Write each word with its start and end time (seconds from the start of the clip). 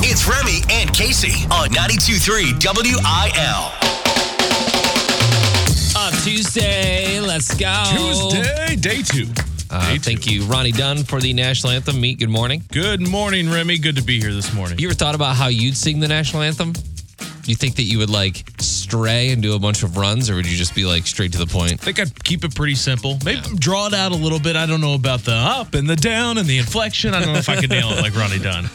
It's 0.00 0.26
Remy 0.26 0.62
and 0.70 0.92
Casey 0.94 1.44
on 1.50 1.68
92.3 1.70 2.62
WIL. 2.64 3.72
Uh, 5.96 6.10
Tuesday, 6.22 7.20
let's 7.20 7.54
go. 7.54 7.84
Tuesday, 7.96 8.76
day 8.76 9.02
two. 9.02 9.26
Uh, 9.70 9.86
Day 9.88 9.94
two. 9.94 10.00
thank 10.00 10.30
you, 10.30 10.44
Ronnie 10.44 10.72
Dunn, 10.72 11.04
for 11.04 11.20
the 11.20 11.32
national 11.34 11.72
anthem. 11.72 12.00
Meet, 12.00 12.20
good 12.20 12.30
morning. 12.30 12.62
Good 12.72 13.06
morning, 13.06 13.50
Remy. 13.50 13.78
Good 13.78 13.96
to 13.96 14.02
be 14.02 14.20
here 14.20 14.32
this 14.32 14.54
morning. 14.54 14.78
You 14.78 14.88
ever 14.88 14.94
thought 14.94 15.14
about 15.14 15.36
how 15.36 15.48
you'd 15.48 15.76
sing 15.76 16.00
the 16.00 16.08
national 16.08 16.42
anthem? 16.42 16.72
You 17.44 17.54
think 17.54 17.76
that 17.76 17.82
you 17.84 17.98
would 17.98 18.10
like 18.10 18.44
stray 18.60 19.30
and 19.30 19.42
do 19.42 19.54
a 19.54 19.58
bunch 19.58 19.82
of 19.82 19.96
runs, 19.96 20.30
or 20.30 20.36
would 20.36 20.46
you 20.46 20.56
just 20.56 20.74
be 20.74 20.84
like 20.84 21.06
straight 21.06 21.32
to 21.32 21.38
the 21.38 21.46
point? 21.46 21.72
I 21.72 21.76
think 21.76 21.98
I'd 22.00 22.24
keep 22.24 22.44
it 22.44 22.54
pretty 22.54 22.74
simple. 22.76 23.18
Maybe 23.24 23.40
draw 23.56 23.86
it 23.86 23.94
out 23.94 24.12
a 24.12 24.16
little 24.16 24.38
bit. 24.38 24.54
I 24.56 24.64
don't 24.66 24.80
know 24.80 24.94
about 24.94 25.20
the 25.20 25.34
up 25.34 25.74
and 25.74 25.88
the 25.88 25.96
down 25.96 26.38
and 26.38 26.46
the 26.46 26.58
inflection. 26.58 27.14
I 27.14 27.20
don't 27.22 27.32
know 27.32 27.38
if 27.38 27.48
I 27.48 27.56
could 27.56 27.70
nail 27.70 27.90
it 27.90 28.00
like 28.00 28.14
Ronnie 28.14 28.38
Dunn. 28.38 28.68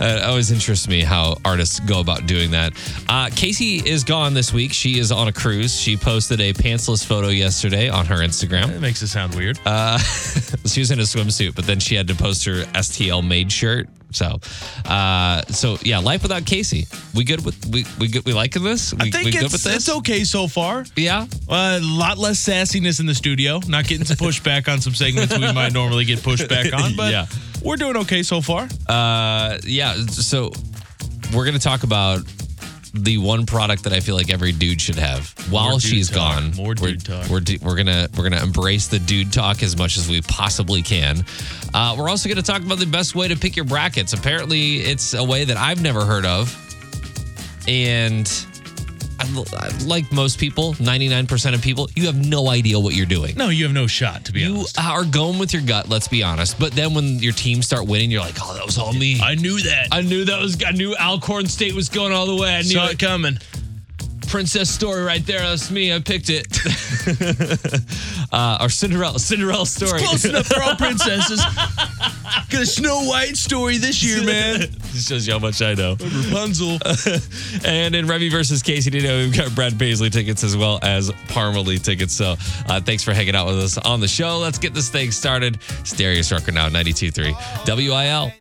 Uh, 0.00 0.16
it 0.16 0.22
always 0.24 0.50
interests 0.50 0.88
me 0.88 1.02
how 1.02 1.36
artists 1.44 1.80
go 1.80 2.00
about 2.00 2.26
doing 2.26 2.50
that. 2.52 2.72
Uh, 3.08 3.28
Casey 3.34 3.76
is 3.76 4.04
gone 4.04 4.34
this 4.34 4.52
week. 4.52 4.72
She 4.72 4.98
is 4.98 5.12
on 5.12 5.28
a 5.28 5.32
cruise. 5.32 5.78
She 5.78 5.96
posted 5.96 6.40
a 6.40 6.52
pantsless 6.52 7.04
photo 7.04 7.28
yesterday 7.28 7.88
on 7.88 8.06
her 8.06 8.16
Instagram. 8.16 8.70
It 8.70 8.80
makes 8.80 9.02
it 9.02 9.08
sound 9.08 9.34
weird. 9.34 9.56
she 10.66 10.80
was 10.80 10.90
in 10.90 10.98
a 11.00 11.02
swimsuit, 11.02 11.54
but 11.54 11.66
then 11.66 11.80
she 11.80 11.94
had 11.94 12.08
to 12.08 12.14
post 12.14 12.44
her 12.46 12.64
STL 12.74 13.26
made 13.26 13.50
shirt. 13.52 13.88
So, 14.12 14.38
uh, 14.86 15.42
so 15.42 15.76
yeah, 15.82 15.98
life 15.98 16.22
without 16.22 16.44
Casey. 16.44 16.86
We 17.14 17.24
good 17.24 17.44
with 17.44 17.64
we 17.66 17.84
we 17.98 18.08
good, 18.08 18.24
we 18.24 18.32
liking 18.32 18.64
this? 18.64 18.92
We, 18.92 19.08
I 19.08 19.10
think 19.10 19.26
we 19.26 19.30
good 19.30 19.44
it's, 19.44 19.52
with 19.52 19.62
this? 19.62 19.76
it's 19.76 19.96
okay 19.98 20.24
so 20.24 20.48
far. 20.48 20.84
Yeah. 20.96 21.26
A 21.48 21.78
lot 21.80 22.18
less 22.18 22.44
sassiness 22.44 22.98
in 23.00 23.06
the 23.06 23.14
studio. 23.14 23.60
Not 23.68 23.86
getting 23.86 24.04
some 24.04 24.16
pushback 24.16 24.72
on 24.72 24.80
some 24.80 24.94
segments 24.94 25.32
we 25.36 25.52
might 25.52 25.72
normally 25.72 26.04
get 26.04 26.18
pushback 26.20 26.72
on, 26.74 26.96
but 26.96 27.12
Yeah. 27.12 27.26
We're 27.62 27.76
doing 27.76 27.96
okay 27.98 28.22
so 28.22 28.40
far. 28.40 28.68
Uh, 28.88 29.58
yeah. 29.64 29.94
So 29.94 30.50
we're 31.34 31.44
gonna 31.44 31.58
talk 31.58 31.82
about 31.82 32.22
the 32.92 33.18
one 33.18 33.46
product 33.46 33.84
that 33.84 33.92
I 33.92 34.00
feel 34.00 34.16
like 34.16 34.30
every 34.30 34.52
dude 34.52 34.80
should 34.80 34.96
have 34.98 35.28
while 35.50 35.78
she's 35.78 36.08
talk. 36.10 36.36
gone. 36.36 36.54
More 36.56 36.68
we're, 36.68 36.92
dude 36.92 37.04
talk. 37.04 37.28
We're 37.28 37.42
we're 37.62 37.76
gonna 37.76 38.08
we're 38.16 38.28
gonna 38.28 38.42
embrace 38.42 38.88
the 38.88 38.98
dude 38.98 39.32
talk 39.32 39.62
as 39.62 39.76
much 39.76 39.96
as 39.96 40.08
we 40.08 40.22
possibly 40.22 40.82
can. 40.82 41.24
Uh, 41.72 41.94
we're 41.98 42.08
also 42.08 42.28
gonna 42.28 42.42
talk 42.42 42.62
about 42.62 42.78
the 42.78 42.86
best 42.86 43.14
way 43.14 43.28
to 43.28 43.36
pick 43.36 43.56
your 43.56 43.64
brackets. 43.64 44.12
Apparently, 44.12 44.78
it's 44.78 45.14
a 45.14 45.22
way 45.22 45.44
that 45.44 45.56
I've 45.56 45.82
never 45.82 46.04
heard 46.04 46.26
of, 46.26 46.54
and. 47.68 48.46
Like 49.86 50.10
most 50.12 50.38
people, 50.38 50.74
99% 50.74 51.54
of 51.54 51.62
people, 51.62 51.88
you 51.94 52.06
have 52.06 52.16
no 52.16 52.48
idea 52.48 52.78
what 52.78 52.94
you're 52.94 53.06
doing. 53.06 53.36
No, 53.36 53.48
you 53.48 53.64
have 53.64 53.72
no 53.72 53.86
shot, 53.86 54.24
to 54.26 54.32
be 54.32 54.40
You 54.40 54.56
honest. 54.56 54.76
You 54.78 54.84
are 54.84 55.04
going 55.04 55.38
with 55.38 55.52
your 55.52 55.62
gut, 55.62 55.88
let's 55.88 56.08
be 56.08 56.22
honest. 56.22 56.58
But 56.58 56.72
then 56.72 56.94
when 56.94 57.18
your 57.18 57.32
team 57.32 57.62
start 57.62 57.86
winning, 57.86 58.10
you're 58.10 58.22
like, 58.22 58.36
oh, 58.42 58.54
that 58.54 58.64
was 58.64 58.78
all 58.78 58.92
me. 58.92 59.20
I 59.20 59.34
knew 59.34 59.60
that. 59.60 59.88
I 59.92 60.02
knew 60.02 60.24
that 60.24 60.40
was. 60.40 60.62
I 60.64 60.72
knew 60.72 60.94
Alcorn 60.96 61.46
State 61.46 61.74
was 61.74 61.88
going 61.88 62.12
all 62.12 62.26
the 62.26 62.36
way. 62.40 62.54
I 62.54 62.62
knew 62.62 62.68
saw 62.68 62.86
it. 62.86 62.92
it 62.92 62.98
coming. 62.98 63.38
Princess 64.30 64.70
story 64.70 65.02
right 65.02 65.26
there. 65.26 65.40
That's 65.40 65.72
me. 65.72 65.92
I 65.92 65.98
picked 65.98 66.30
it. 66.30 66.46
uh, 68.32 68.58
or 68.60 68.68
Cinderella. 68.68 69.18
Cinderella 69.18 69.66
story. 69.66 70.00
Close 70.00 70.24
enough 70.24 70.46
for 70.46 70.62
all 70.62 70.76
princesses. 70.76 71.44
Got 72.50 72.62
a 72.62 72.66
Snow 72.66 73.02
White 73.08 73.36
story 73.36 73.78
this 73.78 74.04
year, 74.04 74.24
man. 74.24 74.60
This 74.92 75.08
shows 75.08 75.26
you 75.26 75.32
how 75.32 75.40
much 75.40 75.60
I 75.60 75.74
know. 75.74 75.96
Rapunzel. 75.98 76.78
and 77.64 77.96
in 77.96 78.06
Remy 78.06 78.28
versus 78.28 78.62
Casey 78.62 78.90
Dino, 78.90 79.18
we've 79.18 79.36
got 79.36 79.52
Brad 79.56 79.76
Paisley 79.76 80.10
tickets 80.10 80.44
as 80.44 80.56
well 80.56 80.78
as 80.82 81.10
Parmalee 81.26 81.82
tickets. 81.82 82.14
So 82.14 82.36
uh, 82.68 82.80
thanks 82.80 83.02
for 83.02 83.12
hanging 83.12 83.34
out 83.34 83.48
with 83.48 83.58
us 83.58 83.78
on 83.78 83.98
the 83.98 84.08
show. 84.08 84.38
Let's 84.38 84.58
get 84.58 84.74
this 84.74 84.90
thing 84.90 85.10
started. 85.10 85.58
Stereo 85.82 86.20
Strucker 86.20 86.54
now, 86.54 86.68
92.3 86.68 87.34
WIL. 87.66 88.39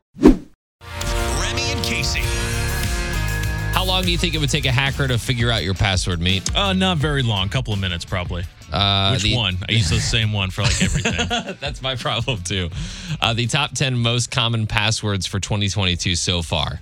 Long 3.99 4.05
do 4.05 4.13
you 4.13 4.17
think 4.17 4.33
it 4.33 4.37
would 4.37 4.49
take 4.49 4.65
a 4.65 4.71
hacker 4.71 5.09
to 5.09 5.17
figure 5.17 5.51
out 5.51 5.61
your 5.61 5.73
password, 5.73 6.21
meet? 6.21 6.55
Uh, 6.55 6.71
not 6.71 6.97
very 6.99 7.21
long. 7.21 7.47
A 7.47 7.49
couple 7.49 7.73
of 7.73 7.79
minutes, 7.79 8.05
probably. 8.05 8.45
Uh, 8.71 9.11
Which 9.11 9.23
the- 9.23 9.35
one? 9.35 9.57
I 9.67 9.73
use 9.73 9.89
the 9.89 9.99
same 9.99 10.31
one 10.31 10.51
for 10.51 10.61
like 10.61 10.81
everything. 10.81 11.57
That's 11.59 11.81
my 11.81 11.95
problem 11.95 12.41
too. 12.41 12.69
Uh, 13.19 13.33
the 13.33 13.45
top 13.47 13.73
10 13.73 13.97
most 13.97 14.31
common 14.31 14.67
passwords 14.67 15.25
for 15.25 15.41
2022 15.41 16.15
so 16.15 16.41
far. 16.41 16.79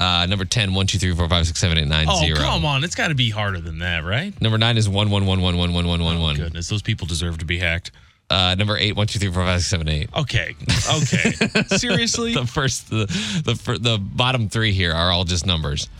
Uh, 0.00 0.24
number 0.26 0.46
10, 0.46 0.72
1, 0.72 0.86
2, 0.86 0.98
3, 0.98 1.14
4, 1.14 1.28
5, 1.28 1.46
6, 1.46 1.60
7, 1.60 1.78
8, 1.78 1.86
9, 1.86 2.06
oh, 2.08 2.20
0. 2.20 2.36
come 2.36 2.64
on. 2.64 2.82
It's 2.82 2.94
got 2.94 3.08
to 3.08 3.14
be 3.14 3.28
harder 3.28 3.60
than 3.60 3.80
that, 3.80 4.04
right? 4.04 4.32
Number 4.40 4.56
9 4.56 4.78
is 4.78 4.88
1, 4.88 5.10
1, 5.10 5.26
1, 5.26 5.40
1, 5.42 5.58
1, 5.58 5.74
1, 5.74 5.86
1, 5.86 6.04
1, 6.04 6.20
1. 6.20 6.36
Goodness, 6.36 6.68
those 6.68 6.82
people 6.82 7.06
deserve 7.06 7.38
to 7.38 7.44
be 7.44 7.58
hacked. 7.58 7.90
Uh, 8.32 8.54
number 8.54 8.78
8, 8.78 8.96
1, 8.96 9.06
2, 9.06 9.18
3, 9.18 9.30
4, 9.30 9.44
5, 9.44 9.62
7, 9.62 9.88
8. 9.88 10.10
Okay. 10.16 10.56
Okay. 10.90 11.30
Seriously? 11.76 12.32
The 12.32 12.46
first, 12.46 12.88
the, 12.88 13.04
the, 13.44 13.78
the 13.78 13.98
bottom 14.00 14.48
three 14.48 14.72
here 14.72 14.92
are 14.92 15.10
all 15.10 15.24
just 15.24 15.44
numbers. 15.44 15.90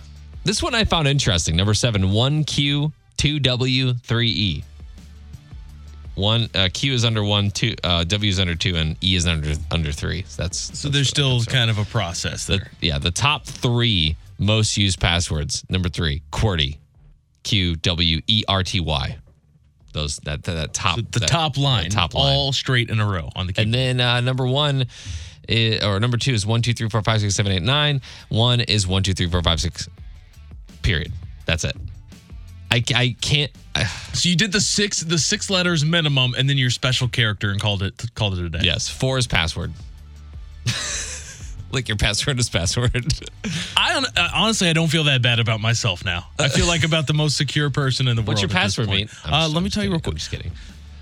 This 0.43 0.63
one 0.63 0.75
I 0.75 0.85
found 0.85 1.09
interesting. 1.09 1.57
Number 1.57 1.75
7, 1.75 2.05
1Q, 2.05 2.91
2W, 3.19 4.01
3E. 4.01 4.65
One 6.15 6.49
uh, 6.55 6.69
Q 6.73 6.93
is 6.93 7.05
under 7.07 7.25
one, 7.25 7.51
two 7.51 7.75
uh, 7.83 8.05
W 8.05 8.29
is 8.29 8.39
under 8.39 8.55
two, 8.55 8.77
and 8.77 9.03
E 9.03 9.15
is 9.15 9.27
under 9.27 9.55
under 9.71 9.93
three. 9.93 10.25
So 10.29 10.43
that's 10.43 10.79
So 10.79 10.91
there's 10.91 11.09
still 11.09 11.43
kind 11.45 11.71
of 11.71 11.79
a 11.79 11.87
process 11.87 12.45
the 12.47 12.59
there. 12.59 12.71
yeah 12.83 12.99
the 12.99 13.11
top 13.11 13.47
three 13.47 14.17
most 14.39 14.77
used 14.77 15.01
passwords. 15.01 15.65
Number 15.71 15.89
three, 15.89 16.23
QWERTY, 16.31 16.77
Q 17.45 17.77
W 17.77 18.21
E 18.27 18.45
R 18.47 18.63
T 18.63 18.79
Y. 18.81 19.17
Those 19.93 20.17
that 20.19 20.43
that, 20.45 20.55
that 20.55 20.75
top 20.75 20.97
The 20.97 21.21
that- 21.21 21.29
top 21.29 21.57
line, 21.57 21.91
top 21.91 22.15
line. 22.15 22.35
all 22.37 22.53
straight 22.53 22.91
in 22.91 22.99
a 23.01 23.07
row 23.07 23.31
on 23.37 23.47
the 23.47 23.53
keyboard. 23.53 23.67
and 23.67 23.75
then 23.75 24.01
uh, 24.01 24.21
number 24.21 24.47
one. 24.47 24.87
Is, 25.49 25.83
or 25.83 25.99
number 25.99 26.17
two 26.19 26.33
is 26.33 26.47
one 26.47 26.63
two 26.63 26.73
three 26.73 26.89
four 26.89 27.03
five 27.03 27.21
six 27.21 27.35
seven 27.35 27.51
eight 27.51 27.63
nine. 27.65 28.01
One 28.29 28.61
is 28.61 28.87
one 28.87 29.03
two 29.03 29.13
three 29.13 29.29
four 29.29 29.43
five 29.43 29.61
six. 29.61 29.89
Period. 30.83 31.13
That's 31.47 31.65
it. 31.65 31.77
I, 32.71 32.83
I 32.95 33.17
can't. 33.21 33.51
So 34.15 34.29
you 34.29 34.37
did 34.37 34.53
the 34.53 34.61
six 34.61 35.01
the 35.01 35.19
six 35.19 35.51
letters 35.51 35.85
minimum, 35.85 36.35
and 36.39 36.49
then 36.49 36.59
your 36.59 36.71
special 36.71 37.09
character, 37.09 37.51
and 37.51 37.61
called 37.61 37.83
it 37.83 38.01
called 38.15 38.39
it 38.39 38.45
a 38.45 38.49
day. 38.51 38.61
Yes, 38.63 38.89
four 38.89 39.19
is 39.19 39.27
password. 39.27 39.73
like 41.73 41.89
your 41.89 41.97
password 41.97 42.39
is 42.39 42.49
password. 42.51 42.95
I 43.77 43.93
hon- 43.93 44.07
uh, 44.17 44.29
honestly 44.35 44.69
I 44.69 44.73
don't 44.73 44.89
feel 44.89 45.05
that 45.05 45.23
bad 45.23 45.39
about 45.41 45.61
myself 45.61 46.05
now. 46.05 46.27
I 46.39 46.49
feel 46.49 46.67
like 46.67 46.85
about 46.85 47.07
the 47.07 47.15
most 47.15 47.37
secure 47.37 47.71
person 47.71 48.09
in 48.09 48.17
the 48.17 48.23
What's 48.23 48.29
world. 48.29 48.29
What's 48.29 48.43
your 48.43 48.49
password, 48.61 48.89
mate? 48.89 49.11
Uh, 49.25 49.49
let 49.49 49.57
I'm 49.57 49.65
me 49.65 49.71
tell 49.71 49.83
you 49.83 49.89
kidding. 49.89 49.91
real 49.91 49.97
I'm 49.97 50.01
quick. 50.03 50.17
just 50.17 50.31
kidding. 50.31 50.53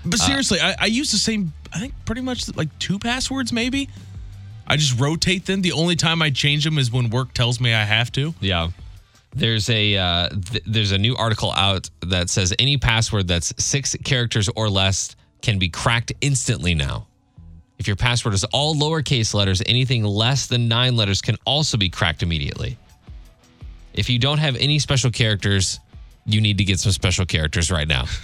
But 0.05 0.19
seriously, 0.19 0.59
I, 0.59 0.75
I 0.79 0.85
use 0.87 1.11
the 1.11 1.17
same. 1.17 1.53
I 1.73 1.79
think 1.79 1.93
pretty 2.05 2.21
much 2.21 2.55
like 2.55 2.69
two 2.79 2.97
passwords, 2.97 3.53
maybe. 3.53 3.87
I 4.65 4.77
just 4.77 4.99
rotate 4.99 5.45
them. 5.45 5.61
The 5.61 5.73
only 5.73 5.95
time 5.95 6.21
I 6.21 6.29
change 6.29 6.63
them 6.63 6.77
is 6.79 6.91
when 6.91 7.09
work 7.09 7.33
tells 7.33 7.59
me 7.59 7.73
I 7.73 7.83
have 7.83 8.11
to. 8.13 8.33
Yeah. 8.39 8.69
There's 9.33 9.69
a 9.69 9.95
uh, 9.97 10.29
th- 10.29 10.63
there's 10.65 10.91
a 10.91 10.97
new 10.97 11.15
article 11.15 11.51
out 11.51 11.89
that 12.01 12.29
says 12.29 12.53
any 12.59 12.77
password 12.77 13.27
that's 13.27 13.53
six 13.63 13.95
characters 14.03 14.49
or 14.55 14.69
less 14.69 15.15
can 15.41 15.59
be 15.59 15.69
cracked 15.69 16.11
instantly 16.21 16.73
now. 16.73 17.07
If 17.81 17.87
your 17.87 17.95
password 17.95 18.35
is 18.35 18.43
all 18.43 18.75
lowercase 18.75 19.33
letters, 19.33 19.63
anything 19.65 20.03
less 20.03 20.45
than 20.45 20.67
nine 20.67 20.95
letters 20.95 21.19
can 21.19 21.35
also 21.45 21.77
be 21.77 21.89
cracked 21.89 22.21
immediately. 22.21 22.77
If 23.95 24.07
you 24.07 24.19
don't 24.19 24.37
have 24.37 24.55
any 24.55 24.77
special 24.77 25.09
characters, 25.09 25.79
you 26.27 26.41
need 26.41 26.59
to 26.59 26.63
get 26.63 26.79
some 26.79 26.91
special 26.91 27.25
characters 27.25 27.71
right 27.71 27.87
now. 27.87 28.05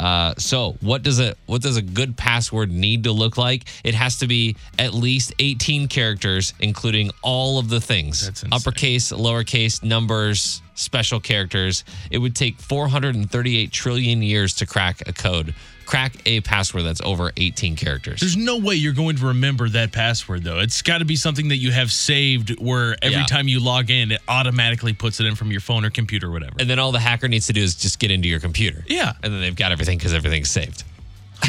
Uh, 0.00 0.32
so 0.38 0.76
what 0.80 1.02
does 1.02 1.18
a 1.18 1.34
what 1.46 1.60
does 1.60 1.76
a 1.76 1.82
good 1.82 2.16
password 2.16 2.70
need 2.70 3.02
to 3.02 3.10
look 3.10 3.36
like? 3.36 3.64
It 3.82 3.96
has 3.96 4.18
to 4.18 4.28
be 4.28 4.54
at 4.78 4.94
least 4.94 5.34
18 5.40 5.88
characters, 5.88 6.54
including 6.60 7.10
all 7.20 7.58
of 7.58 7.68
the 7.68 7.80
things. 7.80 8.44
Uppercase, 8.52 9.10
lowercase, 9.10 9.82
numbers, 9.82 10.62
special 10.74 11.18
characters. 11.18 11.82
It 12.12 12.18
would 12.18 12.36
take 12.36 12.60
438 12.60 13.72
trillion 13.72 14.22
years 14.22 14.54
to 14.54 14.66
crack 14.66 15.02
a 15.08 15.12
code. 15.12 15.52
Crack 15.88 16.12
a 16.26 16.42
password 16.42 16.84
that's 16.84 17.00
over 17.00 17.32
18 17.38 17.74
characters. 17.74 18.20
There's 18.20 18.36
no 18.36 18.58
way 18.58 18.74
you're 18.74 18.92
going 18.92 19.16
to 19.16 19.28
remember 19.28 19.70
that 19.70 19.90
password 19.90 20.44
though. 20.44 20.58
It's 20.58 20.82
got 20.82 20.98
to 20.98 21.06
be 21.06 21.16
something 21.16 21.48
that 21.48 21.56
you 21.56 21.72
have 21.72 21.90
saved 21.90 22.50
where 22.60 22.94
every 23.00 23.16
Yeah. 23.16 23.24
time 23.24 23.48
you 23.48 23.58
log 23.58 23.90
in, 23.90 24.12
it 24.12 24.20
automatically 24.28 24.92
puts 24.92 25.18
it 25.18 25.24
in 25.24 25.34
from 25.34 25.50
your 25.50 25.62
phone 25.62 25.86
or 25.86 25.90
computer 25.90 26.26
or 26.26 26.30
whatever. 26.32 26.56
and 26.58 26.68
then 26.68 26.78
all 26.78 26.92
the 26.92 27.00
hacker 27.00 27.26
needs 27.26 27.46
to 27.46 27.54
do 27.54 27.62
is 27.62 27.74
just 27.74 27.98
get 27.98 28.10
into 28.10 28.28
your 28.28 28.38
computer. 28.38 28.84
Yeah. 28.86 29.14
And 29.22 29.32
then 29.32 29.40
they've 29.40 29.56
got 29.56 29.72
everything 29.72 29.96
because 29.96 30.12
everything's 30.12 30.50
saved. 30.50 30.84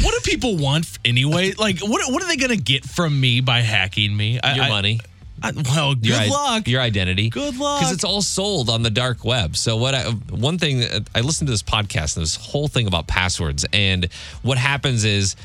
what 0.02 0.14
do 0.14 0.20
people 0.30 0.56
want 0.56 0.98
anyway? 1.04 1.52
Like, 1.52 1.80
what 1.80 2.10
what 2.10 2.22
are 2.22 2.26
they 2.28 2.36
gonna 2.36 2.56
get 2.56 2.84
from 2.86 3.20
me 3.20 3.40
by 3.42 3.60
hacking 3.60 4.16
me? 4.16 4.34
Your 4.34 4.64
I- 4.64 4.68
money. 4.70 5.00
I- 5.04 5.06
well, 5.42 5.94
good 5.94 6.06
your, 6.06 6.26
luck. 6.26 6.68
Your 6.68 6.80
identity. 6.80 7.30
Good 7.30 7.56
luck. 7.56 7.80
Because 7.80 7.92
it's 7.92 8.04
all 8.04 8.22
sold 8.22 8.70
on 8.70 8.82
the 8.82 8.90
dark 8.90 9.24
web. 9.24 9.56
So 9.56 9.76
what? 9.76 9.94
I, 9.94 10.10
one 10.10 10.58
thing 10.58 10.82
I 11.14 11.20
listened 11.20 11.48
to 11.48 11.52
this 11.52 11.62
podcast 11.62 12.16
and 12.16 12.22
this 12.22 12.36
whole 12.36 12.68
thing 12.68 12.86
about 12.86 13.06
passwords, 13.06 13.66
and 13.72 14.08
what 14.42 14.58
happens 14.58 15.04
is 15.04 15.36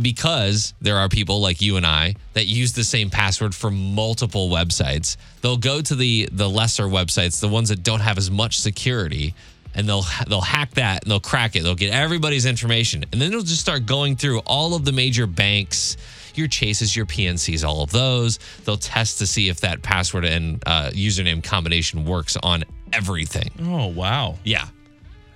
because 0.00 0.74
there 0.80 0.96
are 0.96 1.08
people 1.08 1.40
like 1.40 1.60
you 1.60 1.76
and 1.76 1.86
I 1.86 2.16
that 2.34 2.46
use 2.46 2.72
the 2.72 2.84
same 2.84 3.10
password 3.10 3.54
for 3.54 3.70
multiple 3.70 4.48
websites, 4.48 5.16
they'll 5.42 5.56
go 5.56 5.80
to 5.80 5.94
the 5.94 6.28
the 6.32 6.48
lesser 6.48 6.84
websites, 6.84 7.40
the 7.40 7.48
ones 7.48 7.68
that 7.68 7.82
don't 7.82 8.00
have 8.00 8.18
as 8.18 8.30
much 8.30 8.60
security, 8.60 9.34
and 9.74 9.88
they'll 9.88 10.04
they'll 10.28 10.40
hack 10.40 10.72
that 10.72 11.02
and 11.02 11.10
they'll 11.10 11.20
crack 11.20 11.56
it. 11.56 11.62
They'll 11.62 11.74
get 11.74 11.92
everybody's 11.92 12.46
information, 12.46 13.04
and 13.12 13.20
then 13.20 13.30
they'll 13.30 13.42
just 13.42 13.60
start 13.60 13.86
going 13.86 14.16
through 14.16 14.40
all 14.40 14.74
of 14.74 14.84
the 14.84 14.92
major 14.92 15.26
banks, 15.26 15.96
your 16.38 16.48
chases, 16.48 16.94
your 16.96 17.06
PNCs, 17.06 17.64
all 17.66 17.82
of 17.82 17.90
those. 17.90 18.38
They'll 18.64 18.76
test 18.76 19.18
to 19.18 19.26
see 19.26 19.48
if 19.48 19.60
that 19.60 19.82
password 19.82 20.24
and 20.24 20.62
uh, 20.66 20.90
username 20.92 21.42
combination 21.42 22.04
works 22.04 22.36
on 22.42 22.64
everything. 22.92 23.50
Oh 23.62 23.86
wow. 23.88 24.36
Yeah. 24.44 24.64
That 24.64 24.70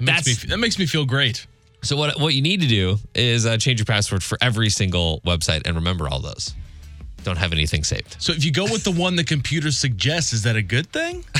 makes, 0.00 0.24
That's- 0.24 0.44
me, 0.44 0.48
that 0.50 0.58
makes 0.58 0.78
me 0.78 0.86
feel 0.86 1.04
great. 1.04 1.46
So 1.82 1.96
what 1.96 2.18
what 2.18 2.32
you 2.34 2.40
need 2.40 2.62
to 2.62 2.66
do 2.66 2.96
is 3.14 3.44
uh, 3.44 3.58
change 3.58 3.78
your 3.78 3.84
password 3.84 4.22
for 4.22 4.38
every 4.40 4.70
single 4.70 5.20
website 5.26 5.62
and 5.66 5.76
remember 5.76 6.08
all 6.08 6.20
those. 6.20 6.54
Don't 7.24 7.36
have 7.36 7.52
anything 7.52 7.84
saved. 7.84 8.16
So 8.18 8.32
if 8.32 8.44
you 8.44 8.52
go 8.52 8.64
with 8.64 8.84
the 8.84 8.90
one 8.90 9.16
the 9.16 9.24
computer 9.24 9.70
suggests, 9.70 10.32
is 10.32 10.42
that 10.44 10.56
a 10.56 10.62
good 10.62 10.90
thing? 10.92 11.24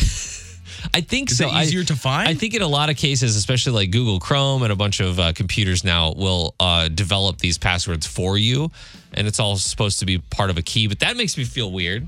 I 0.93 1.01
think 1.01 1.31
Is 1.31 1.39
so. 1.39 1.47
it 1.47 1.53
I- 1.53 1.63
easier 1.63 1.85
to 1.85 1.97
find? 1.97 2.29
I 2.29 2.35
think 2.35 2.55
in 2.55 2.63
a 2.63 2.69
lot 2.69 2.91
of 2.91 2.97
cases, 2.97 3.37
especially 3.37 3.73
like 3.73 3.91
Google 3.91 4.21
Chrome 4.21 4.63
and 4.63 4.73
a 4.73 4.77
bunch 4.77 5.01
of 5.01 5.19
uh, 5.19 5.33
computers 5.33 5.85
now, 5.85 6.13
will 6.13 6.55
uh, 6.61 6.89
develop 6.89 7.39
these 7.39 7.57
passwords 7.59 8.07
for 8.07 8.37
you, 8.37 8.71
and 9.15 9.27
it's 9.27 9.41
all 9.41 9.57
supposed 9.57 10.01
to 10.01 10.07
be 10.07 10.19
part 10.19 10.51
of 10.51 10.59
a 10.59 10.63
key. 10.63 10.87
But 10.89 11.01
that 11.01 11.17
makes 11.17 11.37
me 11.39 11.45
feel 11.45 11.71
weird. 11.73 12.07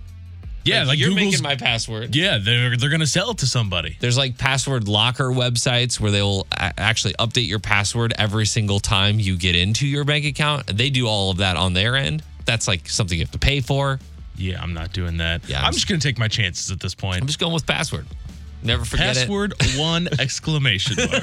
Yeah, 0.65 0.83
like, 0.83 0.99
you're 0.99 1.11
Google's. 1.11 1.27
making 1.35 1.43
my 1.45 1.55
password. 1.55 2.17
yeah, 2.17 2.39
they're 2.43 2.77
they're 2.77 2.91
gonna 2.91 3.07
sell 3.07 3.31
it 3.31 3.39
to 3.39 3.47
somebody. 3.47 3.97
There's 4.01 4.19
like 4.19 4.37
password 4.37 4.89
locker 4.89 5.29
websites 5.31 6.01
where 6.01 6.11
they'll 6.11 6.45
a- 6.51 6.73
actually 6.79 7.15
update 7.21 7.47
your 7.47 7.61
password 7.61 8.13
every 8.19 8.47
single 8.47 8.81
time 8.81 9.21
you 9.21 9.37
get 9.37 9.55
into 9.55 9.87
your 9.87 10.03
bank 10.05 10.25
account. 10.25 10.67
They 10.77 10.91
do 10.91 11.07
all 11.07 11.31
of 11.31 11.37
that 11.37 11.57
on 11.57 11.73
their 11.73 11.95
end. 11.95 12.25
That's 12.47 12.67
like 12.67 12.89
something 12.89 13.17
you 13.17 13.25
have 13.25 13.31
to 13.33 13.39
pay 13.39 13.61
for. 13.61 14.01
Yeah, 14.37 14.61
I'm 14.61 14.75
not 14.75 14.93
doing 14.93 15.19
that. 15.19 15.49
Yeah, 15.49 15.61
I'm 15.61 15.67
I'm 15.67 15.73
just 15.73 15.87
gonna 15.89 16.01
take 16.01 16.19
my 16.19 16.27
chances 16.29 16.73
at 16.73 16.81
this 16.81 16.97
point. 16.97 17.21
I'm 17.21 17.29
just 17.29 17.39
going 17.39 17.53
with 17.55 17.65
password. 17.65 18.07
Never 18.63 18.85
forget 18.85 19.17
it. 19.17 19.21
Password 19.21 19.55
one 19.77 20.09
exclamation 20.19 20.97
mark. 20.97 21.23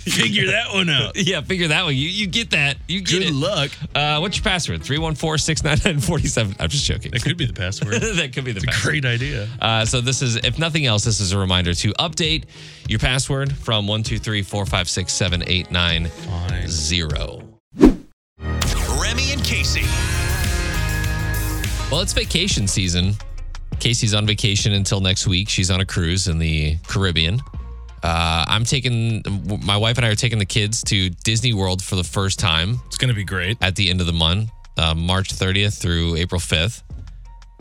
Figure 0.00 0.46
that 0.46 0.72
one 0.72 0.88
out. 0.88 1.16
Yeah, 1.16 1.40
figure 1.42 1.68
that 1.68 1.84
one. 1.84 1.94
You 1.94 2.08
you 2.08 2.26
get 2.26 2.50
that. 2.50 2.76
You 2.88 3.00
get 3.00 3.10
Good 3.20 3.22
it. 3.28 3.34
luck. 3.34 3.70
Uh, 3.94 4.18
what's 4.18 4.36
your 4.36 4.44
password? 4.44 4.80
314-699-47. 4.82 6.56
I'm 6.60 6.68
just 6.68 6.84
joking. 6.84 7.10
That 7.12 7.22
could 7.22 7.36
be 7.36 7.46
the 7.46 7.52
password. 7.52 7.94
that 8.00 8.32
could 8.32 8.44
be 8.44 8.52
the 8.52 8.60
password. 8.62 8.90
Great 8.92 9.04
idea. 9.04 9.48
Uh, 9.60 9.84
so 9.84 10.00
this 10.00 10.22
is, 10.22 10.36
if 10.36 10.58
nothing 10.58 10.86
else, 10.86 11.04
this 11.04 11.20
is 11.20 11.32
a 11.32 11.38
reminder 11.38 11.74
to 11.74 11.92
update 11.94 12.44
your 12.88 12.98
password 12.98 13.52
from 13.56 13.86
one 13.86 14.02
two 14.02 14.18
three 14.18 14.42
four 14.42 14.64
five 14.66 14.88
six 14.88 15.12
seven 15.12 15.42
eight 15.46 15.70
nine 15.70 16.06
Fine. 16.06 16.68
zero. 16.68 17.42
Remy 17.78 19.32
and 19.32 19.44
Casey. 19.44 19.82
Well, 21.90 22.00
it's 22.00 22.12
vacation 22.12 22.66
season. 22.66 23.14
Casey's 23.80 24.14
on 24.14 24.26
vacation 24.26 24.72
until 24.72 25.00
next 25.00 25.26
week. 25.26 25.48
She's 25.48 25.70
on 25.70 25.80
a 25.80 25.84
cruise 25.86 26.28
in 26.28 26.38
the 26.38 26.76
Caribbean. 26.86 27.40
Uh, 28.02 28.44
I'm 28.46 28.64
taking 28.64 29.22
my 29.64 29.76
wife 29.76 29.96
and 29.96 30.04
I 30.06 30.10
are 30.10 30.14
taking 30.14 30.38
the 30.38 30.44
kids 30.46 30.82
to 30.84 31.08
Disney 31.24 31.52
World 31.54 31.82
for 31.82 31.96
the 31.96 32.04
first 32.04 32.38
time 32.38 32.80
It's 32.86 32.98
gonna 32.98 33.14
be 33.14 33.24
great. 33.24 33.56
at 33.62 33.76
the 33.76 33.88
end 33.90 34.00
of 34.00 34.06
the 34.06 34.12
month, 34.12 34.50
uh, 34.76 34.94
March 34.94 35.34
30th 35.34 35.78
through 35.80 36.16
April 36.16 36.40
5th. 36.40 36.82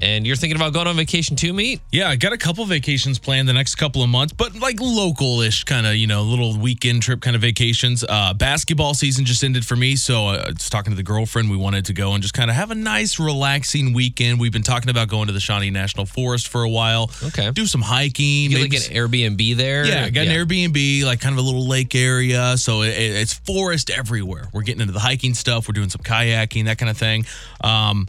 And 0.03 0.27
you're 0.27 0.35
thinking 0.35 0.57
about 0.57 0.73
going 0.73 0.85
on 0.87 0.97
vacation 0.97 1.37
too, 1.37 1.53
meet? 1.53 1.79
Yeah, 1.91 2.09
I 2.09 2.17
got 2.17 2.33
a 2.33 2.37
couple 2.37 2.65
vacations 2.65 3.19
planned 3.19 3.47
the 3.47 3.53
next 3.53 3.75
couple 3.75 4.03
of 4.03 4.09
months, 4.09 4.33
but 4.33 4.53
like 4.59 4.81
local-ish 4.81 5.63
kind 5.63 5.87
of, 5.87 5.95
you 5.95 6.07
know, 6.07 6.23
little 6.23 6.57
weekend 6.59 7.01
trip 7.03 7.21
kind 7.21 7.37
of 7.37 7.41
vacations. 7.41 8.03
Uh, 8.07 8.33
basketball 8.33 8.93
season 8.95 9.23
just 9.23 9.41
ended 9.45 9.65
for 9.65 9.77
me, 9.77 9.95
so 9.95 10.27
uh, 10.27 10.43
I 10.47 10.49
was 10.49 10.69
talking 10.69 10.91
to 10.91 10.97
the 10.97 11.03
girlfriend. 11.03 11.49
We 11.49 11.55
wanted 11.55 11.85
to 11.85 11.93
go 11.93 12.13
and 12.13 12.21
just 12.21 12.33
kind 12.33 12.49
of 12.49 12.55
have 12.57 12.69
a 12.69 12.75
nice, 12.75 13.17
relaxing 13.17 13.93
weekend. 13.93 14.41
We've 14.41 14.51
been 14.51 14.61
talking 14.61 14.89
about 14.89 15.07
going 15.07 15.27
to 15.27 15.33
the 15.33 15.39
Shawnee 15.39 15.69
National 15.69 16.05
Forest 16.05 16.49
for 16.49 16.63
a 16.63 16.69
while. 16.69 17.09
Okay. 17.23 17.49
do 17.51 17.65
some 17.65 17.81
hiking. 17.81 18.51
You 18.51 18.57
maybe 18.57 18.77
like 18.77 18.89
an 18.89 18.95
Airbnb 18.95 19.55
there? 19.55 19.85
Yeah, 19.85 20.03
I 20.03 20.09
got 20.09 20.27
an 20.27 20.33
Airbnb, 20.35 21.05
like 21.05 21.21
kind 21.21 21.31
of 21.31 21.39
a 21.39 21.45
little 21.47 21.65
lake 21.65 21.95
area. 21.95 22.57
So 22.57 22.81
it, 22.81 22.89
it- 22.89 23.13
it's 23.23 23.33
forest 23.33 23.89
everywhere. 23.89 24.49
We're 24.51 24.63
getting 24.63 24.81
into 24.81 24.91
the 24.91 24.99
hiking 24.99 25.33
stuff. 25.33 25.67
We're 25.69 25.73
doing 25.73 25.89
some 25.89 26.01
kayaking, 26.01 26.65
that 26.65 26.77
kind 26.77 26.89
of 26.89 26.97
thing. 26.97 27.25
Um, 27.63 28.07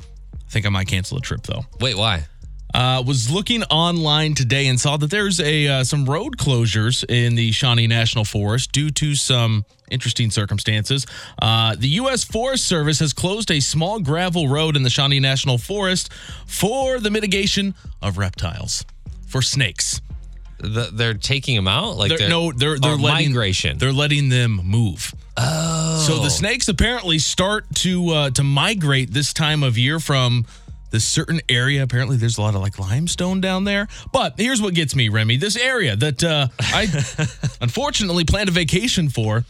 think 0.55 0.67
I 0.67 0.69
might 0.69 0.87
cancel 0.87 1.19
a 1.19 1.21
trip 1.21 1.43
though. 1.43 1.67
Wait, 1.81 1.97
why? 1.97 2.27
Uh, 2.73 3.03
was 3.07 3.31
looking 3.31 3.63
online 3.65 4.35
today 4.35 4.67
and 4.67 4.81
saw 4.81 4.97
that 4.97 5.11
there's 5.11 5.39
a 5.41 5.69
uh, 5.69 5.85
some 5.85 6.05
road 6.05 6.37
closures 6.37 7.05
in 7.09 7.35
the 7.35 7.53
Shawnee 7.53 7.87
National 7.87 8.25
Forest 8.25 8.73
due 8.73 8.91
to 8.91 9.15
some 9.15 9.65
interesting 9.91 10.31
circumstances. 10.31 11.07
Uh, 11.41 11.77
the 11.77 11.89
U.S. 12.01 12.25
Forest 12.25 12.67
Service 12.67 12.99
has 13.01 13.13
closed 13.13 13.51
a 13.51 13.61
small 13.61 14.01
gravel 14.01 14.49
road 14.49 14.77
in 14.77 14.83
the 14.83 14.91
Shawnee 14.91 15.21
National 15.21 15.59
Forest 15.59 16.13
for 16.47 16.99
the 16.99 17.11
mitigation 17.11 17.75
of 18.03 18.19
reptiles, 18.19 18.85
for 19.27 19.43
snakes. 19.43 20.01
The, 20.59 20.91
they're 20.93 21.15
taking 21.15 21.57
them 21.57 21.69
out? 21.69 21.97
Like 21.97 22.11
They're, 22.11 22.19
they're, 22.19 22.29
no, 22.29 22.53
they're 22.53 22.79
they're 22.79 22.97
letting 22.97 23.31
migration. 23.31 23.79
They're 23.79 23.93
letting 23.93 24.31
them 24.31 24.61
move. 24.65 25.15
Oh. 26.05 26.17
So 26.17 26.23
the 26.23 26.31
snakes 26.31 26.69
apparently 26.69 27.19
start 27.19 27.67
to 27.77 28.11
uh, 28.11 28.31
to 28.31 28.43
migrate 28.43 29.13
this 29.13 29.33
time 29.33 29.63
of 29.63 29.79
year 29.79 29.99
from 29.99 30.47
this 30.91 31.05
certain 31.05 31.41
area. 31.49 31.83
Apparently, 31.83 32.17
there's 32.17 32.39
a 32.39 32.41
lot 32.43 32.55
of 32.55 32.61
like 32.61 32.79
limestone 32.79 33.41
down 33.41 33.65
there. 33.65 33.89
But 34.13 34.35
here's 34.39 34.63
what 34.63 34.75
gets 34.75 34.95
me, 34.95 35.09
Remy. 35.09 35.39
This 35.39 35.57
area 35.57 35.97
that 35.97 36.23
uh, 36.23 36.49
I 36.61 36.87
unfortunately 37.61 38.25
planned 38.25 38.49
a 38.49 38.53
vacation 38.53 39.09
for 39.09 39.45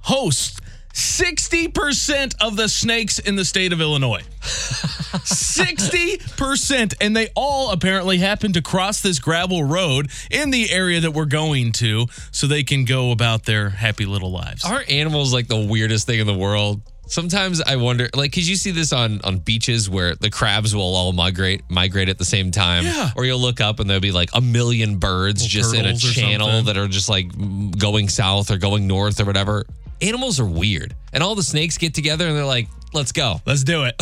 hosts 0.00 0.60
60% 0.96 2.34
of 2.40 2.56
the 2.56 2.70
snakes 2.70 3.18
in 3.18 3.36
the 3.36 3.44
state 3.44 3.74
of 3.74 3.82
Illinois. 3.82 4.22
60%. 4.40 6.94
And 7.02 7.14
they 7.14 7.28
all 7.34 7.70
apparently 7.70 8.16
happen 8.16 8.54
to 8.54 8.62
cross 8.62 9.02
this 9.02 9.18
gravel 9.18 9.62
road 9.62 10.10
in 10.30 10.50
the 10.50 10.70
area 10.70 11.00
that 11.00 11.10
we're 11.10 11.26
going 11.26 11.72
to 11.72 12.06
so 12.30 12.46
they 12.46 12.62
can 12.62 12.86
go 12.86 13.10
about 13.10 13.44
their 13.44 13.68
happy 13.68 14.06
little 14.06 14.32
lives. 14.32 14.64
Aren't 14.64 14.88
animals 14.88 15.34
like 15.34 15.48
the 15.48 15.66
weirdest 15.66 16.06
thing 16.06 16.18
in 16.18 16.26
the 16.26 16.32
world? 16.32 16.80
Sometimes 17.08 17.62
I 17.62 17.76
wonder, 17.76 18.08
like, 18.14 18.32
cause 18.32 18.48
you 18.48 18.56
see 18.56 18.72
this 18.72 18.92
on 18.92 19.20
on 19.22 19.38
beaches 19.38 19.88
where 19.88 20.14
the 20.16 20.28
crabs 20.30 20.74
will 20.74 20.82
all 20.94 21.12
migrate 21.12 21.62
migrate 21.70 22.08
at 22.08 22.18
the 22.18 22.24
same 22.24 22.50
time, 22.50 22.84
Yeah. 22.84 23.10
or 23.16 23.24
you'll 23.24 23.38
look 23.40 23.60
up 23.60 23.78
and 23.80 23.88
there'll 23.88 24.00
be 24.00 24.12
like 24.12 24.30
a 24.34 24.40
million 24.40 24.98
birds 24.98 25.46
just 25.46 25.74
in 25.74 25.86
a 25.86 25.96
channel 25.96 26.62
that 26.64 26.76
are 26.76 26.88
just 26.88 27.08
like 27.08 27.30
going 27.78 28.08
south 28.08 28.50
or 28.50 28.58
going 28.58 28.86
north 28.86 29.20
or 29.20 29.24
whatever. 29.24 29.64
Animals 30.02 30.38
are 30.40 30.44
weird, 30.46 30.94
and 31.12 31.22
all 31.22 31.34
the 31.34 31.42
snakes 31.42 31.78
get 31.78 31.94
together 31.94 32.26
and 32.26 32.36
they're 32.36 32.44
like, 32.44 32.68
"Let's 32.96 33.12
go!" 33.12 33.40
Let's 33.46 33.62
do 33.62 33.84
it. 33.84 33.94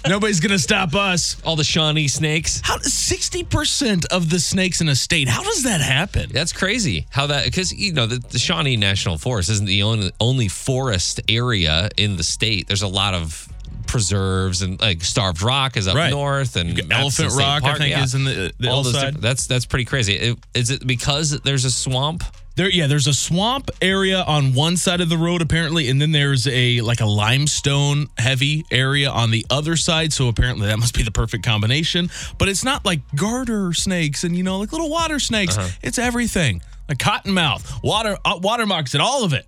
Nobody's 0.08 0.40
going 0.40 0.52
to 0.52 0.58
stop 0.58 0.94
us. 0.94 1.40
All 1.44 1.56
the 1.56 1.64
Shawnee 1.64 2.08
snakes. 2.08 2.60
How 2.62 2.76
60% 2.78 4.06
of 4.06 4.30
the 4.30 4.38
snakes 4.40 4.80
in 4.80 4.88
a 4.88 4.94
state, 4.96 5.28
how 5.28 5.42
does 5.42 5.62
that 5.64 5.80
happen? 5.80 6.30
That's 6.32 6.52
crazy. 6.52 7.06
How 7.10 7.26
that 7.28 7.44
because 7.44 7.72
you 7.72 7.92
know 7.92 8.06
the, 8.06 8.18
the 8.18 8.38
Shawnee 8.38 8.76
National 8.76 9.18
Forest 9.18 9.50
isn't 9.50 9.66
the 9.66 9.82
only 9.82 10.10
only 10.20 10.48
forest 10.48 11.20
area 11.28 11.88
in 11.96 12.16
the 12.16 12.22
state. 12.24 12.66
There's 12.68 12.82
a 12.82 12.88
lot 12.88 13.14
of 13.14 13.48
preserves 13.86 14.62
and 14.62 14.80
like 14.80 15.02
Starved 15.02 15.42
Rock 15.42 15.76
is 15.76 15.88
up 15.88 15.96
Right. 15.96 16.10
north 16.10 16.56
and 16.56 16.80
Elephant 16.92 17.32
Rock, 17.36 17.64
I 17.64 17.76
think, 17.76 17.90
yeah. 17.90 18.04
is 18.04 18.14
in 18.14 18.24
the, 18.24 18.52
the 18.58 18.70
All 18.70 18.82
those 18.84 19.12
that's 19.14 19.46
that's 19.46 19.66
pretty 19.66 19.84
crazy. 19.84 20.14
It- 20.14 20.38
Is 20.54 20.70
it 20.70 20.86
because 20.86 21.40
there's 21.40 21.64
a 21.64 21.70
swamp? 21.70 22.22
There, 22.60 22.68
yeah, 22.68 22.88
there's 22.88 23.06
a 23.06 23.14
swamp 23.14 23.70
area 23.80 24.20
on 24.20 24.52
one 24.52 24.76
side 24.76 25.00
of 25.00 25.08
the 25.08 25.16
road 25.16 25.40
apparently, 25.40 25.88
and 25.88 25.98
then 25.98 26.12
there's 26.12 26.46
a 26.46 26.82
like 26.82 27.00
a 27.00 27.06
limestone 27.06 28.08
heavy 28.18 28.66
area 28.70 29.08
on 29.08 29.30
the 29.30 29.46
other 29.48 29.76
side. 29.76 30.12
So 30.12 30.28
apparently 30.28 30.66
that 30.66 30.78
must 30.78 30.94
be 30.94 31.02
the 31.02 31.10
perfect 31.10 31.42
combination. 31.42 32.10
But 32.36 32.50
it's 32.50 32.62
not 32.62 32.84
like 32.84 33.00
garter 33.16 33.72
snakes 33.72 34.24
and 34.24 34.36
you 34.36 34.42
know 34.42 34.58
like 34.58 34.72
little 34.72 34.90
water 34.90 35.18
snakes. 35.18 35.56
Uh-huh. 35.56 35.70
It's 35.80 35.98
everything, 35.98 36.60
like 36.86 36.98
cottonmouth, 36.98 37.82
water, 37.82 38.18
uh, 38.26 38.38
water 38.42 38.66
moccasin, 38.66 39.00
all 39.00 39.24
of 39.24 39.32
it. 39.32 39.46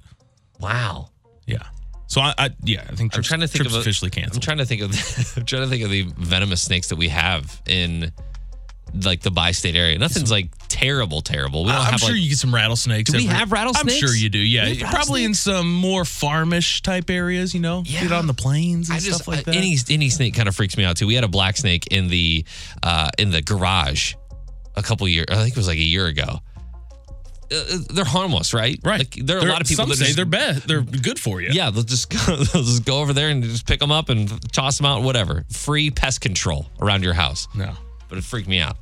Wow. 0.58 1.10
Yeah. 1.46 1.64
So 2.06 2.22
I, 2.22 2.32
I 2.38 2.50
yeah, 2.64 2.86
I 2.88 2.94
think 2.94 3.14
I'm 3.14 3.22
trying 3.22 3.40
to 3.40 3.46
think 3.46 3.64
trips 3.64 3.74
of 3.74 3.76
a, 3.76 3.80
officially 3.82 4.10
I'm 4.16 4.40
trying 4.40 4.56
to 4.56 4.64
think 4.64 4.80
of 4.80 4.90
I'm 5.36 5.44
trying 5.44 5.64
to 5.64 5.68
think 5.68 5.84
of 5.84 5.90
the 5.90 6.06
venomous 6.16 6.62
snakes 6.62 6.88
that 6.88 6.96
we 6.96 7.08
have 7.08 7.60
in 7.66 8.10
like 9.04 9.20
the 9.22 9.30
bi-state 9.30 9.74
area. 9.76 9.98
Nothing's 9.98 10.30
like 10.30 10.48
terrible, 10.68 11.20
terrible. 11.22 11.64
We 11.64 11.70
don't 11.72 11.80
I'm 11.80 11.92
have 11.92 12.00
sure 12.00 12.10
like 12.10 12.20
you 12.20 12.28
get 12.28 12.38
some 12.38 12.54
rattlesnakes. 12.54 13.10
Do 13.10 13.16
we 13.18 13.24
every- 13.24 13.36
have 13.38 13.52
rattlesnakes? 13.52 13.94
I'm 14.02 14.06
sure 14.08 14.14
you 14.14 14.28
do. 14.28 14.38
Yeah, 14.38 14.90
probably 14.90 15.24
in 15.24 15.34
some 15.34 15.72
more 15.72 16.04
farmish 16.04 16.82
type 16.82 17.08
areas. 17.10 17.54
You 17.54 17.60
know, 17.60 17.82
Yeah. 17.86 18.02
get 18.02 18.12
on 18.12 18.26
the 18.26 18.34
plains 18.34 18.88
and 18.88 18.96
I 18.96 19.00
just 19.00 19.16
stuff 19.24 19.28
like 19.28 19.44
that. 19.46 19.54
any 19.54 19.76
any 19.90 20.08
snake 20.10 20.34
kind 20.34 20.48
of 20.48 20.54
freaks 20.56 20.76
me 20.76 20.84
out 20.84 20.96
too. 20.96 21.06
We 21.06 21.14
had 21.14 21.24
a 21.24 21.28
black 21.28 21.56
snake 21.56 21.86
in 21.90 22.08
the 22.08 22.44
uh, 22.82 23.10
in 23.18 23.30
the 23.30 23.42
garage 23.42 24.14
a 24.76 24.82
couple 24.82 25.06
years. 25.08 25.26
I 25.30 25.36
think 25.36 25.50
it 25.50 25.56
was 25.56 25.68
like 25.68 25.78
a 25.78 25.82
year 25.82 26.06
ago. 26.06 26.40
Uh, 27.54 27.78
they're 27.92 28.04
harmless, 28.06 28.54
right? 28.54 28.80
right. 28.82 29.00
Like, 29.00 29.26
there 29.26 29.36
are 29.38 29.46
a 29.46 29.50
lot 29.50 29.60
of 29.60 29.66
people 29.66 29.84
that 29.84 29.96
say 29.96 30.04
just, 30.06 30.16
they're 30.16 30.24
bad. 30.24 30.56
They're 30.62 30.80
good 30.80 31.18
for 31.18 31.42
you. 31.42 31.50
Yeah, 31.52 31.68
they'll 31.68 31.82
just 31.82 32.08
go, 32.26 32.36
they'll 32.36 32.62
just 32.62 32.86
go 32.86 33.00
over 33.00 33.12
there 33.12 33.28
and 33.28 33.42
just 33.44 33.66
pick 33.66 33.78
them 33.78 33.92
up 33.92 34.08
and 34.08 34.30
toss 34.54 34.78
them 34.78 34.86
out. 34.86 35.02
Whatever. 35.02 35.44
Free 35.50 35.90
pest 35.90 36.22
control 36.22 36.66
around 36.80 37.02
your 37.04 37.12
house. 37.12 37.48
No. 37.54 37.74
But 38.12 38.18
it 38.18 38.24
freaked 38.24 38.46
me 38.46 38.60
out. 38.60 38.76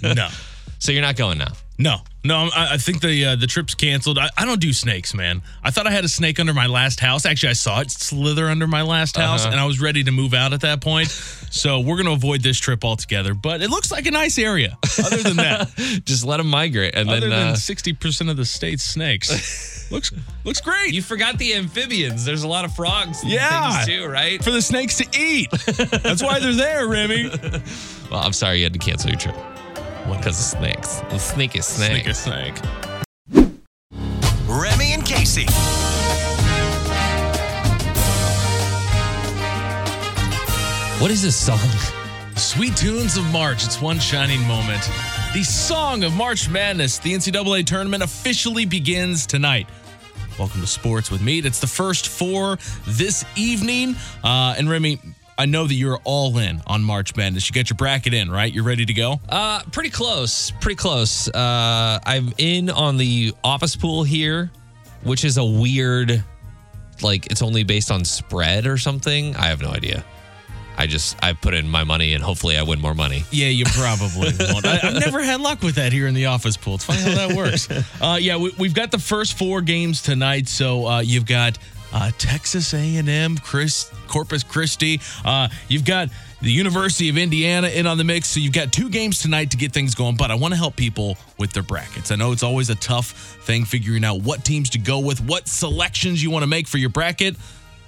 No. 0.00 0.28
So 0.78 0.92
you're 0.92 1.02
not 1.02 1.16
going 1.16 1.38
now. 1.38 1.52
No, 1.76 1.96
no, 2.22 2.50
I, 2.54 2.74
I 2.74 2.76
think 2.76 3.00
the 3.00 3.24
uh, 3.24 3.36
the 3.36 3.48
trip's 3.48 3.74
canceled. 3.74 4.16
I, 4.16 4.28
I 4.36 4.44
don't 4.44 4.60
do 4.60 4.72
snakes, 4.72 5.12
man. 5.12 5.42
I 5.64 5.72
thought 5.72 5.88
I 5.88 5.90
had 5.90 6.04
a 6.04 6.08
snake 6.08 6.38
under 6.38 6.54
my 6.54 6.66
last 6.68 7.00
house. 7.00 7.26
Actually, 7.26 7.48
I 7.50 7.54
saw 7.54 7.80
it 7.80 7.90
slither 7.90 8.48
under 8.48 8.68
my 8.68 8.82
last 8.82 9.16
house, 9.16 9.42
Uh-huh. 9.44 9.50
and 9.50 9.60
I 9.60 9.64
was 9.66 9.80
ready 9.80 10.04
to 10.04 10.12
move 10.12 10.34
out 10.34 10.52
at 10.52 10.60
that 10.60 10.80
point. 10.80 11.08
so 11.50 11.80
we're 11.80 11.96
gonna 11.96 12.12
avoid 12.12 12.42
this 12.42 12.58
trip 12.60 12.84
altogether. 12.84 13.34
But 13.34 13.60
it 13.60 13.70
looks 13.70 13.90
like 13.90 14.06
a 14.06 14.12
nice 14.12 14.38
area. 14.38 14.78
Other 15.04 15.20
than 15.24 15.36
that, 15.38 15.68
Just 16.04 16.24
let 16.24 16.36
them 16.36 16.46
migrate, 16.48 16.94
and 16.94 17.08
other 17.10 17.28
then 17.28 17.32
uh, 17.32 17.44
than 17.46 17.56
sixty 17.56 17.92
percent 17.92 18.30
of 18.30 18.36
the 18.36 18.44
state's 18.44 18.84
snakes, 18.84 19.88
looks 19.90 20.12
looks 20.44 20.60
great. 20.60 20.94
you 20.94 21.02
forgot 21.02 21.38
the 21.38 21.54
amphibians. 21.54 22.24
There's 22.24 22.44
a 22.44 22.48
lot 22.48 22.64
of 22.64 22.72
frogs, 22.76 23.24
Yeah. 23.24 23.82
things 23.82 23.86
too, 23.98 24.06
right? 24.06 24.42
for 24.44 24.52
the 24.52 24.62
snakes 24.62 24.98
to 24.98 25.06
eat. 25.18 25.50
That's 25.50 26.22
why 26.22 26.38
they're 26.38 26.52
there, 26.52 26.86
Remy. 26.86 27.30
Well, 28.12 28.20
I'm 28.20 28.32
sorry 28.32 28.58
you 28.58 28.64
had 28.64 28.74
to 28.74 28.78
cancel 28.78 29.10
your 29.10 29.18
trip 29.18 29.34
because 30.06 30.38
of 30.38 30.58
snakes. 30.58 31.00
The 31.10 31.18
snake 31.18 31.56
is 31.56 31.66
snake. 31.66 32.04
Snake 32.04 32.08
is 32.08 32.18
snake. 32.18 32.54
Remy 34.48 34.92
and 34.92 35.04
Casey. 35.04 35.46
What 41.00 41.10
is 41.10 41.22
this 41.22 41.36
song? 41.36 41.58
Sweet 42.36 42.76
tunes 42.76 43.16
of 43.16 43.24
March. 43.32 43.64
It's 43.64 43.80
one 43.80 43.98
shining 43.98 44.40
moment. 44.46 44.82
The 45.34 45.42
song 45.42 46.04
of 46.04 46.14
March 46.14 46.48
Madness. 46.48 46.98
The 46.98 47.12
NCAA 47.12 47.66
tournament 47.66 48.02
officially 48.02 48.64
begins 48.64 49.26
tonight. 49.26 49.68
Welcome 50.38 50.60
to 50.62 50.66
Sports 50.66 51.10
with 51.10 51.20
me. 51.20 51.38
It's 51.38 51.60
the 51.60 51.66
first 51.66 52.08
four 52.08 52.58
this 52.86 53.24
evening. 53.36 53.96
Uh, 54.22 54.54
and 54.56 54.68
Remy, 54.68 54.98
I 55.36 55.46
know 55.46 55.66
that 55.66 55.74
you're 55.74 55.98
all 56.04 56.38
in 56.38 56.62
on 56.66 56.82
March 56.84 57.16
Madness. 57.16 57.48
You 57.48 57.54
got 57.54 57.68
your 57.70 57.76
bracket 57.76 58.14
in, 58.14 58.30
right? 58.30 58.52
You're 58.52 58.64
ready 58.64 58.86
to 58.86 58.92
go? 58.94 59.20
Uh, 59.28 59.62
pretty 59.72 59.90
close. 59.90 60.52
Pretty 60.60 60.76
close. 60.76 61.28
Uh, 61.28 61.98
I'm 62.04 62.32
in 62.38 62.70
on 62.70 62.96
the 62.96 63.34
office 63.42 63.74
pool 63.74 64.04
here, 64.04 64.50
which 65.02 65.24
is 65.24 65.36
a 65.36 65.44
weird, 65.44 66.22
like 67.02 67.26
it's 67.26 67.42
only 67.42 67.64
based 67.64 67.90
on 67.90 68.04
spread 68.04 68.66
or 68.66 68.78
something. 68.78 69.34
I 69.36 69.46
have 69.46 69.60
no 69.60 69.70
idea. 69.70 70.04
I 70.76 70.86
just 70.88 71.16
I 71.22 71.32
put 71.34 71.54
in 71.54 71.68
my 71.68 71.84
money 71.84 72.14
and 72.14 72.22
hopefully 72.22 72.56
I 72.56 72.62
win 72.62 72.80
more 72.80 72.94
money. 72.94 73.22
Yeah, 73.30 73.46
you 73.48 73.64
probably 73.64 74.32
won't. 74.40 74.66
I, 74.66 74.80
I've 74.82 74.94
never 75.00 75.22
had 75.22 75.40
luck 75.40 75.62
with 75.62 75.76
that 75.76 75.92
here 75.92 76.06
in 76.08 76.14
the 76.14 76.26
office 76.26 76.56
pool. 76.56 76.74
It's 76.74 76.84
funny 76.84 77.00
how 77.02 77.28
that 77.28 77.36
works. 77.36 77.68
Uh, 78.00 78.16
yeah, 78.20 78.36
we, 78.36 78.52
we've 78.58 78.74
got 78.74 78.90
the 78.90 78.98
first 78.98 79.38
four 79.38 79.62
games 79.62 80.02
tonight. 80.02 80.48
So 80.48 80.86
uh, 80.86 81.00
you've 81.00 81.24
got 81.26 81.58
uh, 81.94 82.10
Texas 82.18 82.74
A&M, 82.74 83.38
Chris, 83.38 83.90
Corpus 84.08 84.42
Christi. 84.42 85.00
Uh, 85.24 85.48
you've 85.68 85.84
got 85.84 86.08
the 86.42 86.50
University 86.50 87.08
of 87.08 87.16
Indiana 87.16 87.68
in 87.68 87.86
on 87.86 87.96
the 87.96 88.04
mix. 88.04 88.28
So 88.28 88.40
you've 88.40 88.52
got 88.52 88.72
two 88.72 88.90
games 88.90 89.22
tonight 89.22 89.52
to 89.52 89.56
get 89.56 89.72
things 89.72 89.94
going. 89.94 90.16
But 90.16 90.30
I 90.30 90.34
want 90.34 90.52
to 90.52 90.58
help 90.58 90.76
people 90.76 91.16
with 91.38 91.52
their 91.52 91.62
brackets. 91.62 92.10
I 92.10 92.16
know 92.16 92.32
it's 92.32 92.42
always 92.42 92.68
a 92.68 92.74
tough 92.74 93.12
thing 93.44 93.64
figuring 93.64 94.04
out 94.04 94.20
what 94.22 94.44
teams 94.44 94.70
to 94.70 94.78
go 94.78 94.98
with, 94.98 95.20
what 95.20 95.48
selections 95.48 96.22
you 96.22 96.30
want 96.30 96.42
to 96.42 96.48
make 96.48 96.66
for 96.66 96.78
your 96.78 96.90
bracket. 96.90 97.36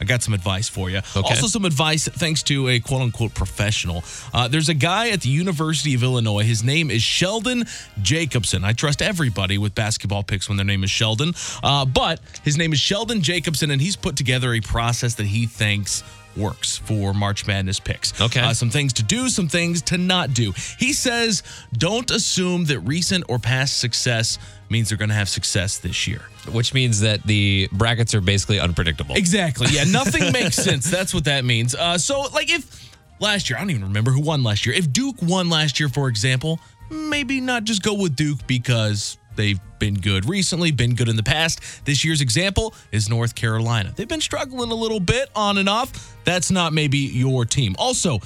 I 0.00 0.04
got 0.04 0.22
some 0.22 0.34
advice 0.34 0.68
for 0.68 0.90
you. 0.90 0.98
Okay. 0.98 1.20
Also, 1.20 1.46
some 1.46 1.64
advice 1.64 2.08
thanks 2.08 2.42
to 2.44 2.68
a 2.68 2.80
quote 2.80 3.02
unquote 3.02 3.34
professional. 3.34 4.04
Uh, 4.32 4.48
there's 4.48 4.68
a 4.68 4.74
guy 4.74 5.10
at 5.10 5.22
the 5.22 5.28
University 5.28 5.94
of 5.94 6.02
Illinois. 6.02 6.44
His 6.44 6.62
name 6.62 6.90
is 6.90 7.02
Sheldon 7.02 7.64
Jacobson. 8.02 8.64
I 8.64 8.72
trust 8.72 9.00
everybody 9.00 9.58
with 9.58 9.74
basketball 9.74 10.22
picks 10.22 10.48
when 10.48 10.56
their 10.56 10.66
name 10.66 10.84
is 10.84 10.90
Sheldon. 10.90 11.34
Uh, 11.62 11.84
but 11.84 12.20
his 12.42 12.56
name 12.56 12.72
is 12.72 12.80
Sheldon 12.80 13.22
Jacobson, 13.22 13.70
and 13.70 13.80
he's 13.80 13.96
put 13.96 14.16
together 14.16 14.52
a 14.54 14.60
process 14.60 15.14
that 15.14 15.26
he 15.26 15.46
thinks 15.46 16.02
works 16.36 16.76
for 16.76 17.14
March 17.14 17.46
Madness 17.46 17.80
picks. 17.80 18.18
Okay. 18.20 18.40
Uh, 18.40 18.52
some 18.52 18.70
things 18.70 18.92
to 18.94 19.02
do, 19.02 19.28
some 19.28 19.48
things 19.48 19.82
to 19.82 19.98
not 19.98 20.34
do. 20.34 20.52
He 20.78 20.92
says, 20.92 21.42
don't 21.72 22.10
assume 22.10 22.64
that 22.66 22.80
recent 22.80 23.24
or 23.28 23.38
past 23.38 23.78
success 23.78 24.38
means 24.68 24.88
they're 24.88 24.98
going 24.98 25.08
to 25.08 25.14
have 25.14 25.28
success 25.28 25.78
this 25.78 26.06
year. 26.06 26.22
Which 26.50 26.74
means 26.74 27.00
that 27.00 27.22
the 27.24 27.68
brackets 27.72 28.14
are 28.14 28.20
basically 28.20 28.60
unpredictable. 28.60 29.14
Exactly. 29.16 29.68
Yeah, 29.70 29.84
nothing 29.88 30.32
makes 30.32 30.56
sense. 30.56 30.90
That's 30.90 31.12
what 31.14 31.24
that 31.24 31.44
means. 31.44 31.74
Uh, 31.74 31.98
so, 31.98 32.22
like, 32.32 32.52
if 32.52 32.90
last 33.20 33.50
year, 33.50 33.56
I 33.56 33.60
don't 33.60 33.70
even 33.70 33.84
remember 33.84 34.10
who 34.10 34.20
won 34.20 34.42
last 34.42 34.66
year. 34.66 34.74
If 34.74 34.92
Duke 34.92 35.16
won 35.22 35.50
last 35.50 35.80
year, 35.80 35.88
for 35.88 36.08
example, 36.08 36.60
maybe 36.90 37.40
not 37.40 37.64
just 37.64 37.82
go 37.82 37.94
with 37.94 38.16
Duke 38.16 38.46
because 38.46 39.18
they've 39.36 39.60
been 39.78 39.94
good 39.94 40.28
recently, 40.28 40.70
been 40.70 40.94
good 40.94 41.08
in 41.08 41.16
the 41.16 41.22
past. 41.22 41.60
This 41.84 42.04
year's 42.04 42.20
example 42.20 42.74
is 42.92 43.08
North 43.08 43.34
Carolina. 43.34 43.92
They've 43.94 44.08
been 44.08 44.20
struggling 44.20 44.70
a 44.70 44.74
little 44.74 45.00
bit 45.00 45.30
on 45.34 45.58
and 45.58 45.68
off. 45.68 46.16
That's 46.24 46.50
not 46.50 46.72
maybe 46.72 46.98
your 46.98 47.44
team. 47.44 47.76
Also, 47.78 48.20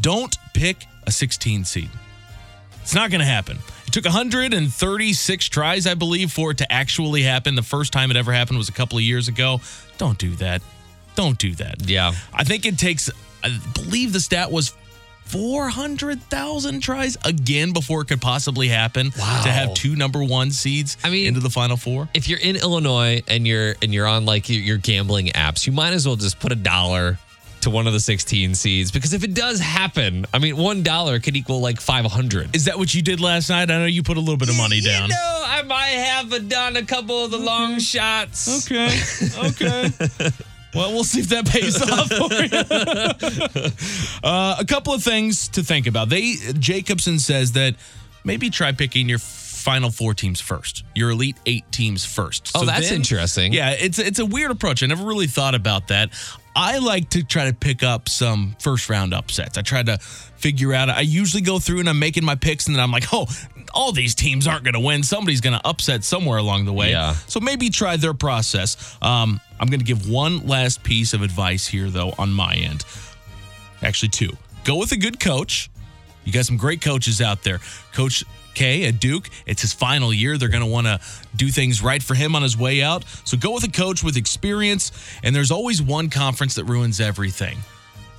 don't 0.00 0.36
pick 0.54 0.86
a 1.06 1.12
16 1.12 1.64
seed. 1.64 1.90
It's 2.82 2.94
not 2.94 3.10
going 3.10 3.20
to 3.20 3.26
happen. 3.26 3.58
It 3.86 3.92
took 3.92 4.04
136 4.04 5.48
tries, 5.48 5.86
I 5.86 5.94
believe, 5.94 6.32
for 6.32 6.50
it 6.50 6.58
to 6.58 6.72
actually 6.72 7.22
happen. 7.22 7.54
The 7.54 7.62
first 7.62 7.92
time 7.92 8.10
it 8.10 8.16
ever 8.16 8.32
happened 8.32 8.58
was 8.58 8.68
a 8.68 8.72
couple 8.72 8.98
of 8.98 9.04
years 9.04 9.28
ago. 9.28 9.60
Don't 9.98 10.18
do 10.18 10.30
that. 10.36 10.62
Don't 11.14 11.38
do 11.38 11.54
that. 11.56 11.88
Yeah. 11.88 12.12
I 12.32 12.42
think 12.42 12.66
it 12.66 12.78
takes, 12.78 13.10
I 13.44 13.58
believe 13.74 14.12
the 14.12 14.20
stat 14.20 14.50
was 14.50 14.74
400,000 15.26 16.80
tries 16.80 17.16
again 17.24 17.72
before 17.72 18.02
it 18.02 18.06
could 18.08 18.20
possibly 18.20 18.68
happen 18.68 19.12
Wow. 19.18 19.42
to 19.44 19.50
have 19.50 19.74
two 19.74 19.96
number 19.96 20.22
one 20.22 20.50
seeds 20.50 20.96
I 21.02 21.10
mean- 21.10 21.26
into 21.26 21.40
the 21.40 21.50
final 21.50 21.76
four. 21.76 22.08
If 22.14 22.28
you're 22.28 22.38
in 22.38 22.56
Illinois 22.56 23.22
and 23.28 23.46
you're 23.46 23.74
and 23.82 23.92
you're 23.94 24.06
on 24.06 24.24
like 24.26 24.48
your, 24.48 24.76
gambling 24.78 25.28
apps, 25.28 25.66
you 25.66 25.72
might 25.72 25.92
as 25.92 26.06
well 26.06 26.16
just 26.16 26.38
put 26.40 26.52
a 26.52 26.56
dollar 26.56 27.18
to 27.62 27.70
one 27.70 27.86
of 27.86 27.92
the 27.92 28.00
16 28.00 28.54
seeds 28.56 28.90
because 28.90 29.12
if 29.12 29.22
it 29.22 29.34
does 29.34 29.60
happen, 29.60 30.26
I 30.34 30.38
mean, 30.40 30.56
one 30.56 30.82
dollar 30.82 31.20
could 31.20 31.36
equal 31.36 31.60
like 31.60 31.80
500. 31.80 32.54
Is 32.56 32.64
that 32.64 32.76
what 32.78 32.92
you 32.92 33.02
did 33.02 33.20
last 33.20 33.48
night? 33.50 33.70
I 33.70 33.78
know 33.78 33.86
you 33.86 34.02
put 34.02 34.16
a 34.16 34.20
little 34.20 34.36
bit 34.36 34.48
of 34.48 34.56
money 34.56 34.80
down. 34.80 35.08
You 35.08 35.14
know, 35.14 35.42
I 35.46 35.62
might 35.62 35.90
have 35.90 36.48
done 36.48 36.76
a 36.76 36.82
couple 36.84 37.24
of 37.24 37.30
the 37.30 37.38
long 37.38 37.78
shots. 37.78 38.66
Okay. 38.70 38.90
Okay. 39.48 39.90
Well, 40.74 40.92
we'll 40.92 41.04
see 41.04 41.20
if 41.20 41.28
that 41.28 41.46
pays 41.46 41.80
off 41.90 42.08
for 42.08 42.32
you. 43.64 44.28
uh, 44.28 44.56
a 44.58 44.64
couple 44.64 44.92
of 44.94 45.02
things 45.02 45.48
to 45.48 45.62
think 45.62 45.86
about. 45.86 46.08
They 46.08 46.34
Jacobson 46.58 47.18
says 47.18 47.52
that 47.52 47.74
maybe 48.24 48.50
try 48.50 48.72
picking 48.72 49.08
your 49.08 49.18
final 49.18 49.90
four 49.90 50.14
teams 50.14 50.40
first. 50.40 50.84
Your 50.94 51.10
elite 51.10 51.36
eight 51.46 51.70
teams 51.70 52.04
first. 52.04 52.50
Oh, 52.54 52.64
that's 52.64 52.90
interesting. 52.90 53.52
Yeah, 53.52 53.70
it's 53.70 53.98
it's 53.98 54.18
a 54.18 54.26
weird 54.26 54.50
approach. 54.50 54.82
I 54.82 54.86
never 54.86 55.04
really 55.04 55.28
thought 55.28 55.54
about 55.54 55.88
that. 55.88 56.10
I 56.54 56.78
like 56.78 57.10
to 57.10 57.24
try 57.24 57.46
to 57.46 57.54
pick 57.54 57.82
up 57.82 58.08
some 58.08 58.56
first 58.58 58.90
round 58.90 59.14
upsets. 59.14 59.56
I 59.56 59.62
try 59.62 59.82
to 59.82 59.98
figure 59.98 60.74
out. 60.74 60.90
I 60.90 61.00
usually 61.00 61.42
go 61.42 61.58
through 61.58 61.80
and 61.80 61.88
I'm 61.88 61.98
making 61.98 62.24
my 62.24 62.34
picks, 62.34 62.66
and 62.66 62.76
then 62.76 62.82
I'm 62.82 62.90
like, 62.90 63.12
oh, 63.12 63.26
all 63.72 63.92
these 63.92 64.14
teams 64.14 64.46
aren't 64.46 64.64
going 64.64 64.74
to 64.74 64.80
win. 64.80 65.02
Somebody's 65.02 65.40
going 65.40 65.58
to 65.58 65.66
upset 65.66 66.04
somewhere 66.04 66.38
along 66.38 66.66
the 66.66 66.72
way. 66.72 66.90
Yeah. 66.90 67.14
So 67.26 67.40
maybe 67.40 67.70
try 67.70 67.96
their 67.96 68.14
process. 68.14 68.96
Um, 69.00 69.40
I'm 69.58 69.68
going 69.68 69.80
to 69.80 69.86
give 69.86 70.08
one 70.08 70.46
last 70.46 70.82
piece 70.82 71.14
of 71.14 71.22
advice 71.22 71.66
here, 71.66 71.88
though, 71.88 72.12
on 72.18 72.30
my 72.32 72.54
end. 72.54 72.84
Actually, 73.82 74.10
two. 74.10 74.36
Go 74.64 74.76
with 74.76 74.92
a 74.92 74.96
good 74.96 75.18
coach. 75.18 75.70
You 76.24 76.32
got 76.32 76.44
some 76.44 76.56
great 76.56 76.80
coaches 76.80 77.20
out 77.20 77.42
there. 77.42 77.60
Coach 77.92 78.24
K 78.54 78.84
at 78.84 79.00
Duke, 79.00 79.28
it's 79.46 79.62
his 79.62 79.72
final 79.72 80.12
year. 80.12 80.36
They're 80.36 80.48
going 80.48 80.62
to 80.62 80.70
want 80.70 80.86
to 80.86 81.00
do 81.34 81.48
things 81.48 81.82
right 81.82 82.02
for 82.02 82.14
him 82.14 82.36
on 82.36 82.42
his 82.42 82.56
way 82.56 82.82
out. 82.82 83.04
So 83.24 83.36
go 83.36 83.52
with 83.52 83.64
a 83.64 83.70
coach 83.70 84.02
with 84.02 84.16
experience. 84.16 84.92
And 85.22 85.34
there's 85.34 85.50
always 85.50 85.80
one 85.80 86.10
conference 86.10 86.56
that 86.56 86.64
ruins 86.64 87.00
everything. 87.00 87.58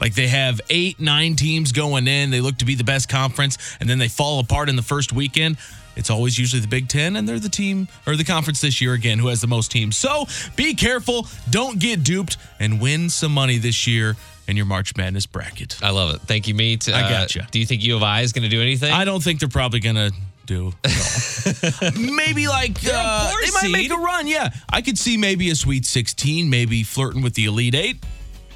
Like 0.02 0.16
they 0.16 0.28
have 0.28 0.60
eight, 0.70 1.00
nine 1.00 1.36
teams 1.36 1.72
going 1.72 2.08
in. 2.08 2.30
They 2.30 2.42
look 2.42 2.58
to 2.58 2.66
be 2.66 2.76
the 2.76 2.84
best 2.84 3.08
conference, 3.08 3.58
and 3.80 3.90
then 3.90 4.00
they 4.00 4.10
fall 4.10 4.40
apart 4.40 4.68
in 4.68 4.76
the 4.76 4.82
first 4.82 5.14
weekend. 5.14 5.58
It's 5.96 6.10
always 6.10 6.38
usually 6.38 6.60
the 6.60 6.68
Big 6.68 6.90
Ten, 6.90 7.16
and 7.16 7.30
they're 7.30 7.40
the 7.40 7.48
team 7.48 7.88
or 8.06 8.18
the 8.18 8.24
conference 8.24 8.60
this 8.60 8.82
year 8.82 8.94
again 8.94 9.20
who 9.20 9.28
has 9.28 9.40
the 9.40 9.48
most 9.48 9.72
teams. 9.72 9.96
So 9.96 10.26
be 10.56 10.74
careful. 10.74 11.28
Don't 11.50 11.80
get 11.80 12.04
duped 12.04 12.36
and 12.60 12.82
win 12.82 13.10
some 13.10 13.32
money 13.32 13.60
this 13.60 13.88
year 13.88 14.18
in 14.48 14.58
your 14.58 14.66
March 14.66 14.96
Madness 14.96 15.26
bracket. 15.26 15.78
I 15.82 15.92
love 15.92 16.16
it. 16.16 16.22
Thank 16.22 16.48
you, 16.48 16.56
mate. 16.56 16.88
I 16.90 17.02
gotcha. 17.10 17.48
Do 17.52 17.60
you 17.60 17.66
think 17.66 17.84
U 17.84 17.96
of 17.96 18.04
I 18.04 18.22
is 18.22 18.34
going 18.34 18.44
to 18.44 18.50
do 18.50 18.62
anything? 18.62 18.92
I 18.92 19.06
don't 19.06 19.24
think 19.24 19.40
they're 19.40 19.50
probably 19.50 19.80
gonna 19.80 20.12
do 20.46 20.74
at 20.84 21.94
maybe 21.98 22.48
like 22.48 22.78
uh, 22.86 23.32
they 23.42 23.52
might 23.52 23.72
make 23.72 23.92
a 23.92 23.96
run. 23.96 24.28
Yeah, 24.28 24.50
I 24.70 24.82
could 24.82 24.98
see 24.98 25.18
maybe 25.18 25.50
a 25.52 25.56
Sweet 25.56 25.86
16, 25.86 26.50
maybe 26.50 26.84
flirting 26.84 27.22
with 27.22 27.36
the 27.36 27.46
Elite 27.46 27.76
Eight. 27.76 28.04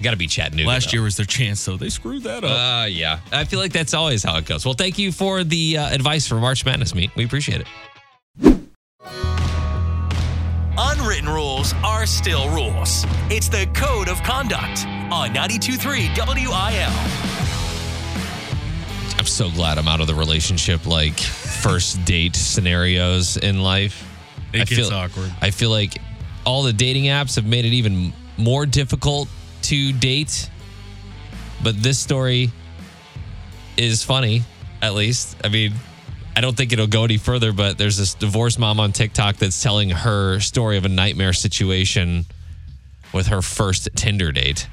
Got 0.01 0.11
to 0.11 0.17
be 0.17 0.27
Chattanooga. 0.27 0.67
Last 0.67 0.91
though. 0.91 0.97
year 0.97 1.03
was 1.03 1.17
their 1.17 1.25
chance, 1.25 1.65
though. 1.65 1.75
They 1.75 1.89
screwed 1.89 2.23
that 2.23 2.43
up. 2.43 2.83
Uh, 2.83 2.85
yeah. 2.85 3.19
I 3.31 3.45
feel 3.45 3.59
like 3.59 3.71
that's 3.73 3.95
always 3.95 4.23
how 4.23 4.37
it 4.37 4.45
goes. 4.45 4.63
Well, 4.63 4.75
thank 4.75 4.99
you 4.99 5.11
for 5.11 5.43
the 5.43 5.79
uh, 5.79 5.89
advice 5.89 6.27
for 6.27 6.35
March 6.35 6.63
Madness, 6.65 6.93
meet. 6.93 7.15
We 7.15 7.25
appreciate 7.25 7.61
it. 7.61 7.67
Unwritten 10.79 11.27
rules 11.27 11.73
are 11.83 12.05
still 12.05 12.49
rules. 12.51 13.03
It's 13.31 13.49
the 13.49 13.65
code 13.73 14.07
of 14.07 14.21
conduct 14.21 14.85
on 15.11 15.33
92.3 15.33 16.15
WIL. 16.15 16.91
I'm 19.17 19.25
so 19.25 19.49
glad 19.49 19.79
I'm 19.79 19.87
out 19.87 20.01
of 20.01 20.07
the 20.07 20.13
relationship, 20.13 20.85
like 20.85 21.19
first 21.19 22.05
date 22.05 22.35
scenarios 22.35 23.37
in 23.37 23.63
life. 23.63 24.07
It 24.53 24.61
I 24.61 24.65
gets 24.65 24.75
feel, 24.75 24.93
awkward. 24.93 25.33
I 25.41 25.49
feel 25.49 25.71
like 25.71 25.97
all 26.45 26.61
the 26.61 26.73
dating 26.73 27.05
apps 27.05 27.37
have 27.37 27.47
made 27.47 27.65
it 27.65 27.73
even 27.73 28.13
more 28.37 28.67
difficult 28.67 29.29
to 29.63 29.93
date. 29.93 30.47
But 31.63 31.81
this 31.81 31.97
story 31.97 32.51
is 33.77 34.03
funny, 34.03 34.43
at 34.83 34.93
least. 34.93 35.37
I 35.43 35.49
mean, 35.49 35.73
I 36.37 36.41
don't 36.41 36.55
think 36.55 36.71
it'll 36.71 36.85
go 36.85 37.03
any 37.03 37.17
further, 37.17 37.51
but 37.51 37.79
there's 37.79 37.97
this 37.97 38.13
divorced 38.13 38.59
mom 38.59 38.79
on 38.79 38.91
TikTok 38.91 39.37
that's 39.37 39.63
telling 39.63 39.89
her 39.89 40.39
story 40.39 40.77
of 40.77 40.85
a 40.85 40.87
nightmare 40.87 41.33
situation 41.33 42.27
with 43.11 43.25
her 43.25 43.41
first 43.41 43.89
Tinder 43.95 44.31
date. 44.31 44.69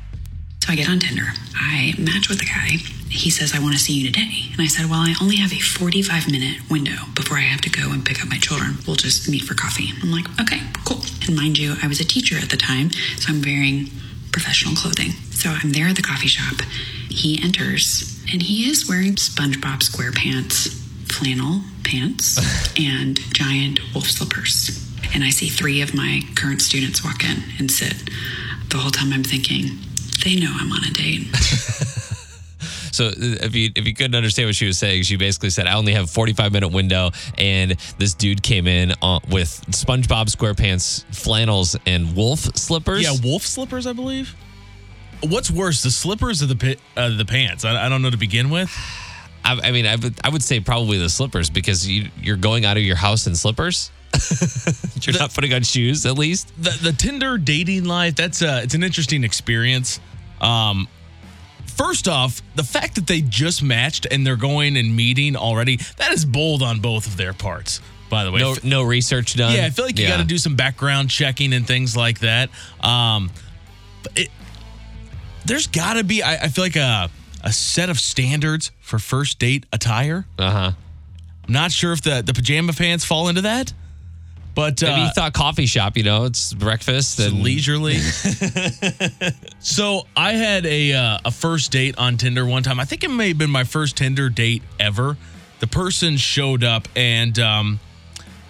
So 0.63 0.75
I 0.75 0.77
get 0.77 0.91
on 0.91 0.99
Tinder. 0.99 1.25
I 1.57 1.95
match 1.97 2.29
with 2.29 2.43
a 2.43 2.45
guy. 2.45 2.77
He 3.09 3.31
says, 3.31 3.55
I 3.55 3.61
want 3.61 3.73
to 3.73 3.79
see 3.81 3.95
you 3.95 4.13
today. 4.13 4.51
And 4.53 4.61
I 4.61 4.67
said, 4.67 4.91
Well, 4.91 5.01
I 5.01 5.15
only 5.23 5.37
have 5.37 5.55
a 5.55 5.59
45 5.59 6.31
minute 6.31 6.71
window 6.71 7.01
before 7.15 7.39
I 7.39 7.49
have 7.49 7.63
to 7.63 7.71
go 7.71 7.93
and 7.93 8.05
pick 8.05 8.23
up 8.23 8.29
my 8.29 8.37
children. 8.37 8.77
We'll 8.87 8.97
just 8.97 9.27
meet 9.31 9.45
for 9.45 9.55
coffee. 9.55 9.89
I'm 10.03 10.13
like, 10.13 10.27
Okay, 10.39 10.61
cool. 10.85 11.01
And 11.27 11.35
mind 11.35 11.57
you, 11.57 11.77
I 11.83 11.89
was 11.89 11.99
a 11.99 12.05
teacher 12.05 12.37
at 12.37 12.51
the 12.51 12.59
time, 12.59 12.91
so 13.17 13.33
I'm 13.33 13.41
wearing 13.41 13.87
professional 14.33 14.75
clothing. 14.75 15.13
So 15.33 15.49
I'm 15.49 15.73
there 15.73 15.87
at 15.87 15.97
the 15.97 16.03
coffee 16.03 16.29
shop. 16.29 16.61
He 17.09 17.43
enters, 17.43 18.23
and 18.31 18.43
he 18.43 18.69
is 18.69 18.87
wearing 18.87 19.15
SpongeBob 19.15 19.81
SquarePants 19.81 20.84
flannel 21.15 21.61
pants 21.85 22.39
and 22.79 23.19
giant 23.33 23.81
wolf 23.95 24.11
slippers. 24.11 24.81
And 25.15 25.23
I 25.23 25.31
see 25.31 25.49
three 25.49 25.81
of 25.81 25.95
my 25.95 26.23
current 26.35 26.61
students 26.61 27.05
walk 27.05 27.23
in 27.23 27.43
and 27.59 27.71
sit. 27.71 27.95
The 28.71 28.79
whole 28.79 28.91
time 28.91 29.13
I'm 29.13 29.23
thinking, 29.23 29.79
they 30.25 30.35
know 30.35 30.53
I'm 30.53 30.73
on 30.73 30.85
a 30.85 30.93
date. 30.93 31.27
So 32.95 33.07
uh, 33.09 33.13
if 33.17 33.57
you 33.57 33.73
if 33.75 33.89
you 33.89 33.93
couldn't 33.93 34.15
understand 34.15 34.47
what 34.47 34.55
she 34.55 34.67
was 34.67 34.79
saying, 34.79 35.03
she 35.03 35.17
basically 35.17 35.51
said, 35.51 35.67
"I 35.67 35.75
only 35.75 35.95
have 35.95 36.09
45 36.09 36.53
minute 36.53 36.69
window," 36.69 37.11
and 37.37 37.73
this 37.99 38.15
dude 38.15 38.41
came 38.41 38.69
in 38.69 38.93
on, 39.03 39.21
with 39.29 39.49
SpongeBob 39.71 40.27
SquarePants 40.27 41.05
flannels 41.13 41.77
and 41.87 42.15
wolf 42.15 42.39
slippers. 42.57 43.03
Yeah, 43.03 43.17
wolf 43.21 43.43
slippers, 43.43 43.89
I 43.89 43.95
believe. 43.95 44.37
What's 45.25 45.51
worse, 45.51 45.83
the 45.83 45.91
slippers 45.91 46.41
or 46.41 46.47
the 46.47 46.79
uh, 46.97 47.17
the 47.17 47.25
pants? 47.25 47.65
I, 47.65 47.85
I 47.85 47.89
don't 47.89 48.01
know 48.01 48.11
to 48.11 48.17
begin 48.17 48.49
with. 48.49 48.71
I, 49.45 49.61
I 49.69 49.71
mean, 49.73 49.87
I 49.87 49.97
would 49.97 50.15
I 50.25 50.31
would 50.31 50.43
say 50.43 50.61
probably 50.61 50.99
the 50.99 51.09
slippers 51.11 51.51
because 51.51 51.87
you 51.87 52.09
you're 52.21 52.37
going 52.37 52.65
out 52.65 52.77
of 52.77 52.83
your 52.83 52.97
house 52.97 53.27
in 53.27 53.35
slippers. 53.37 53.91
you're 55.03 55.19
not 55.19 55.35
putting 55.35 55.53
on 55.53 55.63
shoes 55.63 56.07
at 56.07 56.17
least. 56.17 56.53
The 56.63 56.71
the 56.83 56.93
Tinder 56.93 57.37
dating 57.37 57.85
life 57.85 58.15
that's 58.17 58.43
uh 58.43 58.61
it's 58.65 58.75
an 58.75 58.83
interesting 58.83 59.25
experience. 59.25 60.01
Um, 60.41 60.89
first 61.67 62.07
off, 62.09 62.43
the 62.55 62.63
fact 62.63 62.95
that 62.97 63.07
they 63.07 63.21
just 63.21 63.63
matched 63.63 64.07
and 64.11 64.27
they're 64.27 64.37
going 64.37 64.77
and 64.77 64.95
meeting 64.97 65.37
already 65.37 65.77
that 65.97 66.13
is 66.13 66.25
bold 66.25 66.63
on 66.63 66.81
both 66.81 67.07
of 67.07 67.17
their 67.17 67.33
parts. 67.33 67.81
By 68.11 68.25
the 68.25 68.31
way, 68.31 68.41
No 68.41 68.55
no 68.63 68.83
research 68.83 69.35
done. 69.35 69.55
Yeah, 69.57 69.67
I 69.67 69.71
feel 69.71 69.85
like 69.85 69.99
you 69.99 70.05
Yeah. 70.05 70.11
got 70.13 70.17
to 70.19 70.25
do 70.25 70.39
some 70.39 70.55
background 70.57 71.11
checking 71.11 71.53
and 71.53 71.67
things 71.67 71.97
like 71.97 72.21
that. 72.21 72.51
Um, 72.83 73.31
but 74.03 74.19
it, 74.19 74.29
there's 75.47 75.67
got 75.67 75.95
to 75.95 76.05
be, 76.05 76.23
I, 76.23 76.45
I 76.45 76.49
feel 76.49 76.65
like 76.65 76.77
a 76.77 77.11
a 77.45 77.53
set 77.53 77.91
of 77.91 78.01
standards 78.01 78.73
for 78.81 78.99
first 78.99 79.39
date 79.39 79.67
attire. 79.73 80.27
Uh 80.39 80.51
huh. 80.51 80.73
I'm 81.47 81.53
not 81.53 81.71
sure 81.71 81.93
if 81.93 82.03
the 82.03 82.23
the 82.23 82.33
pajama 82.33 82.73
pants 82.73 83.05
fall 83.05 83.29
into 83.29 83.43
that, 83.43 83.73
but 84.55 84.81
Maybe 84.81 84.95
uh, 84.95 85.07
you 85.07 85.13
thought 85.13 85.35
coffee 85.35 85.67
shop. 85.67 85.97
You 85.97 86.05
know, 86.05 86.25
it's 86.25 86.55
breakfast 86.55 87.21
it's 87.21 87.29
and 87.29 87.43
leisurely. 87.43 87.99
so 89.61 90.07
I 90.17 90.33
had 90.33 90.65
a 90.65 90.95
uh, 90.95 91.19
a 91.27 91.31
first 91.31 91.71
date 91.71 91.97
on 91.99 92.17
Tinder 92.17 92.47
one 92.47 92.63
time. 92.63 92.81
I 92.81 92.87
think 92.87 93.05
it 93.05 93.11
may 93.11 93.29
have 93.29 93.39
been 93.39 93.51
my 93.51 93.65
first 93.65 93.99
Tinder 93.99 94.31
date 94.31 94.63
ever. 94.81 95.19
The 95.61 95.67
person 95.67 96.17
showed 96.17 96.65
up, 96.65 96.89
and 96.97 97.39
um, 97.39 97.79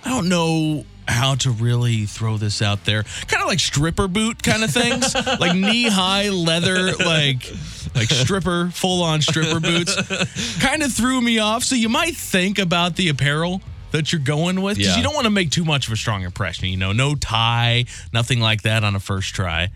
I 0.04 0.10
don't 0.10 0.28
know 0.28 0.84
how 1.06 1.34
to 1.36 1.50
really 1.50 2.06
throw 2.06 2.36
this 2.38 2.62
out 2.62 2.84
there. 2.84 3.02
Kind 3.26 3.42
of 3.42 3.48
like 3.48 3.60
stripper 3.60 4.08
boot 4.08 4.42
kind 4.42 4.64
of 4.64 4.70
things, 4.70 5.14
like 5.40 5.54
knee 5.56 5.88
high 5.88 6.28
leather, 6.30 6.92
like 6.94 7.50
like 7.94 8.08
stripper 8.10 8.70
full 8.72 9.02
on 9.02 9.20
stripper 9.20 9.60
boots. 9.60 9.94
Kind 10.60 10.82
of 10.82 10.92
threw 10.92 11.20
me 11.20 11.38
off. 11.38 11.62
So 11.64 11.74
you 11.74 11.88
might 11.88 12.16
think 12.16 12.58
about 12.58 12.96
the 12.96 13.08
apparel 13.08 13.60
that 13.92 14.12
you're 14.12 14.20
going 14.20 14.60
with 14.62 14.76
because 14.76 14.92
Yeah. 14.92 14.96
you 14.98 15.02
don't 15.04 15.14
want 15.14 15.26
to 15.26 15.30
make 15.30 15.50
too 15.50 15.64
much 15.64 15.86
of 15.86 15.92
a 15.92 15.96
strong 15.96 16.22
impression. 16.22 16.68
You 16.68 16.76
know, 16.76 16.92
no 16.92 17.14
tie, 17.14 17.84
nothing 18.12 18.40
like 18.40 18.62
that 18.62 18.82
on 18.82 18.96
a 18.96 19.00
first 19.00 19.34
try. 19.34 19.68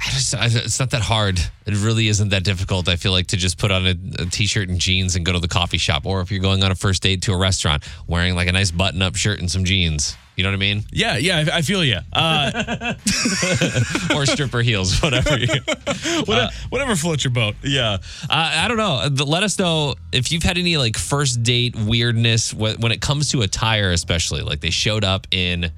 I 0.00 0.10
just, 0.10 0.34
I, 0.34 0.46
it's 0.46 0.80
not 0.80 0.90
that 0.90 1.02
hard. 1.02 1.38
It 1.66 1.74
really 1.84 2.08
isn't 2.08 2.30
that 2.30 2.42
difficult. 2.42 2.88
I 2.88 2.96
feel 2.96 3.12
like 3.12 3.26
to 3.28 3.36
just 3.36 3.58
put 3.58 3.70
on 3.70 3.86
a, 3.86 3.94
a 4.22 4.26
t-shirt 4.26 4.68
and 4.70 4.78
jeans 4.78 5.14
and 5.14 5.26
go 5.26 5.32
to 5.32 5.38
the 5.38 5.48
coffee 5.48 5.76
shop, 5.78 6.06
or 6.06 6.20
if 6.22 6.30
you're 6.30 6.40
going 6.40 6.62
on 6.64 6.70
a 6.70 6.74
first 6.74 7.02
date 7.02 7.22
to 7.22 7.32
a 7.32 7.36
restaurant, 7.36 7.84
wearing 8.06 8.34
like 8.34 8.48
a 8.48 8.52
nice 8.52 8.70
button-up 8.70 9.14
shirt 9.16 9.40
and 9.40 9.50
some 9.50 9.64
jeans. 9.64 10.16
You 10.36 10.44
know 10.44 10.50
what 10.50 10.56
I 10.56 10.58
mean? 10.60 10.84
Yeah, 10.90 11.18
yeah, 11.18 11.44
I, 11.52 11.58
I 11.58 11.62
feel 11.62 11.84
you. 11.84 11.98
Uh, 12.14 12.94
Or 14.14 14.24
stripper 14.26 14.60
heels, 14.62 14.98
whatever. 15.02 15.36
You, 15.36 15.46
whatever, 16.24 16.50
whatever 16.70 16.96
floats 16.96 17.24
your 17.24 17.32
boat. 17.32 17.56
yeah. 17.62 17.98
Uh, 18.22 18.28
I 18.30 18.66
don't 18.68 18.78
know. 18.78 19.02
Uh, 19.04 19.24
Let 19.26 19.42
us 19.42 19.58
know 19.58 19.96
if 20.12 20.32
you've 20.32 20.42
had 20.42 20.56
any 20.56 20.78
like 20.78 20.96
first 20.96 21.42
date 21.42 21.76
weirdness 21.76 22.54
when 22.54 22.90
it 22.90 23.00
comes 23.02 23.30
to 23.32 23.42
attire, 23.42 23.90
especially 23.92 24.40
like 24.40 24.60
they 24.60 24.70
showed 24.70 25.04
up 25.04 25.26
in 25.30 25.70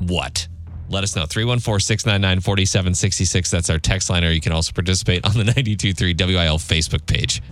what. 0.00 0.48
Let 0.88 1.04
us 1.04 1.14
know. 1.14 1.26
314 1.26 1.80
699 1.80 2.40
4766. 2.40 3.50
That's 3.50 3.70
our 3.70 3.78
text 3.78 4.10
line, 4.10 4.24
or 4.24 4.30
you 4.30 4.40
can 4.40 4.52
also 4.52 4.72
participate 4.72 5.24
on 5.24 5.32
the 5.32 5.44
923 5.44 6.14
WIL 6.18 6.58
Facebook 6.58 7.04
page. 7.06 7.42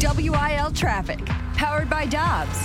WIL 0.00 0.72
traffic, 0.72 1.24
powered 1.56 1.88
by 1.88 2.06
Dobbs. 2.06 2.58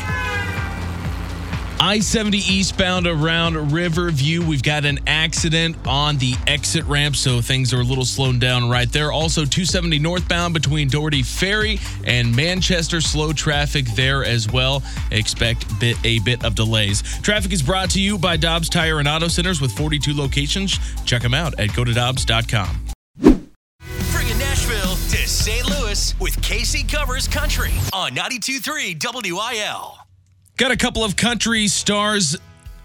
I 1.79 1.99
70 1.99 2.39
eastbound 2.39 3.05
around 3.05 3.71
Riverview. 3.71 4.43
We've 4.43 4.63
got 4.63 4.83
an 4.83 4.99
accident 5.05 5.75
on 5.85 6.17
the 6.17 6.33
exit 6.47 6.83
ramp, 6.85 7.15
so 7.15 7.39
things 7.39 7.71
are 7.71 7.81
a 7.81 7.83
little 7.83 8.05
slowed 8.05 8.39
down 8.39 8.67
right 8.67 8.91
there. 8.91 9.11
Also, 9.11 9.41
270 9.41 9.99
northbound 9.99 10.55
between 10.55 10.89
Dougherty 10.89 11.21
Ferry 11.21 11.79
and 12.03 12.35
Manchester. 12.35 12.99
Slow 12.99 13.31
traffic 13.31 13.85
there 13.95 14.25
as 14.25 14.51
well. 14.51 14.81
Expect 15.11 15.79
bit, 15.79 15.97
a 16.03 16.17
bit 16.19 16.43
of 16.43 16.55
delays. 16.55 17.03
Traffic 17.21 17.53
is 17.53 17.61
brought 17.61 17.91
to 17.91 18.01
you 18.01 18.17
by 18.17 18.37
Dobbs 18.37 18.69
Tire 18.69 18.97
and 18.97 19.07
Auto 19.07 19.27
Centers 19.27 19.61
with 19.61 19.71
42 19.73 20.15
locations. 20.15 20.79
Check 21.05 21.21
them 21.21 21.35
out 21.35 21.59
at 21.59 21.69
gotodobbs.com. 21.69 22.85
Bringing 24.11 24.37
Nashville 24.39 24.95
to 24.95 25.27
St. 25.27 25.69
Louis 25.69 26.19
with 26.19 26.41
Casey 26.41 26.83
Covers 26.83 27.27
Country 27.27 27.73
on 27.93 28.15
92.3 28.15 29.31
WIL. 29.31 30.06
Got 30.57 30.71
a 30.71 30.75
couple 30.75 31.03
of 31.03 31.15
country 31.15 31.67
stars 31.67 32.35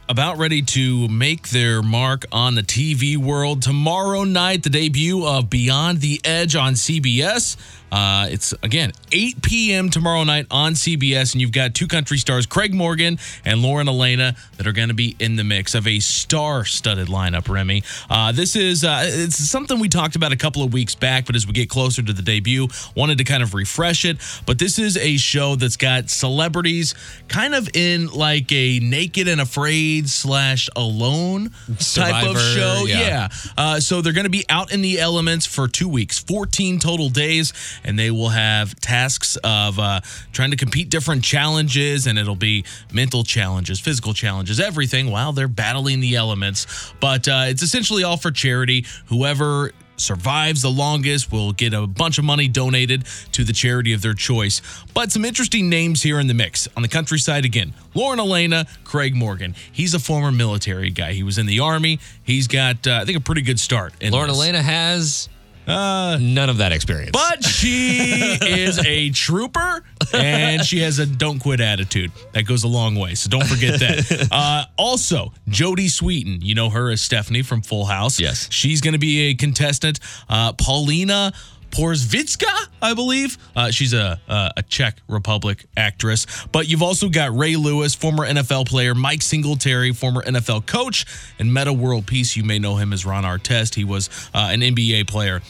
about 0.07 0.37
ready 0.37 0.61
to 0.61 1.09
make 1.09 1.49
their 1.49 1.81
mark 1.81 2.27
on 2.31 2.55
the 2.55 2.63
TV 2.63 3.17
world. 3.17 3.63
Tomorrow 3.63 4.25
night, 4.25 4.63
the 4.63 4.69
debut 4.69 5.27
of 5.27 5.49
Beyond 5.49 6.03
the 6.03 6.21
Edge 6.23 6.55
on 6.55 6.75
CBS. 6.75 7.57
Uh, 7.93 8.27
it's 8.31 8.55
again 8.63 8.91
8 9.13 9.43
p.m. 9.43 9.91
tomorrow 9.91 10.25
night 10.25 10.47
on 10.51 10.73
CBS, 10.73 11.35
and 11.35 11.43
you've 11.43 11.53
got 11.53 11.75
two 11.75 11.87
country 11.87 12.17
stars, 12.17 12.47
Craig 12.47 12.73
Morgan 12.73 13.19
and 13.45 13.61
Lauren 13.61 13.87
Alaina, 13.87 14.35
that 14.57 14.67
are 14.67 14.73
going 14.73 14.89
to 14.89 14.95
be 14.95 15.15
in 15.19 15.37
the 15.37 15.45
mix 15.45 15.75
of 15.75 15.87
a 15.87 16.01
star-studded 16.01 17.09
lineup. 17.09 17.49
Remy, 17.49 17.83
uh, 18.09 18.33
this 18.33 18.57
is 18.57 18.83
uh, 18.83 19.03
it's 19.05 19.37
something 19.37 19.79
we 19.79 19.91
talked 19.91 20.17
about 20.17 20.33
a 20.33 20.37
couple 20.37 20.63
of 20.63 20.73
weeks 20.73 20.95
back, 20.95 21.27
but 21.27 21.37
as 21.37 21.47
we 21.47 21.53
get 21.53 21.69
closer 21.69 22.03
to 22.03 22.13
the 22.15 22.23
debut, 22.23 22.69
wanted 22.97 23.19
to 23.19 23.25
kind 23.25 23.43
of 23.43 23.53
refresh 23.53 24.07
it. 24.07 24.17
But 24.47 24.59
this 24.59 24.79
is 24.79 24.97
a 24.97 25.19
show 25.19 25.57
that's 25.57 25.77
got 25.77 26.09
celebrities 26.09 26.95
kind 27.29 27.55
of 27.55 27.69
in 27.75 28.07
like 28.09 28.51
a 28.53 28.79
Naked 28.81 29.29
and 29.29 29.41
Afraid 29.41 30.09
slash 30.09 30.71
Alone 30.77 31.51
type 31.79 32.27
of 32.27 32.39
show. 32.39 32.85
yeah. 32.87 33.01
yeah. 33.01 33.29
Uh, 33.59 33.81
so 33.81 34.01
they're 34.01 34.13
going 34.13 34.25
to 34.25 34.31
be 34.31 34.47
out 34.49 34.73
in 34.73 34.81
the 34.81 34.99
elements 34.99 35.45
for 35.45 35.69
two 35.69 35.89
weeks, 35.89 36.19
14 36.19 36.79
total 36.79 37.09
days, 37.09 37.53
and 37.85 37.99
they 37.99 38.11
will 38.11 38.31
have 38.31 38.79
tasks 38.81 39.37
of 39.45 39.79
uh, 39.79 40.01
trying 40.33 40.51
to 40.51 40.57
compete 40.57 40.91
different 40.91 41.25
challenges, 41.25 42.07
and 42.07 42.19
it'll 42.19 42.37
be 42.37 42.65
mental 42.93 43.25
challenges, 43.25 43.81
physical 43.81 44.15
challenges, 44.15 44.61
everything 44.61 45.11
while 45.11 45.33
they're 45.33 45.49
battling 45.49 46.01
the 46.01 46.17
elements. 46.17 46.93
But 47.01 47.29
uh, 47.29 47.45
it's 47.47 47.63
essentially 47.63 48.05
all 48.05 48.17
for 48.17 48.31
charity. 48.31 48.87
Whoever 49.07 49.73
survives 49.97 50.63
the 50.63 50.71
longest 50.71 51.31
will 51.31 51.53
get 51.53 51.73
a 51.73 51.87
bunch 51.87 52.19
of 52.19 52.25
money 52.25 52.49
donated 52.49 53.05
to 53.33 53.45
the 53.45 53.53
charity 53.53 53.93
of 53.93 54.03
their 54.03 54.15
choice. 54.15 54.61
But 54.95 55.13
some 55.13 55.25
interesting 55.25 55.69
names 55.69 56.03
here 56.03 56.19
in 56.19 56.27
the 56.27 56.35
mix. 56.35 56.69
On 56.77 56.83
the 56.83 56.89
countryside 56.89 57.45
again, 57.45 57.73
Lauren 57.95 58.19
Alaina, 58.19 58.67
Craig 58.85 59.15
Morgan. 59.15 59.55
He's 59.71 59.95
a 59.95 59.99
former 59.99 60.33
military 60.33 60.91
guy. 60.91 61.13
He 61.13 61.23
was 61.23 61.39
in 61.39 61.47
the 61.47 61.61
army. 61.61 62.01
He's 62.25 62.49
got, 62.49 62.87
uh, 62.87 63.01
I 63.03 63.05
think, 63.05 63.19
a 63.19 63.21
pretty 63.21 63.43
good 63.43 63.61
start. 63.61 63.93
in 64.01 64.13
Lauren 64.13 64.29
this. 64.29 64.37
Alaina 64.37 64.63
has 64.63 65.29
uh, 65.67 66.19
none 66.21 66.49
of 66.49 66.59
that 66.59 66.73
experience. 66.73 67.13
But 67.13 67.45
she 67.45 68.39
is 68.41 68.79
a 68.85 69.11
trooper 69.11 69.85
and 70.13 70.63
she 70.65 70.81
has 70.81 70.99
a 70.99 71.07
don't 71.07 71.39
quit 71.39 71.61
attitude. 71.61 72.11
That 72.33 72.45
goes 72.45 72.65
a 72.65 72.69
long 72.69 72.97
way. 72.97 73.15
So 73.15 73.31
don't 73.31 73.47
forget 73.47 73.81
that. 73.81 74.29
Uh, 74.33 74.65
also, 74.79 75.33
Jodie 75.49 75.87
Sweetin, 75.91 76.43
you 76.43 76.55
know 76.55 76.71
her 76.71 76.91
as 76.91 77.03
Stephanie 77.03 77.43
from 77.43 77.61
Full 77.61 77.85
House. 77.85 78.19
Yes. 78.19 78.49
She's 78.51 78.81
going 78.81 78.93
to 78.93 78.99
be 78.99 79.31
a 79.31 79.35
contestant. 79.35 80.01
Uh, 80.29 80.53
Paulina 80.53 81.33
Porizkova, 81.73 82.69
I 82.81 82.95
believe. 82.95 83.39
Uh, 83.57 83.71
she's 83.71 83.93
a, 83.93 84.21
a 84.29 84.53
a 84.59 84.63
Czech 84.63 84.99
Republic 85.09 85.65
actress. 85.77 86.27
But 86.53 86.69
you've 86.69 86.83
also 86.83 87.09
got 87.09 87.37
Ray 87.37 87.57
Lewis, 87.57 87.95
former 87.95 88.27
NFL 88.27 88.69
player, 88.69 88.95
Mike 88.95 89.23
Singletary, 89.23 89.93
former 89.93 90.23
NFL 90.23 90.67
coach, 90.67 91.07
and 91.39 91.53
Meta 91.53 91.73
World 91.73 92.07
Peace. 92.07 92.37
You 92.37 92.45
may 92.45 92.59
know 92.59 92.77
him 92.77 92.93
as 92.93 93.05
Ron 93.05 93.25
Artest. 93.25 93.75
He 93.75 93.85
was 93.85 94.09
uh, 94.35 94.49
an 94.53 94.61
NBA 94.61 95.09
player. 95.09 95.43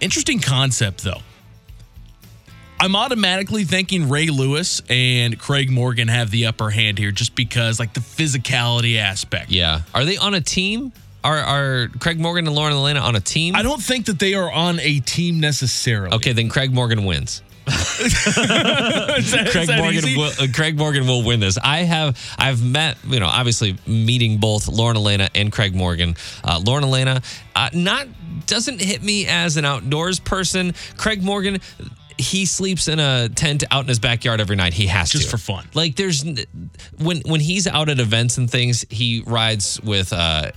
Interesting 0.00 0.40
concept, 0.40 1.02
though. 1.04 1.20
I'm 2.80 2.96
automatically 2.96 3.62
thinking 3.62 4.08
Ray 4.08 4.26
Lewis 4.26 4.82
and 4.90 5.38
Craig 5.38 5.70
Morgan 5.70 6.08
have 6.08 6.32
the 6.32 6.46
upper 6.46 6.70
hand 6.70 6.98
here 6.98 7.12
just 7.12 7.36
because, 7.36 7.78
like, 7.78 7.94
the 7.94 8.00
physicality 8.00 8.98
aspect. 8.98 9.50
Yeah. 9.50 9.82
Are 9.94 10.04
they 10.04 10.16
on 10.16 10.34
a 10.34 10.40
team? 10.40 10.92
Are 11.24 11.38
are 11.38 11.88
Craig 12.00 12.18
Morgan 12.20 12.46
and 12.46 12.54
Lauren 12.56 12.72
Alaina 12.72 13.00
on 13.00 13.14
a 13.16 13.20
team? 13.20 13.54
I 13.56 13.62
don't 13.62 13.82
think 13.82 14.06
that 14.06 14.18
they 14.18 14.34
are 14.34 14.50
on 14.50 14.80
a 14.80 15.00
team 15.00 15.40
necessarily. 15.40 16.14
Okay, 16.16 16.32
then 16.32 16.48
Craig 16.48 16.72
Morgan 16.72 17.04
wins. 17.04 17.42
That- 17.66 19.48
Craig 19.52 19.68
Morgan 19.68 20.04
easy? 20.04 20.16
will, 20.16 20.32
uh, 20.40 20.46
Craig 20.52 20.76
Morgan 20.76 21.06
will 21.06 21.22
win 21.22 21.40
this. 21.40 21.58
I 21.62 21.78
have 21.80 22.18
I've 22.38 22.62
met 22.64 22.98
you 23.06 23.20
know 23.20 23.26
obviously 23.26 23.76
meeting 23.86 24.38
both 24.38 24.68
Lauren 24.68 24.96
Alaina 24.96 25.28
and 25.34 25.52
Craig 25.52 25.74
Morgan. 25.74 26.16
Uh, 26.42 26.60
Lauren 26.64 26.84
Alaina 26.84 27.22
uh, 27.54 27.70
not 27.72 28.06
doesn't 28.46 28.80
hit 28.80 29.02
me 29.02 29.26
as 29.26 29.56
an 29.56 29.64
outdoors 29.64 30.18
person. 30.20 30.74
Craig 30.96 31.22
Morgan. 31.22 31.60
He 32.18 32.46
sleeps 32.46 32.88
in 32.88 33.00
a 33.00 33.28
tent 33.30 33.64
out 33.70 33.82
in 33.82 33.88
his 33.88 33.98
backyard 33.98 34.40
every 34.40 34.54
night. 34.54 34.74
He 34.74 34.86
has 34.86 35.10
Just 35.10 35.24
to 35.24 35.30
for 35.30 35.38
fun. 35.38 35.66
Like 35.74 35.96
there's 35.96 36.24
when 36.98 37.22
when 37.26 37.40
he's 37.40 37.66
out 37.66 37.88
at 37.88 37.98
events 38.00 38.38
and 38.38 38.48
things, 38.50 38.84
he 38.90 39.22
rides 39.26 39.80
with 39.82 40.12
uh 40.12 40.50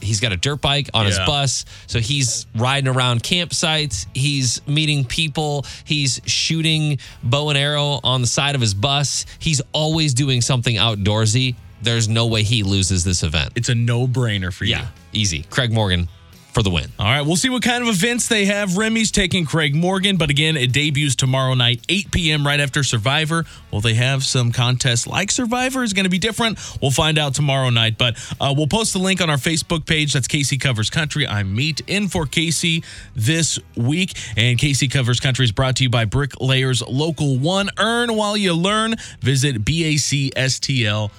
he's 0.00 0.20
got 0.20 0.32
a 0.32 0.36
dirt 0.36 0.60
bike 0.60 0.90
on 0.94 1.06
his 1.06 1.18
bus. 1.18 1.64
So 1.86 1.98
he's 1.98 2.46
riding 2.54 2.88
around 2.88 3.22
campsites. 3.22 4.06
He's 4.14 4.66
meeting 4.66 5.04
people. 5.04 5.64
He's 5.84 6.20
shooting 6.26 6.98
bow 7.22 7.50
and 7.50 7.58
arrow 7.58 8.00
on 8.02 8.20
the 8.20 8.26
side 8.26 8.54
of 8.54 8.60
his 8.60 8.74
bus. 8.74 9.26
He's 9.38 9.60
always 9.72 10.14
doing 10.14 10.40
something 10.40 10.76
outdoorsy. 10.76 11.54
There's 11.82 12.08
no 12.08 12.26
way 12.26 12.42
he 12.42 12.62
loses 12.62 13.04
this 13.04 13.22
event. 13.22 13.52
It's 13.56 13.68
a 13.68 13.74
no 13.74 14.06
brainer 14.06 14.52
for 14.52 14.64
you. 14.64 14.72
Yeah, 14.72 14.88
easy. 15.12 15.44
Craig 15.44 15.72
Morgan 15.72 16.08
for 16.52 16.62
the 16.62 16.70
win. 16.70 16.90
All 16.98 17.06
right, 17.06 17.22
we'll 17.22 17.36
see 17.36 17.48
what 17.48 17.62
kind 17.62 17.82
of 17.82 17.88
events 17.88 18.28
they 18.28 18.44
have. 18.46 18.76
Remy's 18.76 19.10
taking 19.10 19.46
Craig 19.46 19.74
Morgan, 19.74 20.16
but 20.16 20.30
again, 20.30 20.56
it 20.56 20.72
debuts 20.72 21.14
tomorrow 21.14 21.54
night, 21.54 21.80
8 21.88 22.10
p.m., 22.10 22.46
right 22.46 22.60
after 22.60 22.82
Survivor. 22.82 23.44
Will 23.70 23.80
they 23.80 23.94
have 23.94 24.24
some 24.24 24.52
contests 24.52 25.06
like 25.06 25.30
Survivor? 25.30 25.82
Is 25.82 25.92
going 25.92 26.04
to 26.04 26.10
be 26.10 26.18
different. 26.18 26.58
We'll 26.82 26.90
find 26.90 27.18
out 27.18 27.34
tomorrow 27.34 27.70
night, 27.70 27.98
but 27.98 28.16
uh, 28.40 28.52
we'll 28.56 28.66
post 28.66 28.92
the 28.92 28.98
link 28.98 29.20
on 29.20 29.30
our 29.30 29.36
Facebook 29.36 29.86
page. 29.86 30.12
That's 30.12 30.28
Casey 30.28 30.58
Covers 30.58 30.90
Country. 30.90 31.26
I'm 31.26 31.54
Meet 31.54 31.82
in 31.86 32.08
for 32.08 32.26
Casey 32.26 32.82
this 33.14 33.58
week, 33.76 34.16
and 34.36 34.58
Casey 34.58 34.88
Covers 34.88 35.20
Country 35.20 35.44
is 35.44 35.52
brought 35.52 35.76
to 35.76 35.84
you 35.84 35.90
by 35.90 36.04
Bricklayers 36.04 36.82
Local 36.82 37.38
One. 37.38 37.70
Earn 37.78 38.16
while 38.16 38.36
you 38.36 38.54
learn. 38.54 38.96
Visit 39.20 39.64
bacstl.com. 39.64 41.10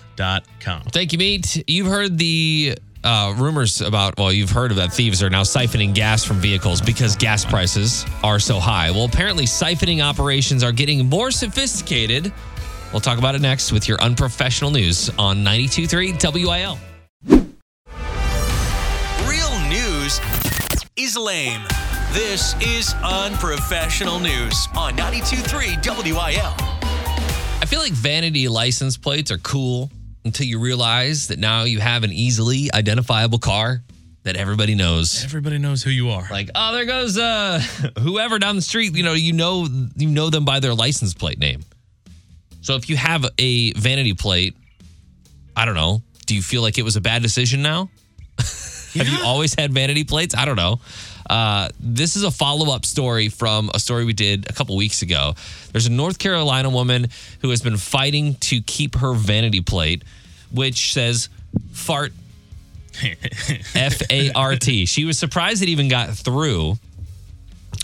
Thank 0.91 1.13
you, 1.13 1.17
mate. 1.17 1.63
You've 1.67 1.87
heard 1.87 2.17
the 2.17 2.77
uh, 3.03 3.33
rumors 3.37 3.81
about, 3.81 4.17
well, 4.17 4.31
you've 4.31 4.49
heard 4.49 4.71
of 4.71 4.77
that 4.77 4.93
thieves 4.93 5.23
are 5.23 5.29
now 5.29 5.43
siphoning 5.43 5.93
gas 5.93 6.23
from 6.23 6.37
vehicles 6.37 6.81
because 6.81 7.15
gas 7.15 7.43
prices 7.45 8.05
are 8.23 8.39
so 8.39 8.59
high. 8.59 8.91
Well, 8.91 9.05
apparently, 9.05 9.45
siphoning 9.45 10.03
operations 10.03 10.63
are 10.63 10.71
getting 10.71 11.07
more 11.07 11.31
sophisticated. 11.31 12.31
We'll 12.91 13.01
talk 13.01 13.17
about 13.17 13.35
it 13.35 13.41
next 13.41 13.71
with 13.71 13.87
your 13.87 14.01
unprofessional 14.01 14.71
news 14.71 15.09
on 15.17 15.37
92.3 15.43 16.33
WIL. 16.33 16.77
Real 19.27 19.69
news 19.69 20.19
is 20.95 21.15
lame. 21.15 21.61
This 22.11 22.55
is 22.61 22.93
unprofessional 23.03 24.19
news 24.19 24.67
on 24.75 24.97
92.3 24.97 26.05
WIL. 26.05 26.53
I 27.61 27.65
feel 27.65 27.79
like 27.79 27.93
vanity 27.93 28.49
license 28.49 28.97
plates 28.97 29.31
are 29.31 29.37
cool 29.37 29.89
until 30.23 30.45
you 30.45 30.59
realize 30.59 31.27
that 31.27 31.39
now 31.39 31.63
you 31.63 31.79
have 31.79 32.03
an 32.03 32.11
easily 32.11 32.69
identifiable 32.73 33.39
car 33.39 33.81
that 34.23 34.35
everybody 34.35 34.75
knows. 34.75 35.23
Everybody 35.23 35.57
knows 35.57 35.81
who 35.81 35.89
you 35.89 36.09
are. 36.11 36.27
Like, 36.29 36.49
oh, 36.53 36.73
there 36.73 36.85
goes 36.85 37.17
uh 37.17 37.59
whoever 37.99 38.39
down 38.39 38.55
the 38.55 38.61
street, 38.61 38.95
you 38.95 39.03
know, 39.03 39.13
you 39.13 39.33
know 39.33 39.67
you 39.95 40.09
know 40.09 40.29
them 40.29 40.45
by 40.45 40.59
their 40.59 40.73
license 40.73 41.13
plate 41.13 41.39
name. 41.39 41.63
So 42.61 42.75
if 42.75 42.89
you 42.89 42.95
have 42.95 43.25
a 43.39 43.73
vanity 43.73 44.13
plate, 44.13 44.55
I 45.55 45.65
don't 45.65 45.75
know, 45.75 46.03
do 46.27 46.35
you 46.35 46.41
feel 46.41 46.61
like 46.61 46.77
it 46.77 46.83
was 46.83 46.95
a 46.95 47.01
bad 47.01 47.23
decision 47.23 47.61
now? 47.61 47.89
have 48.37 49.07
you 49.07 49.19
always 49.23 49.55
had 49.55 49.73
vanity 49.73 50.03
plates? 50.03 50.35
I 50.35 50.45
don't 50.45 50.55
know. 50.55 50.79
Uh, 51.29 51.69
this 51.79 52.15
is 52.15 52.23
a 52.23 52.31
follow 52.31 52.73
up 52.73 52.85
story 52.85 53.29
from 53.29 53.69
a 53.73 53.79
story 53.79 54.05
we 54.05 54.13
did 54.13 54.49
a 54.49 54.53
couple 54.53 54.75
weeks 54.75 55.01
ago. 55.01 55.35
There's 55.71 55.87
a 55.87 55.91
North 55.91 56.19
Carolina 56.19 56.69
woman 56.69 57.07
who 57.41 57.49
has 57.49 57.61
been 57.61 57.77
fighting 57.77 58.35
to 58.35 58.61
keep 58.61 58.95
her 58.95 59.13
vanity 59.13 59.61
plate, 59.61 60.03
which 60.51 60.93
says 60.93 61.29
fart 61.71 62.13
F 63.75 64.01
A 64.09 64.31
R 64.33 64.55
T. 64.55 64.85
She 64.85 65.05
was 65.05 65.17
surprised 65.17 65.63
it 65.63 65.69
even 65.69 65.87
got 65.87 66.09
through 66.09 66.77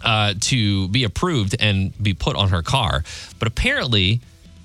uh, 0.03 0.33
to 0.39 0.87
be 0.89 1.03
approved 1.03 1.55
and 1.59 1.91
be 2.01 2.13
put 2.13 2.35
on 2.35 2.49
her 2.49 2.61
car. 2.61 3.03
But 3.39 3.47
apparently, 3.47 4.21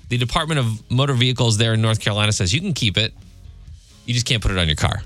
the 0.09 0.17
Department 0.17 0.59
of 0.59 0.91
Motor 0.91 1.13
Vehicles 1.13 1.57
there 1.57 1.73
in 1.73 1.81
North 1.81 1.99
Carolina 1.99 2.31
says 2.31 2.53
you 2.53 2.61
can 2.61 2.73
keep 2.73 2.97
it. 2.97 3.13
You 4.05 4.13
just 4.13 4.25
can't 4.25 4.41
put 4.41 4.51
it 4.51 4.57
on 4.57 4.67
your 4.67 4.75
car. 4.75 5.01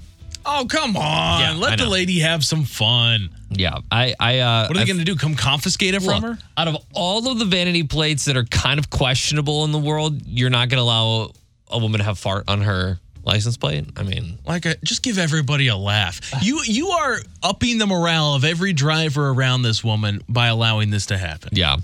Oh, 0.49 0.65
come 0.69 0.95
on. 0.95 1.41
Yeah, 1.41 1.53
Let 1.57 1.77
the 1.77 1.85
lady 1.85 2.19
have 2.19 2.43
some 2.43 2.63
fun. 2.63 3.29
Yeah, 3.49 3.79
I, 3.91 4.15
I, 4.19 4.39
uh, 4.39 4.67
What 4.67 4.77
are 4.77 4.79
they 4.79 4.85
going 4.85 4.99
to 4.99 5.05
do? 5.05 5.15
Come 5.15 5.35
confiscate 5.35 5.93
it 5.93 6.01
from 6.01 6.21
Look, 6.21 6.23
her? 6.23 6.37
Out 6.57 6.67
of 6.67 6.77
all 6.93 7.29
of 7.29 7.37
the 7.37 7.45
vanity 7.45 7.83
plates 7.83 8.25
that 8.25 8.37
are 8.37 8.45
kind 8.45 8.79
of 8.79 8.89
questionable 8.89 9.65
in 9.65 9.71
the 9.71 9.79
world, 9.79 10.21
you're 10.25 10.49
not 10.49 10.69
going 10.69 10.77
to 10.77 10.83
allow 10.83 11.31
a 11.69 11.77
woman 11.77 11.99
to 11.99 12.03
have 12.05 12.17
fart 12.17 12.45
on 12.47 12.61
her 12.61 12.99
license 13.23 13.57
plate. 13.57 13.85
I 13.97 14.03
mean, 14.03 14.37
Like, 14.45 14.65
a, 14.65 14.75
just 14.83 15.03
give 15.03 15.17
everybody 15.17 15.67
a 15.67 15.75
laugh. 15.75 16.21
You 16.41 16.61
you 16.63 16.89
are 16.89 17.19
upping 17.43 17.77
the 17.77 17.87
morale 17.87 18.35
of 18.35 18.45
every 18.45 18.71
driver 18.73 19.29
around 19.29 19.63
this 19.63 19.83
woman 19.83 20.21
by 20.29 20.47
allowing 20.47 20.89
this 20.91 21.07
to 21.07 21.17
happen. 21.17 21.49
Yeah. 21.51 21.77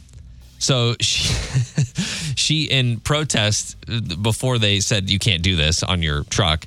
So 0.59 0.95
she, 1.01 1.33
she 2.35 2.63
in 2.63 3.01
protest 3.01 3.75
uh, 3.89 3.99
before 4.21 4.57
they 4.57 4.79
said 4.79 5.09
you 5.09 5.19
can't 5.19 5.43
do 5.43 5.57
this 5.57 5.83
on 5.83 6.01
your 6.01 6.23
truck, 6.23 6.65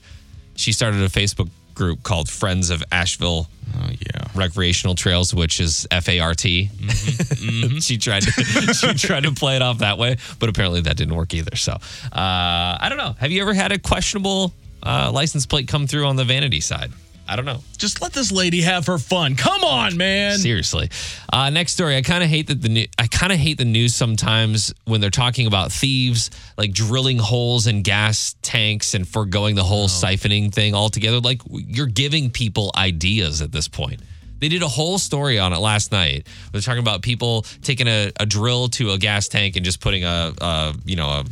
she 0.54 0.72
started 0.72 1.00
a 1.00 1.08
Facebook 1.08 1.48
group 1.76 2.02
called 2.02 2.28
Friends 2.28 2.70
of 2.70 2.82
Asheville 2.90 3.48
Oh 3.74 3.88
yeah. 3.90 4.22
Recreational 4.34 4.94
Trails, 4.94 5.34
which 5.34 5.60
is 5.60 5.86
F 5.90 6.08
A 6.08 6.20
R 6.20 6.34
T. 6.34 6.70
Mm-hmm. 6.72 7.78
she 7.80 7.98
tried 7.98 8.22
to 8.22 8.30
she 8.74 8.94
tried 8.94 9.24
to 9.24 9.32
play 9.32 9.56
it 9.56 9.62
off 9.62 9.78
that 9.78 9.98
way, 9.98 10.16
but 10.38 10.48
apparently 10.48 10.80
that 10.82 10.96
didn't 10.96 11.14
work 11.14 11.34
either. 11.34 11.56
So 11.56 11.72
uh, 11.72 11.78
I 12.12 12.86
don't 12.88 12.98
know. 12.98 13.14
Have 13.18 13.30
you 13.30 13.42
ever 13.42 13.54
had 13.54 13.72
a 13.72 13.78
questionable 13.78 14.52
uh, 14.82 15.10
license 15.12 15.46
plate 15.46 15.68
come 15.68 15.86
through 15.86 16.06
on 16.06 16.16
the 16.16 16.24
vanity 16.24 16.60
side? 16.60 16.92
I 17.28 17.36
don't 17.36 17.44
know. 17.44 17.60
Just 17.76 18.00
let 18.00 18.12
this 18.12 18.30
lady 18.30 18.62
have 18.62 18.86
her 18.86 18.98
fun. 18.98 19.34
Come 19.34 19.64
on, 19.64 19.96
man. 19.96 20.38
Seriously. 20.38 20.90
Uh, 21.32 21.50
next 21.50 21.72
story. 21.72 21.96
I 21.96 22.02
kind 22.02 22.22
of 22.22 22.30
hate 22.30 22.46
that 22.48 22.62
the 22.62 22.68
new, 22.68 22.86
I 22.98 23.06
kind 23.08 23.32
of 23.32 23.38
hate 23.38 23.58
the 23.58 23.64
news 23.64 23.94
sometimes 23.94 24.72
when 24.84 25.00
they're 25.00 25.10
talking 25.10 25.46
about 25.46 25.72
thieves 25.72 26.30
like 26.56 26.72
drilling 26.72 27.18
holes 27.18 27.66
in 27.66 27.82
gas 27.82 28.36
tanks 28.42 28.94
and 28.94 29.06
foregoing 29.06 29.56
the 29.56 29.64
whole 29.64 29.88
siphoning 29.88 30.52
thing 30.52 30.74
altogether. 30.74 31.20
Like 31.20 31.40
you're 31.50 31.86
giving 31.86 32.30
people 32.30 32.70
ideas 32.76 33.42
at 33.42 33.50
this 33.50 33.66
point. 33.68 34.00
They 34.38 34.48
did 34.48 34.62
a 34.62 34.68
whole 34.68 34.98
story 34.98 35.38
on 35.38 35.52
it 35.52 35.58
last 35.58 35.92
night. 35.92 36.26
They're 36.52 36.60
talking 36.60 36.82
about 36.82 37.02
people 37.02 37.42
taking 37.62 37.88
a, 37.88 38.12
a 38.20 38.26
drill 38.26 38.68
to 38.70 38.90
a 38.90 38.98
gas 38.98 39.28
tank 39.28 39.56
and 39.56 39.64
just 39.64 39.80
putting 39.80 40.04
a, 40.04 40.32
a 40.40 40.74
you 40.84 40.96
know 40.96 41.08
a, 41.08 41.24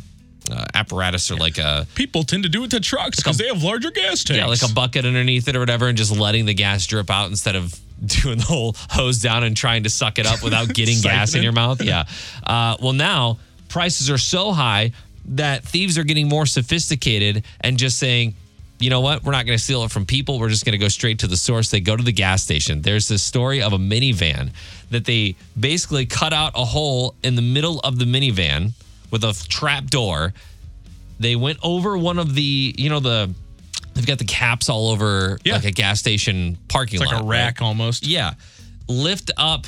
uh 0.51 0.65
apparatus 0.73 1.31
or 1.31 1.35
like 1.35 1.57
a 1.57 1.87
People 1.95 2.23
tend 2.23 2.43
to 2.43 2.49
do 2.49 2.63
it 2.63 2.71
to 2.71 2.79
trucks 2.79 3.17
because 3.17 3.37
they 3.37 3.47
have 3.47 3.63
larger 3.63 3.91
gas 3.91 4.23
tanks. 4.23 4.37
yeah, 4.39 4.45
like 4.45 4.61
a 4.63 4.73
bucket 4.73 5.05
underneath 5.05 5.47
it 5.47 5.55
or 5.55 5.59
whatever, 5.59 5.87
and 5.87 5.97
just 5.97 6.15
letting 6.15 6.45
the 6.45 6.53
gas 6.53 6.85
drip 6.85 7.09
out 7.09 7.29
instead 7.29 7.55
of 7.55 7.73
doing 8.05 8.37
the 8.37 8.43
whole 8.43 8.75
hose 8.89 9.19
down 9.19 9.43
and 9.43 9.55
trying 9.55 9.83
to 9.83 9.89
suck 9.89 10.19
it 10.19 10.25
up 10.27 10.43
without 10.43 10.67
getting 10.73 10.99
gas 11.01 11.33
in 11.35 11.43
your 11.43 11.51
mouth. 11.53 11.81
Yeah. 11.85 12.05
Uh, 12.43 12.75
well, 12.81 12.93
now 12.93 13.37
prices 13.69 14.09
are 14.09 14.17
so 14.17 14.51
high 14.51 14.91
that 15.29 15.63
thieves 15.63 15.97
are 15.97 16.03
getting 16.03 16.27
more 16.29 16.45
sophisticated 16.45 17.43
and 17.61 17.77
just 17.77 17.97
saying, 17.97 18.35
you 18.79 18.89
know 18.89 19.01
what? 19.01 19.23
We're 19.23 19.31
not 19.31 19.45
going 19.45 19.57
to 19.57 19.63
steal 19.63 19.83
it 19.83 19.91
from 19.91 20.05
people. 20.05 20.37
We're 20.39 20.49
just 20.49 20.65
going 20.65 20.73
to 20.73 20.77
go 20.77 20.89
straight 20.89 21.19
to 21.19 21.27
the 21.27 21.37
source. 21.37 21.71
They 21.71 21.79
go 21.79 21.95
to 21.95 22.03
the 22.03 22.11
gas 22.11 22.43
station. 22.43 22.81
There's 22.81 23.07
this 23.07 23.23
story 23.23 23.61
of 23.61 23.73
a 23.73 23.77
minivan 23.77 24.51
that 24.91 25.05
they 25.05 25.35
basically 25.59 26.05
cut 26.05 26.33
out 26.33 26.51
a 26.55 26.65
hole 26.65 27.15
in 27.23 27.35
the 27.35 27.41
middle 27.41 27.79
of 27.79 27.97
the 27.97 28.05
minivan 28.05 28.73
with 29.15 29.23
a 29.23 29.47
trap 29.47 29.85
door. 29.85 30.33
They 31.21 31.37
went 31.37 31.59
over 31.63 31.97
one 31.97 32.19
of 32.19 32.35
the, 32.35 32.75
you 32.77 32.89
know, 32.89 32.99
the 32.99 33.33
they've 33.93 34.05
got 34.05 34.17
the 34.19 34.25
caps 34.25 34.67
all 34.67 34.89
over 34.89 35.39
Yeah. 35.45 35.53
like 35.55 35.63
a 35.63 35.71
gas 35.71 36.01
station 36.01 36.57
parking 36.67 36.99
lot. 36.99 37.05
It's 37.05 37.13
like 37.13 37.21
lot. 37.21 37.25
a 37.25 37.29
rack 37.29 37.61
right? 37.61 37.65
almost. 37.67 38.05
Yeah. 38.05 38.33
Lift 38.89 39.31
up 39.37 39.67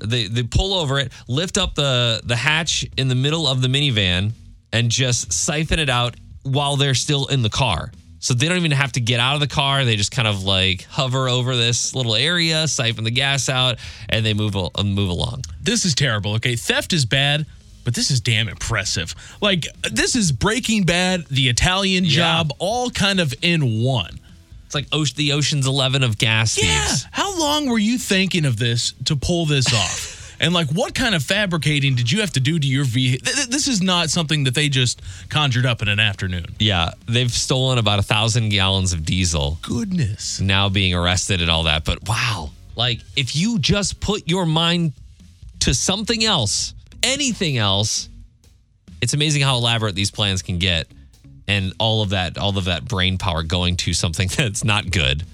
they 0.00 0.26
they 0.28 0.44
pull 0.44 0.74
over 0.74 0.98
it, 1.00 1.12
lift 1.26 1.58
up 1.58 1.74
the 1.74 2.20
the 2.24 2.36
hatch 2.36 2.86
in 2.96 3.08
the 3.08 3.14
middle 3.16 3.48
of 3.48 3.62
the 3.62 3.68
minivan 3.68 4.30
and 4.72 4.90
just 4.90 5.32
siphon 5.32 5.80
it 5.80 5.88
out 5.90 6.14
while 6.44 6.76
they're 6.76 6.94
still 6.94 7.26
in 7.26 7.42
the 7.42 7.50
car. 7.50 7.90
So 8.20 8.32
they 8.32 8.48
don't 8.48 8.56
even 8.58 8.70
have 8.70 8.92
to 8.92 9.00
get 9.00 9.18
out 9.20 9.34
of 9.34 9.40
the 9.40 9.48
car. 9.48 9.84
They 9.84 9.96
just 9.96 10.12
kind 10.12 10.28
of 10.28 10.44
like 10.44 10.84
hover 10.84 11.28
over 11.28 11.56
this 11.56 11.94
little 11.96 12.14
area, 12.14 12.68
siphon 12.68 13.02
the 13.04 13.10
gas 13.10 13.48
out, 13.48 13.78
and 14.08 14.24
they 14.24 14.34
move 14.34 14.54
move 14.54 15.08
along. 15.10 15.42
This 15.60 15.84
is 15.84 15.94
terrible. 15.94 16.34
Okay, 16.34 16.54
theft 16.56 16.92
is 16.92 17.04
bad, 17.04 17.44
but 17.84 17.94
this 17.94 18.10
is 18.10 18.20
damn 18.20 18.48
impressive. 18.48 19.14
Like 19.40 19.66
this 19.92 20.16
is 20.16 20.32
Breaking 20.32 20.84
Bad, 20.84 21.26
The 21.30 21.48
Italian 21.48 22.04
Job, 22.04 22.52
all 22.58 22.90
kind 22.90 23.20
of 23.20 23.34
in 23.42 23.82
one. 23.82 24.18
It's 24.66 24.74
like 24.74 24.88
Oce- 24.90 25.14
the 25.14 25.32
Ocean's 25.32 25.66
Eleven 25.66 26.02
of 26.02 26.18
gas 26.18 26.56
Yeah. 26.60 26.84
thieves. 26.86 27.06
How 27.12 27.38
long 27.38 27.68
were 27.68 27.78
you 27.78 27.98
thinking 27.98 28.44
of 28.44 28.56
this 28.56 28.92
to 29.04 29.14
pull 29.16 29.46
this 29.46 29.72
off? 29.74 30.22
And 30.40 30.52
like, 30.52 30.68
what 30.72 30.96
kind 30.96 31.14
of 31.14 31.22
fabricating 31.22 31.94
did 31.94 32.10
you 32.10 32.20
have 32.20 32.32
to 32.32 32.40
do 32.40 32.58
to 32.58 32.66
your 32.66 32.84
vehicle? 32.84 33.32
This 33.48 33.68
is 33.68 33.80
not 33.80 34.10
something 34.10 34.44
that 34.44 34.54
they 34.54 34.68
just 34.68 35.00
conjured 35.28 35.64
up 35.64 35.80
in 35.80 35.88
an 35.88 36.00
afternoon. 36.00 36.46
Yeah, 36.58 36.90
they've 37.06 37.30
stolen 37.30 37.78
about 37.78 38.00
a 38.00 38.02
thousand 38.02 38.48
gallons 38.48 38.92
of 38.92 39.04
diesel. 39.04 39.58
Goodness. 39.62 40.40
Now 40.40 40.68
being 40.68 40.92
arrested 40.92 41.40
and 41.40 41.50
all 41.50 41.62
that. 41.62 41.84
But 41.84 42.08
wow, 42.08 42.50
like 42.74 43.00
if 43.16 43.36
you 43.36 43.60
just 43.60 44.00
put 44.00 44.28
your 44.28 44.44
mind 44.44 44.92
to 45.60 45.72
something 45.72 46.24
else, 46.24 46.74
anything 47.04 47.56
else, 47.58 48.08
it's 49.00 49.14
amazing 49.14 49.42
how 49.42 49.56
elaborate 49.56 49.94
these 49.94 50.10
plans 50.10 50.42
can 50.42 50.58
get, 50.58 50.88
and 51.46 51.72
all 51.78 52.02
of 52.02 52.10
that, 52.10 52.38
all 52.38 52.56
of 52.56 52.64
that 52.64 52.84
brain 52.86 53.18
power 53.18 53.42
going 53.42 53.76
to 53.76 53.92
something 53.92 54.28
that's 54.36 54.64
not 54.64 54.90
good, 54.90 55.24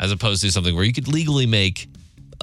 as 0.00 0.10
opposed 0.10 0.42
to 0.42 0.50
something 0.50 0.74
where 0.74 0.84
you 0.84 0.92
could 0.92 1.06
legally 1.06 1.46
make 1.46 1.88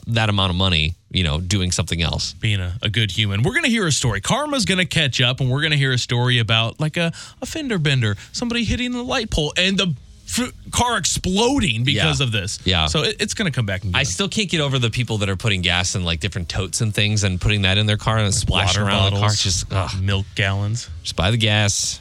that 0.07 0.29
amount 0.29 0.49
of 0.49 0.55
money, 0.55 0.95
you 1.11 1.23
know, 1.23 1.39
doing 1.39 1.71
something 1.71 2.01
else. 2.01 2.33
being 2.33 2.59
a, 2.59 2.77
a 2.81 2.89
good 2.89 3.11
human. 3.11 3.43
We're 3.43 3.51
going 3.51 3.63
to 3.63 3.69
hear 3.69 3.85
a 3.87 3.91
story. 3.91 4.21
Karma's 4.21 4.65
going 4.65 4.77
to 4.77 4.85
catch 4.85 5.21
up, 5.21 5.39
and 5.39 5.49
we're 5.49 5.61
going 5.61 5.71
to 5.71 5.77
hear 5.77 5.91
a 5.91 5.97
story 5.97 6.39
about 6.39 6.79
like 6.79 6.97
a, 6.97 7.11
a 7.41 7.45
fender 7.45 7.77
bender, 7.77 8.15
somebody 8.31 8.63
hitting 8.63 8.91
the 8.91 9.03
light 9.03 9.29
pole, 9.29 9.53
and 9.57 9.77
the 9.77 9.93
f- 10.39 10.51
car 10.71 10.97
exploding 10.97 11.83
because 11.83 12.19
Yeah. 12.19 12.25
of 12.25 12.31
this. 12.31 12.59
Yeah. 12.63 12.85
So 12.87 13.03
it, 13.03 13.17
it's 13.19 13.33
going 13.33 13.51
to 13.51 13.55
come 13.55 13.65
back 13.65 13.83
and 13.83 13.95
I 13.95 14.03
still 14.03 14.29
can't 14.29 14.49
get 14.49 14.61
over 14.61 14.79
the 14.79 14.89
people 14.89 15.17
that 15.19 15.29
are 15.29 15.35
putting 15.35 15.61
gas 15.61 15.95
in 15.95 16.03
like 16.03 16.19
different 16.19 16.49
totes 16.49 16.81
and 16.81 16.93
things 16.93 17.23
and 17.23 17.39
putting 17.39 17.63
that 17.63 17.77
in 17.77 17.85
their 17.85 17.97
car 17.97 18.17
and 18.17 18.27
it's 18.27 18.37
splashing 18.37 18.81
around 18.83 19.13
the 19.13 19.19
car. 19.19 19.29
just 19.29 19.65
ugh. 19.71 20.01
milk 20.01 20.25
gallons. 20.35 20.89
Just 21.03 21.15
buy 21.15 21.31
the 21.31 21.37
gas, 21.37 21.99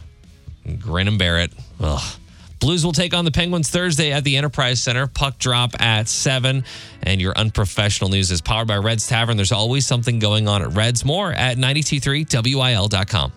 and 0.64 0.80
grin 0.80 1.08
and 1.08 1.18
bear 1.18 1.38
it. 1.40 1.52
Ugh. 1.80 2.16
Blues 2.60 2.84
will 2.84 2.92
take 2.92 3.14
on 3.14 3.24
the 3.24 3.30
Penguins 3.30 3.70
Thursday 3.70 4.12
at 4.12 4.22
the 4.22 4.36
Enterprise 4.36 4.82
Center. 4.82 5.06
Puck 5.06 5.38
drop 5.38 5.80
at 5.80 6.08
7. 6.08 6.62
And 7.02 7.18
your 7.18 7.32
unprofessional 7.38 8.10
news 8.10 8.30
is 8.30 8.42
powered 8.42 8.68
by 8.68 8.76
Red's 8.76 9.08
Tavern. 9.08 9.38
There's 9.38 9.50
always 9.50 9.86
something 9.86 10.18
going 10.18 10.46
on 10.46 10.60
at 10.60 10.68
Red's. 10.74 11.02
More 11.02 11.32
at 11.32 11.56
923wil.com. 11.56 13.32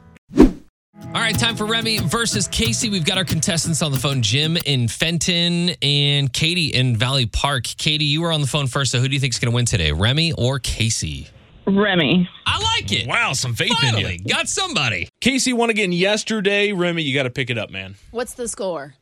All 1.02 1.14
right, 1.14 1.38
time 1.38 1.56
for 1.56 1.66
Remy 1.66 2.00
versus 2.00 2.48
Casey. 2.48 2.90
We've 2.90 3.04
got 3.06 3.18
our 3.18 3.26
contestants 3.26 3.82
on 3.82 3.92
the 3.92 3.98
phone 3.98 4.22
Jim 4.22 4.58
in 4.58 4.88
Fenton 4.88 5.72
and 5.82 6.32
Katie 6.32 6.68
in 6.68 6.96
Valley 6.96 7.26
Park. 7.26 7.64
Katie, 7.64 8.06
you 8.06 8.22
were 8.22 8.32
on 8.32 8.42
the 8.42 8.48
phone 8.48 8.68
first. 8.68 8.92
So 8.92 9.00
who 9.00 9.08
do 9.08 9.14
you 9.16 9.20
think 9.20 9.34
is 9.34 9.40
going 9.40 9.52
to 9.52 9.56
win 9.56 9.66
today, 9.66 9.92
Remy 9.92 10.34
or 10.34 10.60
Casey? 10.60 11.28
Remy. 11.66 12.30
I 12.46 12.60
like 12.62 12.92
it. 12.92 13.08
Wow, 13.08 13.34
some 13.34 13.56
faith 13.56 13.72
in 13.72 13.78
Finally, 13.78 14.22
you. 14.24 14.32
got 14.32 14.48
somebody. 14.48 15.10
Casey 15.20 15.52
won 15.52 15.72
again 15.72 15.92
yesterday. 15.92 16.74
Remy, 16.74 17.02
you 17.02 17.16
got 17.16 17.24
to 17.24 17.32
pick 17.32 17.50
it 17.50 17.58
up, 17.58 17.72
man. 17.72 17.96
What's 18.12 18.36
the 18.36 18.48
score? 18.48 18.94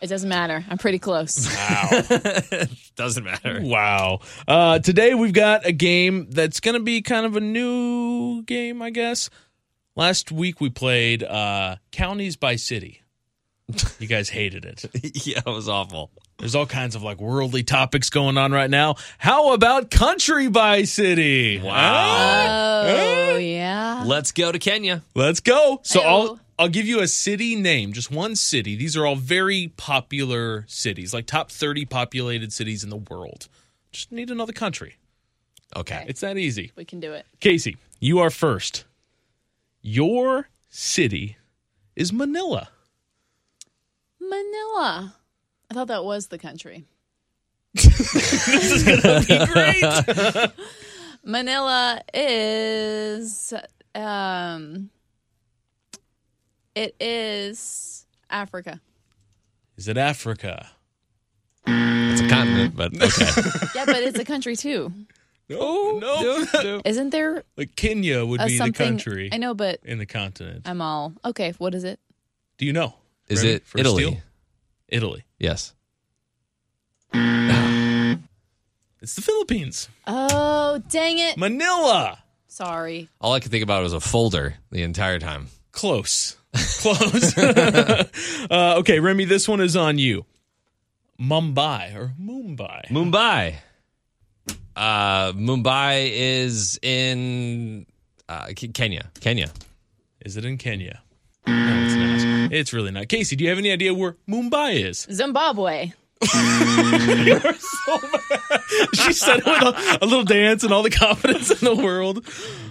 It 0.00 0.06
doesn't 0.06 0.28
matter. 0.28 0.64
I'm 0.70 0.78
pretty 0.78 1.00
close. 1.00 1.46
Wow. 1.54 2.02
Doesn't 2.96 3.24
matter. 3.24 3.60
Wow. 3.62 4.20
Uh, 4.48 4.78
today 4.78 5.14
we've 5.14 5.32
got 5.32 5.66
a 5.66 5.72
game 5.72 6.28
that's 6.30 6.60
going 6.60 6.74
to 6.74 6.80
be 6.80 7.02
kind 7.02 7.26
of 7.26 7.36
a 7.36 7.40
new 7.40 8.42
game, 8.42 8.80
I 8.80 8.90
guess. 8.90 9.28
Last 9.96 10.30
week 10.30 10.60
we 10.60 10.70
played 10.70 11.22
uh, 11.22 11.76
Counties 11.90 12.36
by 12.36 12.56
City. 12.56 13.02
You 13.98 14.06
guys 14.06 14.28
hated 14.30 14.64
it. 14.64 14.84
yeah, 15.26 15.40
it 15.46 15.50
was 15.50 15.68
awful. 15.68 16.10
There's 16.38 16.54
all 16.54 16.66
kinds 16.66 16.94
of 16.94 17.02
like 17.02 17.20
worldly 17.20 17.62
topics 17.62 18.08
going 18.08 18.38
on 18.38 18.52
right 18.52 18.70
now. 18.70 18.94
How 19.18 19.52
about 19.52 19.90
Country 19.90 20.48
by 20.48 20.84
City? 20.84 21.60
Wow. 21.60 22.82
Oh, 22.86 23.36
yeah. 23.36 24.04
Let's 24.06 24.32
go 24.32 24.50
to 24.50 24.58
Kenya. 24.58 25.02
Let's 25.14 25.40
go. 25.40 25.80
So 25.82 26.00
I'll 26.00 26.40
I'll 26.58 26.68
give 26.68 26.86
you 26.86 27.00
a 27.00 27.08
city 27.08 27.56
name, 27.56 27.92
just 27.92 28.10
one 28.10 28.36
city. 28.36 28.76
These 28.76 28.96
are 28.96 29.06
all 29.06 29.16
very 29.16 29.72
popular 29.76 30.64
cities, 30.68 31.12
like 31.14 31.26
top 31.26 31.50
30 31.50 31.84
populated 31.86 32.52
cities 32.52 32.84
in 32.84 32.90
the 32.90 32.96
world. 32.96 33.48
Just 33.92 34.12
need 34.12 34.30
another 34.30 34.52
country. 34.52 34.96
Okay. 35.76 36.04
It's 36.08 36.20
that 36.20 36.36
easy. 36.36 36.72
We 36.76 36.84
can 36.84 37.00
do 37.00 37.12
it. 37.12 37.24
Casey, 37.40 37.76
you 37.98 38.18
are 38.20 38.30
first. 38.30 38.84
Your 39.82 40.48
city 40.68 41.36
is 41.96 42.12
Manila. 42.12 42.68
Manila. 44.20 45.14
I 45.70 45.74
thought 45.74 45.88
that 45.88 46.04
was 46.04 46.28
the 46.28 46.38
country. 46.38 46.84
This 47.74 48.72
is 48.72 48.82
going 48.84 49.00
to 49.00 49.26
be 49.26 49.46
great. 49.52 50.50
Manila 51.24 52.00
is 52.14 53.52
um 53.94 54.90
it 56.74 56.94
is 57.00 58.06
Africa. 58.30 58.80
is 59.76 59.88
it 59.88 59.96
Africa? 59.98 60.68
It's 61.66 62.20
a 62.22 62.28
continent, 62.28 62.74
but 62.74 62.94
okay. 62.94 63.28
Yeah, 63.74 63.84
but 63.84 64.02
it's 64.02 64.18
a 64.18 64.24
country 64.24 64.56
too. 64.56 64.92
No, 65.50 65.98
no, 65.98 66.46
no. 66.54 66.80
Isn't 66.84 67.10
there 67.10 67.42
Like 67.56 67.74
Kenya 67.74 68.24
would 68.24 68.40
a 68.40 68.46
be 68.46 68.52
the 68.52 68.58
something 68.58 68.86
country 68.86 69.30
I 69.32 69.36
know, 69.36 69.52
but 69.52 69.80
in 69.82 69.98
the 69.98 70.06
continent. 70.06 70.62
I'm 70.64 70.80
all 70.80 71.12
okay, 71.24 71.54
what 71.58 71.74
is 71.74 71.82
it? 71.82 71.98
Do 72.56 72.66
you 72.66 72.72
know? 72.72 72.94
Is 73.28 73.42
Ready 73.42 73.54
it 73.56 73.66
for 73.66 73.78
Italy? 73.78 74.04
steal? 74.04 74.16
Italy. 74.88 75.24
Yes. 75.38 75.74
It's 79.02 79.14
the 79.14 79.22
Philippines. 79.22 79.88
Oh, 80.06 80.82
dang 80.90 81.18
it. 81.18 81.38
Manila. 81.38 82.18
Sorry. 82.48 83.08
All 83.18 83.32
I 83.32 83.40
could 83.40 83.50
think 83.50 83.64
about 83.64 83.82
was 83.82 83.94
a 83.94 84.00
folder 84.00 84.56
the 84.70 84.82
entire 84.82 85.18
time. 85.18 85.48
Close. 85.72 86.36
Close. 86.54 87.38
uh, 87.38 88.74
okay, 88.80 89.00
Remy, 89.00 89.24
this 89.24 89.48
one 89.48 89.62
is 89.62 89.74
on 89.74 89.96
you. 89.96 90.26
Mumbai 91.18 91.96
or 91.96 92.12
Mumbai. 92.20 92.88
Mumbai. 92.88 93.54
Uh, 94.80 95.32
Mumbai 95.34 96.08
is 96.10 96.78
in 96.80 97.84
uh, 98.30 98.46
Kenya. 98.72 99.10
Kenya. 99.20 99.50
Is 100.24 100.38
it 100.38 100.44
in 100.46 100.56
Kenya? 100.56 101.02
No, 101.46 101.52
it's 101.84 101.94
not. 101.94 102.52
It's 102.52 102.72
really 102.72 102.90
not. 102.90 103.08
Casey, 103.08 103.36
do 103.36 103.44
you 103.44 103.50
have 103.50 103.58
any 103.58 103.70
idea 103.72 103.92
where 103.92 104.16
Mumbai 104.28 104.82
is? 104.86 105.06
Zimbabwe. 105.12 105.92
She 108.94 109.12
said 109.12 109.38
it 109.40 109.46
with 109.46 109.62
a, 109.62 109.98
a 110.02 110.06
little 110.06 110.24
dance 110.24 110.62
and 110.62 110.72
all 110.72 110.82
the 110.82 110.90
confidence 110.90 111.50
in 111.50 111.58
the 111.64 111.74
world. 111.74 112.24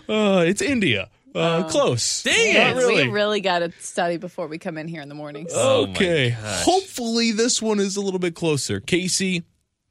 Uh, 0.07 0.43
it's 0.47 0.61
India. 0.61 1.09
Uh, 1.35 1.63
close. 1.69 2.23
Dang 2.23 2.53
Not 2.55 2.71
it. 2.71 2.75
really. 2.77 3.03
We 3.07 3.09
really 3.13 3.41
got 3.41 3.59
to 3.59 3.71
study 3.79 4.17
before 4.17 4.47
we 4.47 4.57
come 4.57 4.77
in 4.77 4.87
here 4.87 5.01
in 5.01 5.09
the 5.09 5.15
mornings. 5.15 5.51
Oh 5.53 5.85
my 5.87 5.91
Okay. 5.93 6.29
gosh. 6.31 6.63
Hopefully, 6.63 7.31
this 7.31 7.61
one 7.61 7.79
is 7.79 7.97
a 7.97 8.01
little 8.01 8.19
bit 8.19 8.33
closer. 8.35 8.79
Casey, 8.79 9.43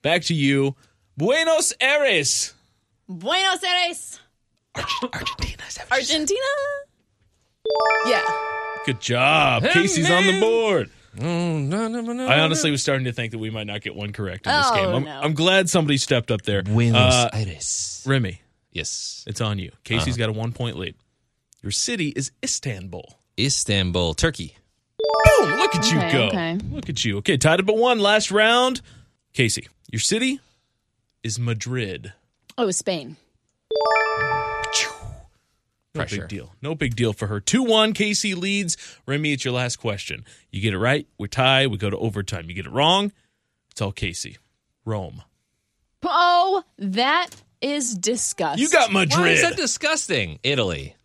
back 0.02 0.22
to 0.24 0.34
you. 0.34 0.74
Buenos 1.18 1.72
Aires. 1.80 2.54
Buenos 3.08 3.60
Aires. 3.64 4.20
Argentina. 4.76 5.62
Argentina? 5.90 6.40
Yeah. 8.06 8.22
Good 8.86 9.00
job. 9.00 9.64
Casey's 9.64 10.08
on 10.08 10.24
the 10.28 10.38
board. 10.38 10.90
Oh, 11.20 11.24
no, 11.58 11.88
no, 11.88 12.00
no, 12.00 12.12
no, 12.12 12.26
I 12.28 12.38
honestly 12.38 12.70
was 12.70 12.80
starting 12.82 13.06
to 13.06 13.12
think 13.12 13.32
that 13.32 13.38
we 13.38 13.50
might 13.50 13.66
not 13.66 13.80
get 13.80 13.96
one 13.96 14.12
correct 14.12 14.46
in 14.46 14.52
this 14.52 14.66
Oh, 14.70 14.74
game. 14.76 14.94
I'm, 14.94 15.04
no. 15.04 15.20
I'm 15.20 15.34
glad 15.34 15.68
somebody 15.68 15.96
stepped 15.98 16.30
up 16.30 16.42
there. 16.42 16.62
Buenos 16.62 17.12
Uh, 17.14 17.30
Aires. 17.32 18.04
Remy, 18.06 18.40
Yes. 18.70 19.24
it's 19.26 19.40
on 19.40 19.58
you. 19.58 19.72
Casey's 19.82 20.10
Uh-huh. 20.14 20.18
got 20.18 20.28
a 20.28 20.32
one 20.32 20.52
point 20.52 20.78
lead. 20.78 20.94
Your 21.64 21.72
city 21.72 22.10
is 22.14 22.30
Istanbul. 22.44 23.18
Istanbul, 23.40 24.14
Turkey. 24.14 24.56
Boom! 25.00 25.58
Look 25.58 25.74
at 25.74 25.90
you 25.90 25.98
Okay, 25.98 26.12
go. 26.12 26.26
okay. 26.28 26.58
Look 26.70 26.88
at 26.88 27.04
you. 27.04 27.16
Okay, 27.18 27.36
tied 27.36 27.58
up 27.58 27.68
at 27.68 27.74
one. 27.76 27.98
Last 27.98 28.30
round. 28.30 28.80
Casey, 29.32 29.66
your 29.90 29.98
city 30.00 30.38
is 31.28 31.38
Madrid. 31.38 32.14
Oh, 32.56 32.70
Spain. 32.70 33.16
No 35.94 36.00
Pressure. 36.00 36.20
big 36.22 36.28
deal. 36.28 36.54
No 36.62 36.74
big 36.74 36.96
deal 36.96 37.12
for 37.12 37.26
her. 37.26 37.38
2 37.38 37.62
1. 37.62 37.92
Casey 37.92 38.34
leads. 38.34 38.76
Remy, 39.06 39.34
it's 39.34 39.44
your 39.44 39.52
last 39.52 39.76
question. 39.76 40.24
You 40.50 40.62
get 40.62 40.72
it 40.72 40.78
right, 40.78 41.06
we 41.18 41.28
tie. 41.28 41.66
We 41.66 41.76
go 41.76 41.90
to 41.90 41.98
overtime. 41.98 42.48
You 42.48 42.54
get 42.54 42.64
it 42.66 42.72
wrong, 42.72 43.12
it's 43.70 43.82
all 43.82 43.92
Casey. 43.92 44.38
Rome. 44.86 45.22
Oh, 46.02 46.62
that 46.78 47.30
is 47.60 47.94
disgusting. 47.94 48.62
You 48.62 48.70
got 48.70 48.90
Why 48.92 49.02
is 49.02 49.08
Madrid. 49.10 49.44
that 49.44 49.56
disgusting? 49.56 50.38
Italy. 50.42 50.96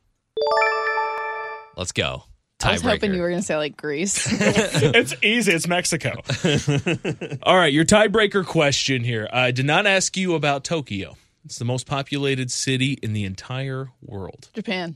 Let's 1.76 1.92
go. 1.92 2.24
I 2.64 2.72
was 2.74 2.82
hoping 2.82 3.14
you 3.14 3.22
were 3.22 3.30
going 3.30 3.42
to 3.42 3.46
say 3.46 3.58
like 3.58 3.78
Greece. 3.78 4.28
it's 4.32 5.16
easy. 5.22 5.52
It's 5.52 5.68
Mexico. 5.68 6.14
all 7.44 7.56
right, 7.56 7.72
your 7.72 7.86
tiebreaker 7.86 8.46
question 8.46 9.04
here. 9.04 9.28
I 9.32 9.52
did 9.52 9.66
not 9.66 9.86
ask 9.86 10.16
you 10.18 10.36
about 10.36 10.64
Tokyo. 10.64 11.18
It's 11.46 11.58
the 11.58 11.66
most 11.66 11.86
populated 11.86 12.52
city 12.52 12.94
in 13.02 13.14
the 13.14 13.26
entire 13.26 13.90
world. 14.02 14.50
Japan. 14.54 14.96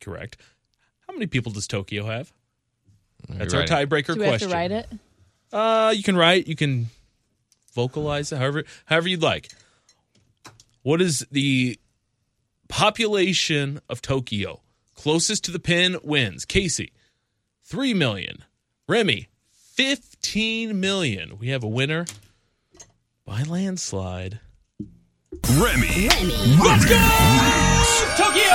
Correct. 0.00 0.36
How 1.06 1.12
many 1.14 1.26
people 1.26 1.52
does 1.52 1.66
Tokyo 1.66 2.06
have? 2.06 2.32
That's 3.28 3.54
our 3.54 3.64
tiebreaker 3.64 4.14
Do 4.14 4.20
we 4.20 4.26
have 4.26 4.32
question. 4.32 4.48
to 4.48 4.54
write 4.54 4.70
it? 4.70 4.88
Uh, 5.52 5.92
you 5.94 6.02
can 6.02 6.16
write, 6.16 6.46
you 6.46 6.56
can 6.56 6.86
vocalize 7.74 8.32
it, 8.32 8.38
however, 8.38 8.64
however 8.86 9.08
you'd 9.08 9.22
like. 9.22 9.50
What 10.82 11.02
is 11.02 11.26
the 11.30 11.78
population 12.68 13.80
of 13.88 14.00
Tokyo? 14.00 14.60
Closest 14.94 15.44
to 15.44 15.50
the 15.50 15.58
pin 15.58 15.98
wins. 16.02 16.44
Casey, 16.44 16.92
three 17.70 17.94
million. 17.94 18.44
Remy, 18.88 19.28
fifteen 19.52 20.80
million. 20.80 21.38
We 21.38 21.50
have 21.50 21.62
a 21.62 21.68
winner 21.68 22.04
by 23.24 23.44
landslide. 23.44 24.40
Remy. 25.52 26.08
Let's 26.58 26.84
go! 26.84 26.98
Tokyo! 28.16 28.50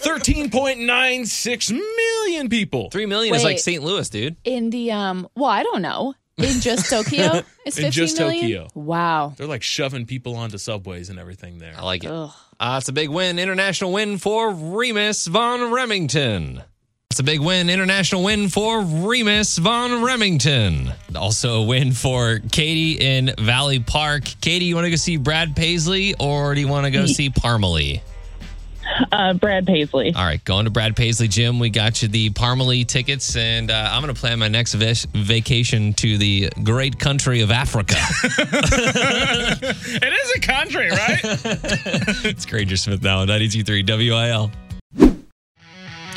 13.96 0.00 1.72
million 1.72 2.48
people. 2.48 2.88
Three 2.90 3.06
million 3.06 3.34
is 3.34 3.42
like 3.42 3.58
St. 3.58 3.82
Louis, 3.82 4.08
dude. 4.08 4.36
In 4.44 4.70
the 4.70 4.92
um, 4.92 5.28
well, 5.34 5.50
I 5.50 5.64
don't 5.64 5.82
know. 5.82 6.14
In 6.38 6.60
just 6.60 6.88
Tokyo, 6.90 7.42
it's 7.64 7.76
In 7.78 7.84
15 7.86 7.90
just 7.90 8.18
million? 8.18 8.42
Tokyo. 8.42 8.68
Wow. 8.74 9.34
They're 9.36 9.48
like 9.48 9.64
shoving 9.64 10.06
people 10.06 10.36
onto 10.36 10.58
subways 10.58 11.10
and 11.10 11.18
everything 11.18 11.58
there. 11.58 11.74
I 11.76 11.82
like 11.82 12.04
it. 12.04 12.10
Ugh. 12.10 12.30
Uh, 12.60 12.76
it's 12.78 12.88
a 12.88 12.92
big 12.92 13.08
win, 13.08 13.38
international 13.40 13.92
win 13.92 14.18
for 14.18 14.52
Remus 14.52 15.26
von 15.26 15.72
Remington. 15.72 16.62
It's 17.10 17.20
a 17.20 17.24
big 17.24 17.40
win, 17.40 17.70
international 17.70 18.22
win 18.24 18.48
for 18.50 18.82
Remus 18.82 19.56
von 19.56 20.02
Remington. 20.02 20.92
Also 21.14 21.62
a 21.62 21.64
win 21.64 21.92
for 21.92 22.40
Katie 22.52 22.92
in 23.00 23.32
Valley 23.38 23.78
Park. 23.80 24.24
Katie, 24.42 24.66
you 24.66 24.74
want 24.74 24.84
to 24.84 24.90
go 24.90 24.96
see 24.96 25.16
Brad 25.16 25.56
Paisley 25.56 26.14
or 26.20 26.54
do 26.54 26.60
you 26.60 26.68
want 26.68 26.84
to 26.84 26.90
go 26.90 27.06
see 27.06 27.30
Parmalee? 27.30 28.02
Uh, 29.10 29.32
Brad 29.34 29.66
Paisley. 29.66 30.14
All 30.14 30.24
right, 30.24 30.44
going 30.44 30.66
to 30.66 30.70
Brad 30.70 30.94
Paisley 30.94 31.26
Jim. 31.26 31.58
We 31.58 31.70
got 31.70 32.02
you 32.02 32.08
the 32.08 32.30
Parmalee 32.30 32.86
tickets, 32.86 33.34
and 33.34 33.70
uh, 33.70 33.90
I'm 33.92 34.00
going 34.02 34.14
to 34.14 34.18
plan 34.20 34.38
my 34.38 34.48
next 34.48 34.74
vac- 34.74 35.10
vacation 35.12 35.92
to 35.94 36.18
the 36.18 36.50
great 36.62 36.98
country 36.98 37.40
of 37.40 37.50
Africa. 37.50 37.96
It 39.98 40.12
is 40.12 40.32
a 40.36 40.40
country, 40.40 40.90
right? 40.90 41.20
it's 42.24 42.44
Granger 42.46 42.76
Smith 42.76 43.02
now 43.02 43.20
on 43.20 43.28
92.3 43.28 43.86
WIL. 44.10 44.50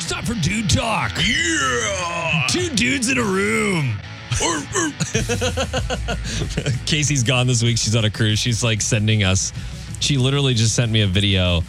Stop 0.00 0.24
for 0.24 0.34
Dude 0.34 0.68
Talk. 0.68 1.12
yeah. 1.26 2.46
Two 2.48 2.68
dudes 2.70 3.08
in 3.10 3.18
a 3.18 3.22
room. 3.22 3.94
Casey's 6.86 7.22
gone 7.22 7.46
this 7.46 7.62
week. 7.62 7.78
She's 7.78 7.96
on 7.96 8.04
a 8.04 8.10
cruise. 8.10 8.38
She's 8.38 8.62
like 8.64 8.80
sending 8.80 9.24
us. 9.24 9.52
She 10.00 10.16
literally 10.16 10.54
just 10.54 10.74
sent 10.74 10.90
me 10.90 11.02
a 11.02 11.06
video 11.06 11.62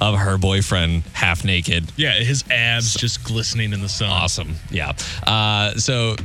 of 0.00 0.18
her 0.18 0.36
boyfriend 0.38 1.02
half 1.12 1.44
naked. 1.44 1.90
Yeah, 1.96 2.12
his 2.14 2.44
abs 2.50 2.94
just 2.94 3.24
glistening 3.24 3.72
in 3.72 3.80
the 3.80 3.88
sun. 3.88 4.08
Awesome. 4.10 4.56
Yeah. 4.70 4.92
Uh, 5.26 5.74
so 5.74 6.16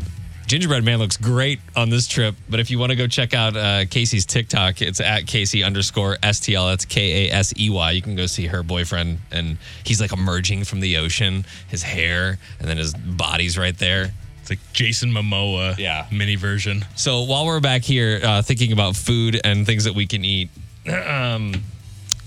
Gingerbread 0.52 0.84
Man 0.84 1.00
looks 1.00 1.16
great 1.16 1.62
on 1.78 1.90
this 1.90 2.08
trip. 2.08 2.36
But 2.50 2.60
if 2.60 2.70
you 2.70 2.78
want 2.78 2.90
to 2.90 2.98
go 2.98 3.08
check 3.08 3.34
out 3.34 3.56
uh, 3.56 3.86
Casey's 3.86 4.26
TikTok, 4.26 4.82
it's 4.82 5.00
at 5.00 5.26
Casey 5.26 5.64
underscore 5.64 6.18
STL. 6.18 6.70
That's 6.70 6.84
K 6.84 7.30
A 7.30 7.32
S 7.34 7.54
E 7.58 7.70
Y. 7.70 7.92
You 7.92 8.02
can 8.02 8.18
go 8.18 8.26
see 8.26 8.48
her 8.48 8.62
boyfriend, 8.62 9.20
and 9.32 9.58
he's 9.86 10.02
like 10.02 10.12
emerging 10.12 10.66
from 10.66 10.82
the 10.82 10.98
ocean. 10.98 11.46
His 11.70 11.84
hair, 11.84 12.38
and 12.60 12.68
then 12.68 12.76
his 12.76 12.94
body's 12.94 13.58
right 13.58 13.78
there. 13.78 14.12
It's 14.42 14.50
like 14.50 14.60
Jason 14.74 15.10
Momoa 15.14 15.78
Yeah. 15.78 16.06
mini 16.12 16.36
version. 16.36 16.84
So 16.98 17.22
while 17.22 17.46
we're 17.46 17.62
back 17.62 17.84
here 17.84 18.20
uh, 18.22 18.42
thinking 18.42 18.74
about 18.74 18.98
food 18.98 19.40
and 19.46 19.66
things 19.66 19.86
that 19.86 19.96
we 19.96 20.06
can 20.06 20.26
eat, 20.26 20.50
um, 21.08 21.54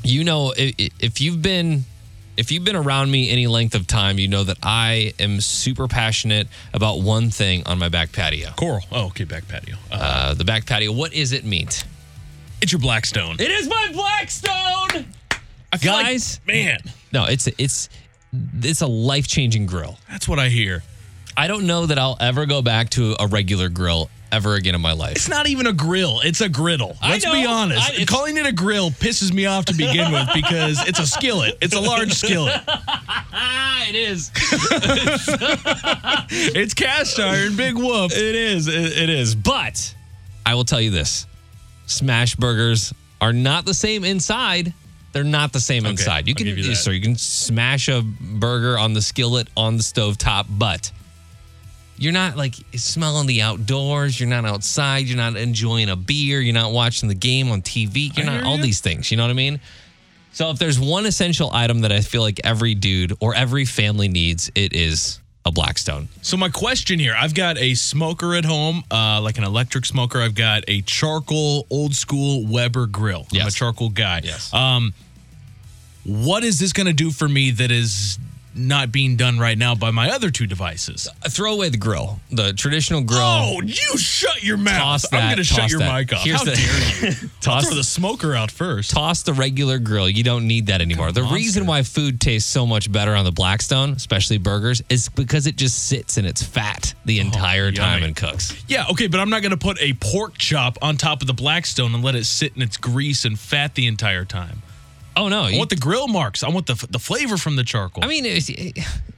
you 0.03 0.25
know, 0.25 0.55
if, 0.57 0.75
if 0.99 1.21
you've 1.21 1.43
been 1.43 1.85
if 2.37 2.51
you've 2.51 2.65
been 2.65 2.77
around 2.77 3.11
me 3.11 3.31
any 3.31 3.47
length 3.47 3.75
of 3.75 3.87
time, 3.87 4.19
you 4.19 4.29
know 4.29 4.45
that 4.45 4.59
I 4.63 5.13
am 5.19 5.41
super 5.41 5.87
passionate 5.89 6.49
about 6.73 7.01
one 7.01 7.31
thing 7.31 7.63
on 7.67 7.79
my 7.79 7.89
back 7.89 8.13
patio. 8.13 8.51
Coral. 8.57 8.85
Oh, 8.91 9.07
okay, 9.07 9.25
back 9.25 9.47
patio. 9.49 9.77
Uh, 9.91 9.95
Uh, 9.95 10.35
the 10.35 10.45
back 10.45 10.67
patio. 10.67 10.93
What 10.93 11.13
is 11.13 11.33
it 11.33 11.45
meat? 11.45 11.85
it's 12.63 12.73
your 12.73 12.81
Blackstone. 12.81 13.37
It 13.39 13.51
is 13.51 13.69
my 13.69 13.89
Blackstone. 13.93 15.07
I 15.73 15.77
feel 15.77 15.93
like- 15.93 16.07
Guys, 16.07 16.41
man, 16.47 16.79
no, 17.13 17.25
it's 17.25 17.47
it's 17.59 17.89
it's 18.63 18.81
a 18.81 18.87
life 18.87 19.27
changing 19.29 19.67
grill. 19.67 19.99
that's 20.11 20.27
what 20.29 20.39
I 20.39 20.49
hear. 20.49 20.83
I 21.37 21.47
don't 21.47 21.67
know 21.67 21.87
that 21.87 21.99
I'll 21.99 22.17
ever 22.21 22.47
go 22.47 22.63
back 22.63 22.91
to 22.91 23.17
a 23.21 23.27
regular 23.27 23.69
grill 23.69 24.09
ever 24.35 24.55
again 24.57 24.75
in 24.75 24.81
my 24.81 24.93
life. 24.93 25.17
It's 25.17 25.29
not 25.29 25.49
even 25.49 25.67
a 25.67 25.73
grill. 25.73 26.21
It's 26.21 26.41
a 26.41 26.49
griddle. 26.49 26.97
Let's 27.03 27.25
be 27.25 27.45
know. 27.45 27.51
honest. 27.51 28.01
I- 28.01 28.05
Calling 28.05 28.37
it 28.37 28.47
a 28.47 28.53
grill 28.53 28.91
pisses 28.91 29.33
me 29.33 29.47
off 29.47 29.67
to 29.67 29.75
begin 29.75 30.13
with 30.13 30.29
because 30.35 30.87
it's 30.87 30.99
a 30.99 31.07
skillet. 31.07 31.57
It's 31.63 31.75
a 31.75 31.81
large 31.81 32.13
skillet. 32.13 32.61
It 33.87 33.97
is. 33.97 34.31
It's 36.57 36.73
cast 36.75 37.21
iron. 37.21 37.55
Big 37.55 37.75
whoop. 37.75 38.13
It 38.13 38.35
is. 38.35 38.67
It, 38.67 38.75
it 38.75 39.11
is. 39.11 39.35
But 39.35 39.95
I 40.47 40.55
will 40.55 40.65
tell 40.65 40.81
you 40.81 40.91
this 40.91 41.27
smash 41.87 42.35
burgers 42.35 42.95
are 43.21 43.33
not 43.33 43.67
the 43.67 43.75
same 43.75 44.05
inside. 44.05 44.73
They're 45.13 45.23
not 45.23 45.53
the 45.53 45.61
same 45.61 45.87
inside. 45.87 46.27
You 46.27 46.33
I'll 46.33 46.45
can 46.45 46.47
you 46.47 46.75
so 46.75 46.91
you 46.91 47.01
can 47.01 47.17
smash 47.17 47.89
a 47.89 48.03
burger 48.03 48.79
on 48.79 48.95
the 48.95 49.03
skillet 49.03 49.49
on 49.57 49.77
the 49.77 49.83
stove 49.83 50.19
top, 50.19 50.47
but 50.49 50.91
you're 51.97 52.13
not 52.13 52.37
like 52.37 52.55
smelling 52.75 53.27
the 53.27 53.43
outdoors. 53.43 54.19
You're 54.19 54.29
not 54.29 54.45
outside. 54.45 55.07
You're 55.07 55.17
not 55.17 55.37
enjoying 55.37 55.89
a 55.89 55.97
beer. 55.97 56.41
You're 56.41 56.55
not 56.55 56.73
watching 56.73 57.09
the 57.09 57.15
game 57.15 57.51
on 57.51 57.63
TV. 57.63 58.17
You're 58.17 58.27
I 58.27 58.37
not 58.37 58.45
all 58.45 58.57
you. 58.57 58.63
these 58.63 58.81
things. 58.81 59.11
You 59.11 59.17
know 59.17 59.25
what 59.25 59.31
I 59.31 59.35
mean? 59.35 59.61
So 60.33 60.51
if 60.51 60.59
there's 60.59 60.81
one 60.81 61.07
essential 61.07 61.51
item 61.53 61.81
that 61.83 61.93
I 61.93 62.01
feel 62.01 62.23
like 62.23 62.41
every 62.43 62.75
dude 62.75 63.17
or 63.21 63.35
every 63.35 63.65
family 63.65 64.09
needs, 64.09 64.51
it 64.57 64.73
is 64.73 65.21
a 65.45 65.53
Blackstone. 65.53 66.09
So 66.23 66.37
my 66.37 66.49
question 66.49 66.99
here, 66.99 67.15
I've 67.17 67.35
got 67.35 67.59
a 67.59 67.75
smoker 67.75 68.35
at 68.35 68.45
home, 68.45 68.83
uh, 68.91 69.21
like 69.21 69.39
an 69.39 69.45
electric 69.45 69.85
smoker. 69.85 70.21
I've 70.21 70.35
got 70.35 70.65
a 70.67 70.81
charcoal 70.83 71.67
old 71.71 71.95
school 71.95 72.47
Weber 72.47 72.87
grill. 72.87 73.27
I'm 73.33 73.47
a 73.47 73.51
charcoal 73.51 73.91
guy. 73.91 74.23
Yes. 74.25 74.53
Um, 74.53 74.93
what 76.05 76.43
is 76.45 76.59
this 76.59 76.73
going 76.73 76.87
to 76.87 76.93
do 76.93 77.11
for 77.11 77.29
me 77.29 77.51
that 77.53 77.71
is 77.71 78.19
not 78.55 78.93
being 78.93 79.17
done 79.17 79.39
right 79.39 79.57
now 79.59 79.75
by 79.75 79.91
my 79.91 80.11
other 80.11 80.31
two 80.31 80.47
devices? 80.47 81.09
Uh, 81.25 81.29
throw 81.29 81.53
away 81.55 81.69
the 81.69 81.77
grill, 81.77 82.21
the 82.31 82.53
traditional 82.53 83.03
grill. 83.03 83.21
Oh, 83.21 83.61
you 83.63 83.97
shut 83.99 84.43
your 84.43 84.57
mouth. 84.57 85.03
That. 85.11 85.15
I'm 85.15 85.27
going 85.29 85.37
to 85.39 85.45
shut 85.45 85.71
your 85.71 85.81
that. 85.81 85.93
mic 85.95 86.13
off. 86.13 86.23
Here's 86.25 86.39
How 86.39 86.45
the, 86.45 86.55
dare 86.55 87.11
you? 87.23 87.31
toss, 87.41 87.67
Throw 87.67 87.75
the 87.77 87.85
smoker 87.85 88.35
out 88.35 88.51
first. 88.51 88.91
toss 88.91 89.23
the 89.23 89.33
regular 89.33 89.79
grill. 89.79 90.09
You 90.09 90.23
don't 90.25 90.47
need 90.47 90.67
that 90.67 90.81
anymore. 90.81 91.13
The 91.13 91.21
monster. 91.23 91.35
reason 91.35 91.67
why 91.67 91.83
food 91.83 92.21
tastes 92.21 92.51
so 92.51 92.67
much 92.67 92.91
better 92.91 93.15
on 93.15 93.25
the 93.25 93.33
Blackstone, 93.33 93.91
especially 93.93 94.39
burgers, 94.39 94.83
is 94.89 95.09
because 95.09 95.47
it 95.47 95.57
just 95.57 95.87
sits 95.87 96.17
in 96.19 96.25
its 96.25 96.43
fat 96.43 96.95
the 97.05 97.19
oh, 97.19 97.25
entire 97.25 97.71
time 97.73 97.85
Oh, 97.85 97.93
yummy. 97.95 98.07
and 98.07 98.17
cooks. 98.17 98.55
Yeah, 98.69 98.87
okay, 98.91 99.07
but 99.09 99.21
I'm 99.21 99.31
not 99.31 99.43
going 99.43 99.51
to 99.51 99.57
put 99.57 99.81
a 99.81 99.93
pork 99.95 100.39
chop 100.39 100.79
on 100.83 100.97
top 100.97 101.21
of 101.21 101.27
the 101.27 101.35
Blackstone 101.35 101.95
and 101.95 102.03
let 102.05 102.15
it 102.15 102.25
sit 102.25 102.55
in 102.57 102.63
its 102.63 102.77
grease 102.77 103.25
and 103.25 103.39
fat 103.39 103.75
the 103.75 103.87
entire 103.87 104.25
time. 104.25 104.63
Oh 105.17 105.29
no! 105.29 105.43
I 105.43 105.51
you- 105.51 105.59
want 105.59 105.71
the 105.71 105.77
grill 105.77 106.09
marks. 106.09 106.43
I 106.43 106.49
want 106.51 106.67
the 106.67 106.75
the 106.91 106.99
flavor 106.99 107.37
from 107.37 107.57
the 107.57 107.65
charcoal. 107.65 108.05
I 108.05 108.07
mean, 108.09 108.25
it's, 108.27 108.51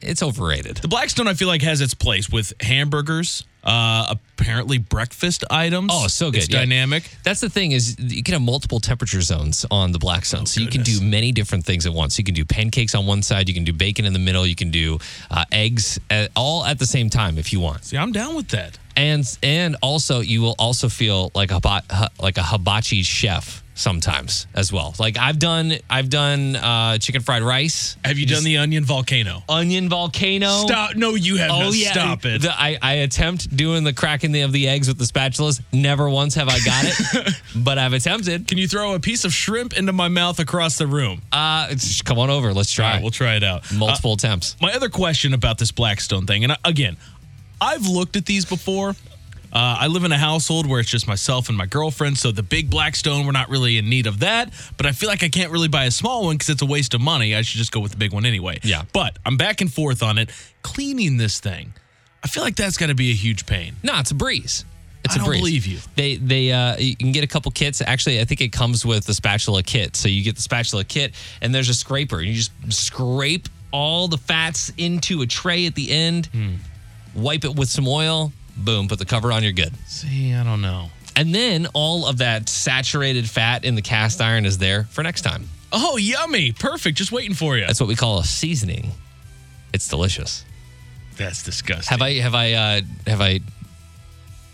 it's 0.01 0.23
overrated. 0.23 0.77
The 0.79 0.89
Blackstone, 0.89 1.29
I 1.29 1.35
feel 1.35 1.49
like, 1.49 1.63
has 1.63 1.81
its 1.81 1.95
place 1.95 2.29
with 2.31 2.53
hamburgers, 2.61 3.45
uh, 3.65 4.15
apparently 4.39 4.79
breakfast 4.79 5.45
items. 5.51 5.91
Oh, 5.93 6.07
so 6.09 6.31
good. 6.31 6.39
It's 6.43 6.49
Yeah. 6.49 6.59
dynamic. 6.61 7.09
That's 7.25 7.41
the 7.41 7.49
thing 7.51 7.73
is 7.73 7.97
you 7.99 8.23
can 8.23 8.33
have 8.35 8.43
multiple 8.43 8.79
temperature 8.81 9.23
zones 9.23 9.65
on 9.71 9.93
the 9.93 9.99
Blackstone, 9.99 10.47
so 10.47 10.61
you 10.61 10.69
can 10.69 10.83
do 10.83 10.99
Oh, 11.01 11.05
many 11.05 11.33
different 11.33 11.65
things 11.65 11.87
at 11.87 11.93
once. 11.93 12.19
You 12.19 12.25
can 12.25 12.35
do 12.35 12.45
pancakes 12.45 12.95
on 12.95 13.07
one 13.07 13.23
side, 13.23 13.49
you 13.49 13.55
can 13.55 13.65
do 13.65 13.73
bacon 13.73 14.05
in 14.05 14.13
the 14.13 14.19
middle, 14.19 14.47
you 14.47 14.55
can 14.55 14.71
do 14.71 14.99
uh, 15.31 15.45
eggs 15.51 15.99
at, 16.11 16.31
all 16.37 16.65
at 16.65 16.79
the 16.79 16.87
same 16.87 17.09
time 17.11 17.39
if 17.39 17.53
you 17.53 17.61
want. 17.61 17.85
See, 17.85 17.97
I'm 17.97 18.13
down 18.13 18.35
with 18.37 18.49
that. 18.49 18.79
and 18.97 19.25
and 19.43 19.77
also 19.83 20.21
you 20.21 20.41
will 20.43 20.55
also 20.59 20.89
feel 20.89 21.31
like 21.35 21.51
a 21.51 21.61
like 22.21 22.39
a 22.39 22.43
hibachi 22.43 23.03
chef 23.03 23.63
sometimes 23.77 24.47
as 24.55 24.73
well. 24.73 24.95
Like 24.99 25.17
I've 25.19 25.39
done 25.39 25.75
I've 25.89 26.09
done 26.11 26.57
uh, 26.57 26.99
chicken 26.99 27.21
fried 27.23 27.43
rice. 27.43 27.97
Have 28.05 28.19
you 28.19 28.27
done 28.27 28.43
the 28.43 28.57
onion 28.57 28.85
volcano? 28.85 29.45
onion 29.49 29.89
volcano? 29.89 30.49
Stop! 30.67 30.97
No, 30.97 31.15
you 31.15 31.37
have 31.37 31.51
Oh 31.51 31.61
not. 31.65 31.75
yeah, 31.75 31.93
Stop 31.93 32.25
it. 32.25 32.43
The- 32.43 32.59
I, 32.59 32.79
I 32.83 32.93
attempt 32.95 33.55
doing 33.55 33.85
the 33.85 33.93
cracking 33.93 34.33
the, 34.33 34.41
of 34.43 34.53
the 34.53 34.67
eggs 34.69 34.89
with 34.89 34.99
the 34.99 35.05
spatulas. 35.05 35.61
Never 35.73 36.09
once 36.09 36.35
have 36.35 36.49
I 36.49 36.59
got 36.65 36.85
it, 36.87 37.35
but 37.57 37.79
I've 37.79 37.93
attempted. 37.93 38.49
Can 38.49 38.59
you 38.59 38.67
throw 38.67 38.95
a 38.95 39.01
piece 39.01 39.25
of 39.25 39.33
shrimp 39.33 39.77
into 39.77 39.93
my 39.93 40.09
mouth 40.09 40.39
across 40.41 40.79
the 40.79 40.87
room? 40.87 41.23
Uh, 41.31 41.67
it's- 41.71 42.01
come 42.03 42.19
on 42.19 42.31
over. 42.31 42.53
Let's 42.55 42.73
try. 42.73 42.95
right, 42.95 43.03
we'll 43.03 43.11
try 43.11 43.37
it 43.37 43.45
out. 43.45 43.71
Multiple 43.73 44.15
attempts. 44.15 44.55
Uh, 44.55 44.67
my 44.67 44.73
other 44.73 44.89
question 44.89 45.35
about 45.35 45.59
this 45.59 45.71
Blackstone 45.71 46.27
thing, 46.27 46.43
and 46.45 46.53
I, 46.53 46.57
again, 46.65 46.97
I've 47.61 47.87
looked 47.87 48.17
at 48.17 48.25
these 48.27 48.45
before. 48.47 48.95
Uh, 49.57 49.75
I 49.81 49.87
live 49.87 50.05
in 50.05 50.13
a 50.13 50.19
household 50.19 50.67
where 50.67 50.81
it's 50.81 50.91
just 50.91 51.09
myself 51.09 51.49
and 51.49 51.57
my 51.57 51.65
girlfriend, 51.65 52.19
so 52.19 52.31
the 52.31 52.43
big 52.43 52.69
Blackstone, 52.69 53.25
we're 53.25 53.33
not 53.33 53.49
really 53.49 53.79
in 53.79 53.89
need 53.89 54.07
of 54.07 54.19
that. 54.19 54.53
But 54.77 54.85
I 54.85 54.93
feel 54.93 55.09
like 55.09 55.23
I 55.23 55.31
can't 55.31 55.51
really 55.51 55.69
buy 55.69 55.85
a 55.85 55.91
small 55.91 56.25
one 56.27 56.35
because 56.35 56.51
it's 56.51 56.61
a 56.61 56.67
waste 56.67 56.93
of 56.93 57.01
money. 57.01 57.35
I 57.35 57.41
should 57.41 57.57
just 57.57 57.73
go 57.73 57.81
with 57.81 57.93
the 57.93 57.97
big 57.97 58.13
one 58.13 58.27
anyway. 58.27 58.59
Yeah. 58.63 58.83
But 58.93 59.17
I'm 59.25 59.39
back 59.39 59.63
and 59.63 59.73
forth 59.73 60.03
on 60.03 60.19
it. 60.19 60.29
Cleaning 60.61 61.17
this 61.17 61.41
thing, 61.41 61.73
I 62.23 62.29
feel 62.29 62.43
like 62.43 62.55
that's 62.55 62.77
got 62.77 62.89
to 62.89 62.95
be 62.95 63.11
a 63.13 63.15
huge 63.15 63.47
pain. 63.47 63.77
No, 63.83 63.99
it's 63.99 64.11
a 64.11 64.15
breeze. 64.15 64.67
It's 65.07 65.15
I 65.15 65.17
a 65.17 65.19
don't 65.21 65.29
breeze. 65.29 65.41
believe 65.41 65.67
you. 65.67 65.79
They 65.95 66.17
they 66.17 66.53
uh 66.53 66.77
you 66.77 66.95
can 66.95 67.13
get 67.13 67.25
a 67.25 67.27
couple 67.27 67.51
kits. 67.51 67.81
Actually, 67.81 68.21
I 68.21 68.27
think 68.27 68.43
it 68.43 68.53
comes 68.53 68.85
with 68.85 69.07
the 69.07 69.15
spatula 69.15 69.63
kit. 69.63 69.97
So 69.97 70.09
you 70.11 70.23
get 70.23 70.37
the 70.37 70.43
spatula 70.43 70.85
kit 70.85 71.15
and 71.41 71.55
there's 71.55 71.71
a 71.71 71.75
scraper. 71.75 72.21
You 72.21 72.35
just 72.35 72.51
scrape 72.69 73.49
all 73.73 74.07
the 74.07 74.19
fats 74.19 74.71
into 74.77 75.23
a 75.23 75.27
tray 75.27 75.65
at 75.65 75.75
the 75.75 75.91
end. 75.93 76.27
Hmm. 76.27 76.57
Wipe 77.15 77.47
it 77.47 77.57
with 77.57 77.71
some 77.71 77.89
oil. 77.89 78.33
Boom, 78.57 78.89
put 78.89 78.99
the 78.99 79.05
cover 79.05 79.33
on, 79.33 79.43
you're 79.43 79.53
good. 79.53 79.75
See, 79.87 80.33
I 80.33 80.43
don't 80.43 80.63
know. 80.63 80.91
And 81.15 81.35
then 81.35 81.67
all 81.73 82.07
of 82.07 82.19
that 82.19 82.49
saturated 82.49 83.29
fat 83.29 83.65
in 83.65 83.75
the 83.75 83.83
cast 83.83 84.21
iron 84.21 84.45
is 84.45 84.59
there 84.59 84.85
for 84.85 85.03
next 85.03 85.23
time. 85.23 85.49
Oh, 85.73 85.97
yummy. 85.97 86.53
Perfect. 86.53 86.97
Just 86.97 87.11
waiting 87.11 87.35
for 87.35 87.57
you. 87.57 87.67
That's 87.67 87.81
what 87.81 87.89
we 87.89 87.97
call 87.97 88.19
a 88.19 88.25
seasoning. 88.25 88.93
It's 89.73 89.89
delicious. 89.89 90.45
That's 91.17 91.43
disgusting. 91.43 91.91
Have 91.91 92.03
I 92.03 92.15
have 92.15 92.35
I 92.35 92.53
uh 92.53 92.81
have 93.07 93.21
I 93.21 93.41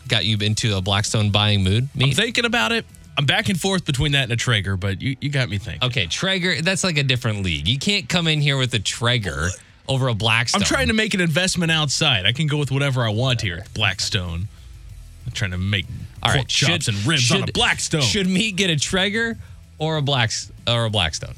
got 0.09 0.25
you 0.25 0.39
into 0.39 0.77
a 0.77 0.81
Blackstone 0.81 1.31
buying 1.31 1.65
mood? 1.65 1.89
Me? 1.95 2.07
I'm 2.07 2.11
thinking 2.13 2.45
about 2.45 2.73
it. 2.73 2.87
I'm 3.19 3.27
back 3.27 3.49
and 3.49 3.61
forth 3.61 3.85
between 3.85 4.13
that 4.13 4.25
and 4.25 4.33
a 4.33 4.37
Traeger, 4.37 4.77
but 4.77 5.03
you, 5.03 5.17
you 5.21 5.29
got 5.29 5.49
me 5.49 5.59
thinking. 5.59 5.87
Okay, 5.87 6.07
Traeger, 6.07 6.63
that's 6.63 6.83
like 6.83 6.97
a 6.97 7.03
different 7.03 7.43
league. 7.43 7.69
You 7.69 7.79
can't 7.79 8.09
come 8.09 8.27
in 8.27 8.41
here 8.41 8.57
with 8.57 8.73
a 8.75 8.79
Traeger 8.79 9.49
over 9.89 10.09
a 10.09 10.15
Blackstone. 10.15 10.63
I'm 10.63 10.67
trying 10.67 10.89
to 10.89 10.95
make 10.95 11.15
an 11.15 11.21
investment 11.21 11.73
outside. 11.73 12.27
I 12.27 12.33
can 12.33 12.47
go 12.47 12.59
with 12.59 12.71
whatever 12.71 13.03
I 13.03 13.11
want 13.11 13.41
here. 13.41 13.65
Blackstone. 13.75 14.49
I'm 15.27 15.33
trying 15.33 15.53
to 15.53 15.59
make 15.59 15.87
All 16.23 16.33
right, 16.33 16.47
chops 16.49 16.89
and 16.89 16.97
ribs 17.07 17.31
on 17.31 17.43
a 17.45 17.53
Blackstone. 17.53 18.03
Should 18.03 18.27
me 18.27 18.53
get 18.53 18.71
a 18.71 18.77
Traeger 18.77 19.39
or 19.79 19.97
a 19.97 20.03
black 20.03 20.31
or 20.67 20.85
a 20.87 20.91
Blackstone? 20.91 21.35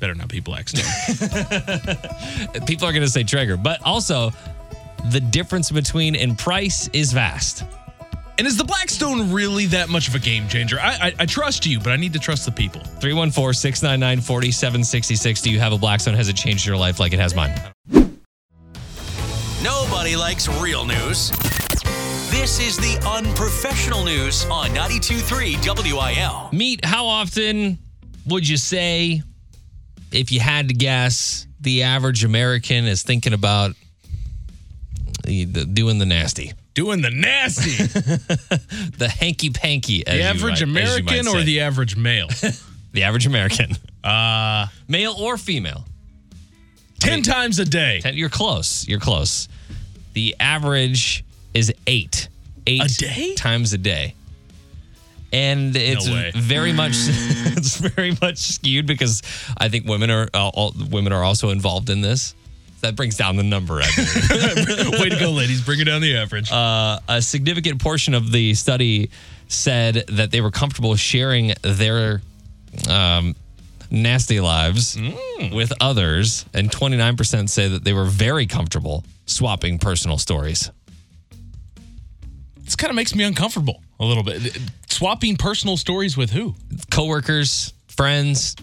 Better 0.00 0.14
not 0.14 0.28
be 0.28 0.40
Blackstone. 0.40 0.84
People 2.66 2.88
are 2.88 2.92
going 2.92 3.02
to 3.02 3.08
say 3.08 3.22
Traeger, 3.22 3.56
but 3.56 3.80
also 3.84 4.30
the 5.10 5.20
difference 5.20 5.70
between 5.70 6.14
in 6.14 6.36
price 6.36 6.88
is 6.92 7.12
vast. 7.12 7.64
And 8.40 8.46
is 8.46 8.56
the 8.56 8.64
Blackstone 8.64 9.30
really 9.30 9.66
that 9.66 9.90
much 9.90 10.08
of 10.08 10.14
a 10.14 10.18
game 10.18 10.48
changer? 10.48 10.80
I, 10.80 11.08
I, 11.08 11.14
I 11.18 11.26
trust 11.26 11.66
you, 11.66 11.78
but 11.78 11.92
I 11.92 11.96
need 11.96 12.14
to 12.14 12.18
trust 12.18 12.46
the 12.46 12.50
people. 12.50 12.80
314 12.80 13.52
699 13.52 14.22
4766. 14.24 15.42
Do 15.42 15.50
you 15.50 15.58
have 15.60 15.74
a 15.74 15.78
Blackstone? 15.78 16.14
Has 16.14 16.30
it 16.30 16.36
changed 16.36 16.64
your 16.66 16.78
life 16.78 16.98
like 16.98 17.12
it 17.12 17.18
has 17.18 17.34
mine? 17.34 17.52
Nobody 19.62 20.16
likes 20.16 20.48
real 20.58 20.86
news. 20.86 21.28
This 22.30 22.60
is 22.60 22.78
the 22.78 22.98
unprofessional 23.06 24.04
news 24.04 24.46
on 24.46 24.70
92.3 24.70 25.92
WIL. 25.92 26.48
Meet, 26.50 26.82
how 26.82 27.04
often 27.08 27.76
would 28.26 28.48
you 28.48 28.56
say, 28.56 29.20
if 30.12 30.32
you 30.32 30.40
had 30.40 30.68
to 30.68 30.74
guess, 30.74 31.46
the 31.60 31.82
average 31.82 32.24
American 32.24 32.86
is 32.86 33.02
thinking 33.02 33.34
about 33.34 33.76
the- 35.24 35.44
the- 35.44 35.66
doing 35.66 35.98
the 35.98 36.06
nasty? 36.06 36.54
Doing 36.74 37.02
the 37.02 37.10
nasty. 37.10 37.84
The 38.98 39.08
hanky 39.08 39.50
panky. 39.50 40.02
the 40.04 40.16
you 40.16 40.22
average 40.22 40.42
might- 40.52 40.60
you 40.60 40.66
American 40.66 41.28
or 41.28 41.42
the 41.42 41.60
average 41.60 41.96
male? 41.96 42.28
the 42.92 43.02
average 43.04 43.26
American, 43.26 43.76
Uh, 44.04 44.66
male 44.88 45.14
or 45.18 45.36
female? 45.36 45.84
10 47.00 47.22
times 47.22 47.58
a 47.58 47.64
day. 47.64 48.00
You're 48.12 48.28
close. 48.28 48.86
You're 48.86 49.00
close. 49.00 49.48
The 50.12 50.36
average 50.38 51.24
is 51.54 51.72
eight. 51.86 52.28
Eight 52.66 52.82
A 52.82 52.88
day? 52.98 53.34
times 53.36 53.72
a 53.72 53.78
day. 53.78 54.14
And 55.32 55.74
it's 55.76 56.08
way. 56.08 56.32
very 56.34 56.72
much 56.72 56.92
it's 56.96 57.76
very 57.76 58.16
much 58.20 58.38
skewed 58.38 58.86
because 58.86 59.22
I 59.56 59.68
think 59.68 59.86
women 59.86 60.10
are 60.10 60.28
uh, 60.34 60.48
all, 60.48 60.74
women 60.90 61.12
are 61.12 61.22
also 61.24 61.50
involved 61.50 61.88
in 61.88 62.00
this. 62.00 62.34
That 62.80 62.96
brings 62.96 63.16
down 63.16 63.36
the 63.36 63.42
number. 63.42 63.74
Way 63.76 65.08
to 65.10 65.16
go, 65.20 65.32
ladies. 65.32 65.60
Bring 65.62 65.80
it 65.80 65.84
down 65.84 66.00
the 66.00 66.16
average. 66.16 66.50
uh, 66.50 66.98
a 67.08 67.20
significant 67.22 67.80
portion 67.82 68.14
of 68.14 68.32
the 68.32 68.54
study 68.54 69.10
said 69.48 70.04
that 70.08 70.30
they 70.30 70.40
were 70.40 70.50
comfortable 70.50 70.94
sharing 70.96 71.52
their 71.62 72.22
um, 72.88 73.34
nasty 73.90 74.40
lives 74.40 74.96
with 75.52 75.72
others, 75.80 76.46
and 76.54 76.70
29% 76.70 77.48
say 77.48 77.68
that 77.68 77.84
they 77.84 77.92
were 77.92 78.04
very 78.04 78.46
comfortable 78.46 79.04
swapping 79.26 79.78
personal 79.78 80.18
stories. 80.18 80.70
this 82.64 82.76
kind 82.76 82.90
of 82.90 82.96
makes 82.96 83.14
me 83.14 83.24
uncomfortable 83.24 83.82
a 83.98 84.04
little 84.04 84.22
bit. 84.22 84.58
Swapping 84.88 85.36
personal 85.36 85.76
stories 85.76 86.16
with 86.16 86.30
who? 86.30 86.54
Coworkers, 86.90 87.72
friends, 87.88 88.56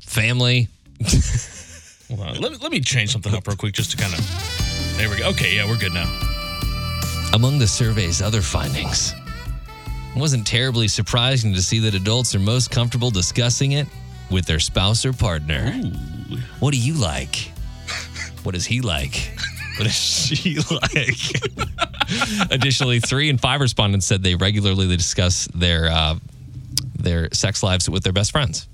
family. 0.00 0.68
Hold 2.08 2.20
on. 2.20 2.40
Let 2.40 2.52
me, 2.52 2.58
let 2.60 2.72
me 2.72 2.80
change 2.80 3.12
something 3.12 3.34
up 3.34 3.46
real 3.46 3.56
quick 3.56 3.74
just 3.74 3.90
to 3.92 3.96
kind 3.96 4.14
of. 4.14 4.94
There 4.96 5.08
we 5.10 5.18
go. 5.18 5.28
Okay, 5.30 5.56
yeah, 5.56 5.68
we're 5.68 5.78
good 5.78 5.92
now. 5.92 6.08
Among 7.34 7.58
the 7.58 7.66
survey's 7.66 8.22
other 8.22 8.40
findings, 8.40 9.14
it 10.16 10.18
wasn't 10.18 10.46
terribly 10.46 10.88
surprising 10.88 11.52
to 11.54 11.62
see 11.62 11.78
that 11.80 11.94
adults 11.94 12.34
are 12.34 12.40
most 12.40 12.70
comfortable 12.70 13.10
discussing 13.10 13.72
it 13.72 13.86
with 14.30 14.46
their 14.46 14.58
spouse 14.58 15.04
or 15.04 15.12
partner. 15.12 15.70
What 16.60 16.72
do 16.72 16.80
you 16.80 16.94
like? 16.94 17.52
What 18.42 18.52
does 18.54 18.64
he 18.66 18.80
like? 18.80 19.30
What 19.76 19.84
does 19.84 19.94
she 19.94 20.58
like? 20.70 21.18
Additionally, 22.50 23.00
three 23.00 23.28
and 23.28 23.40
five 23.40 23.60
respondents 23.60 24.06
said 24.06 24.22
they 24.22 24.34
regularly 24.34 24.88
discuss 24.96 25.46
their 25.54 25.88
uh, 25.88 26.16
their 26.98 27.28
sex 27.32 27.62
lives 27.62 27.88
with 27.88 28.02
their 28.02 28.12
best 28.12 28.32
friends. 28.32 28.66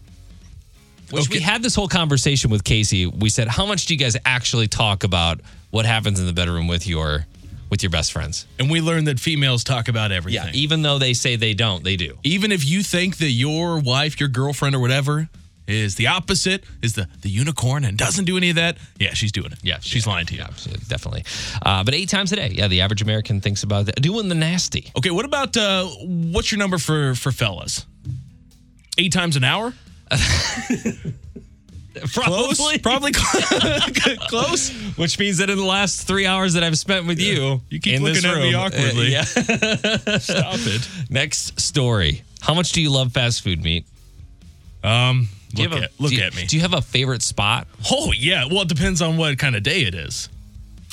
Which 1.11 1.29
we 1.29 1.41
had 1.41 1.63
this 1.63 1.75
whole 1.75 1.89
conversation 1.89 2.51
with 2.51 2.65
Casey. 2.65 3.07
We 3.07 3.29
said, 3.29 3.49
"How 3.49 3.67
much 3.67 3.87
do 3.87 3.95
you 3.95 3.99
guys 4.01 4.17
actually 4.25 4.69
talk 4.69 5.05
about 5.05 5.41
what 5.71 5.87
happens 5.87 6.19
in 6.21 6.27
the 6.27 6.33
bedroom 6.33 6.67
with 6.67 6.87
your 6.87 7.27
with 7.71 7.83
your 7.83 7.91
best 7.91 8.13
friends?" 8.13 8.47
And 8.59 8.71
we 8.71 8.81
learned 8.81 9.07
that 9.07 9.21
females 9.21 9.65
talk 9.65 9.89
about 9.89 10.13
everything. 10.13 10.45
Yeah, 10.45 10.51
even 10.55 10.83
though 10.83 10.99
they 10.99 11.15
say 11.15 11.37
they 11.37 11.55
don't, 11.55 11.85
they 11.85 11.97
do. 11.97 12.19
Even 12.25 12.53
if 12.53 12.65
you 12.65 12.83
think 12.83 13.19
that 13.19 13.31
your 13.31 13.79
wife, 13.79 14.19
your 14.19 14.29
girlfriend, 14.29 14.75
or 14.75 14.81
whatever 14.81 15.29
is 15.67 15.95
the 15.95 16.07
opposite, 16.09 16.63
is 16.83 16.93
the, 16.93 17.09
the 17.23 17.31
unicorn 17.31 17.85
and 17.85 17.97
doesn't 17.97 18.27
do 18.27 18.37
any 18.37 18.51
of 18.51 18.57
that, 18.57 18.77
yeah, 18.99 19.15
she's 19.15 19.33
doing 19.33 19.51
it. 19.51 19.59
Yeah, 19.63 19.79
She's 19.81 20.07
lying 20.07 20.27
to 20.27 20.35
you. 20.35 20.41
Yeah, 20.41 20.49
absolutely, 20.49 20.85
definitely. 20.89 21.25
Uh, 21.65 21.83
but 21.83 21.95
eight 21.95 22.11
times 22.11 22.33
a 22.33 22.37
day, 22.37 22.53
yeah, 22.55 22.69
the 22.69 22.83
average 22.83 23.01
American 23.01 23.41
thinks 23.41 23.63
about 23.63 23.87
that, 23.87 23.95
doing 24.03 24.29
the 24.29 24.35
nasty. 24.35 24.91
Okay, 24.95 25.11
what 25.11 25.25
about 25.25 25.57
uh, 25.57 25.87
what's 25.87 26.53
your 26.53 26.59
number 26.59 26.77
for 26.77 27.15
for 27.15 27.33
fellas? 27.33 27.87
Eight 28.99 29.13
times 29.13 29.37
an 29.37 29.45
hour? 29.45 29.73
Close? 32.13 32.79
Probably 32.79 33.13
close. 34.29 34.71
Which 34.97 35.19
means 35.19 35.39
that 35.39 35.49
in 35.49 35.57
the 35.57 35.65
last 35.65 36.07
three 36.09 36.27
hours 36.27 36.55
that 36.55 36.65
I've 36.65 36.77
spent 36.77 37.07
with 37.07 37.21
you, 37.21 37.61
You 37.71 37.79
keep 37.81 38.01
looking 38.01 38.25
at 38.29 38.37
me 38.39 38.53
awkwardly. 38.55 39.15
uh, 39.17 39.23
yeah. 39.25 39.25
Stop 40.19 40.57
it. 40.67 40.89
Next 41.09 41.61
story. 41.61 42.23
How 42.41 42.53
much 42.53 42.73
do 42.73 42.83
you 42.83 42.91
love 42.91 43.13
fast 43.13 43.43
food 43.43 43.63
meat? 43.63 43.87
Um, 44.83 45.29
look 45.57 45.73
a- 45.73 45.85
at 45.85 46.01
look 46.01 46.11
you- 46.13 46.23
at 46.23 46.35
me. 46.35 46.47
Do 46.47 46.57
you 46.57 46.63
have 46.63 46.75
a 46.75 46.83
favorite 46.83 47.23
spot? 47.23 47.69
Oh 47.91 48.13
yeah. 48.13 48.47
Well, 48.47 48.63
it 48.63 48.69
depends 48.69 49.01
on 49.01 49.17
what 49.17 49.39
kind 49.39 49.55
of 49.55 49.63
day 49.63 49.83
it 49.83 49.95
is. 49.95 50.29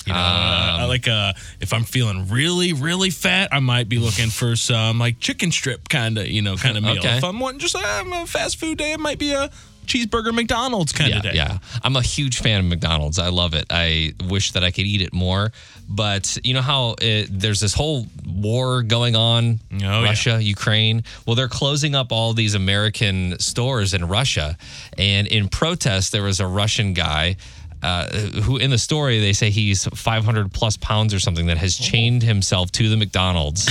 You 0.07 0.13
know, 0.13 0.19
uh, 0.19 0.85
like 0.87 1.07
uh, 1.07 1.33
if 1.59 1.73
I'm 1.73 1.83
feeling 1.83 2.27
really, 2.29 2.73
really 2.73 3.09
fat, 3.09 3.49
I 3.51 3.59
might 3.59 3.87
be 3.89 3.97
looking 3.99 4.29
for 4.29 4.55
some 4.55 4.99
like 4.99 5.19
chicken 5.19 5.51
strip 5.51 5.89
kind 5.89 6.17
of, 6.17 6.27
you 6.27 6.41
know, 6.41 6.55
kind 6.55 6.77
of 6.77 6.83
meal. 6.83 6.97
Okay. 6.97 7.17
If 7.17 7.23
I'm 7.23 7.39
wanting 7.39 7.59
just 7.59 7.75
uh, 7.75 8.03
a 8.13 8.25
fast 8.25 8.57
food 8.57 8.77
day, 8.77 8.93
it 8.93 8.99
might 8.99 9.19
be 9.19 9.33
a 9.33 9.49
cheeseburger 9.85 10.33
McDonald's 10.33 10.93
kind 10.93 11.09
yeah, 11.09 11.17
of 11.17 11.23
day. 11.23 11.31
yeah. 11.33 11.57
I'm 11.83 11.95
a 11.95 12.01
huge 12.01 12.39
fan 12.39 12.59
of 12.59 12.65
McDonald's. 12.65 13.19
I 13.19 13.29
love 13.29 13.53
it. 13.53 13.65
I 13.69 14.13
wish 14.29 14.51
that 14.53 14.63
I 14.63 14.71
could 14.71 14.85
eat 14.85 15.01
it 15.01 15.11
more. 15.13 15.51
But 15.89 16.37
you 16.43 16.53
know 16.53 16.61
how 16.61 16.95
it, 17.01 17.27
there's 17.29 17.59
this 17.59 17.73
whole 17.73 18.05
war 18.25 18.81
going 18.83 19.15
on, 19.15 19.59
Oh, 19.73 19.77
yeah. 19.77 20.03
Russia, 20.03 20.41
Ukraine. 20.41 21.03
Well, 21.25 21.35
they're 21.35 21.49
closing 21.49 21.95
up 21.95 22.11
all 22.13 22.31
these 22.33 22.55
American 22.55 23.37
stores 23.39 23.93
in 23.93 24.07
Russia, 24.07 24.57
and 24.97 25.27
in 25.27 25.49
protest, 25.49 26.13
there 26.13 26.23
was 26.23 26.39
a 26.39 26.47
Russian 26.47 26.93
guy. 26.93 27.35
Uh, 27.83 28.07
who 28.43 28.57
in 28.57 28.69
the 28.69 28.77
story 28.77 29.19
they 29.19 29.33
say 29.33 29.49
he's 29.49 29.85
500 29.85 30.53
plus 30.53 30.77
pounds 30.77 31.13
or 31.15 31.19
something 31.19 31.47
that 31.47 31.57
has 31.57 31.75
chained 31.75 32.21
himself 32.21 32.71
to 32.73 32.89
the 32.89 32.95
McDonald's 32.95 33.67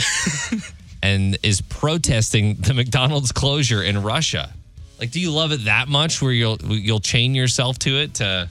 and 1.02 1.38
is 1.44 1.60
protesting 1.60 2.56
the 2.56 2.74
McDonald's 2.74 3.30
closure 3.30 3.82
in 3.82 4.02
Russia. 4.02 4.52
Like, 4.98 5.12
do 5.12 5.20
you 5.20 5.30
love 5.30 5.52
it 5.52 5.64
that 5.66 5.88
much 5.88 6.20
where 6.20 6.32
you'll 6.32 6.58
you'll 6.60 7.00
chain 7.00 7.34
yourself 7.34 7.78
to 7.80 7.98
it? 7.98 8.14
To 8.14 8.48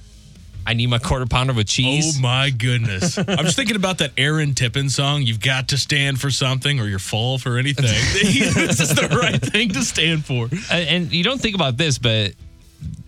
I 0.65 0.73
need 0.73 0.87
my 0.87 0.97
quarter 0.99 1.25
pounder 1.25 1.53
with 1.53 1.67
cheese. 1.67 2.17
Oh 2.17 2.21
my 2.21 2.49
goodness! 2.51 3.17
I'm 3.17 3.25
just 3.45 3.55
thinking 3.55 3.75
about 3.75 3.97
that 3.99 4.11
Aaron 4.17 4.53
Tippin 4.53 4.89
song. 4.89 5.23
You've 5.23 5.39
got 5.39 5.69
to 5.69 5.77
stand 5.77 6.21
for 6.21 6.29
something, 6.31 6.79
or 6.79 6.85
you're 6.87 6.99
full 6.99 7.37
for 7.37 7.57
anything. 7.57 7.85
this 8.53 8.79
is 8.79 8.89
the 8.95 9.07
right 9.19 9.41
thing 9.41 9.69
to 9.69 9.81
stand 9.83 10.25
for. 10.25 10.47
And- 10.71 10.87
and 10.89 11.11
you 11.11 11.23
don't 11.23 11.41
think 11.41 11.55
about 11.55 11.75
this, 11.77 11.97
but 11.97 12.33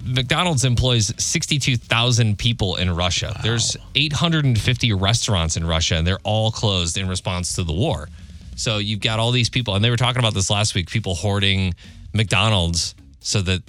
McDonald's 0.04 0.64
employs 0.66 1.14
62,000 1.24 2.38
people 2.38 2.76
in 2.78 2.94
Russia. 2.96 3.40
There's 3.44 3.78
850 3.96 4.94
restaurants 4.94 5.58
in 5.58 5.66
Russia, 5.66 5.96
and 5.96 6.08
they're 6.08 6.20
all 6.24 6.52
closed 6.52 6.98
in 6.98 7.08
response 7.08 7.54
to 7.54 7.64
the 7.64 7.74
war. 7.74 8.10
So 8.56 8.78
you've 8.78 9.00
got 9.00 9.20
all 9.20 9.32
these 9.32 9.50
people, 9.50 9.76
and 9.76 9.84
they 9.84 9.90
were 9.90 9.98
talking 9.98 10.20
about 10.20 10.34
this 10.34 10.50
last 10.50 10.76
week 10.76 10.90
people 10.90 11.16
hoarding 11.16 11.74
McDonald's 12.14 12.96
so 13.20 13.42
that, 13.44 13.62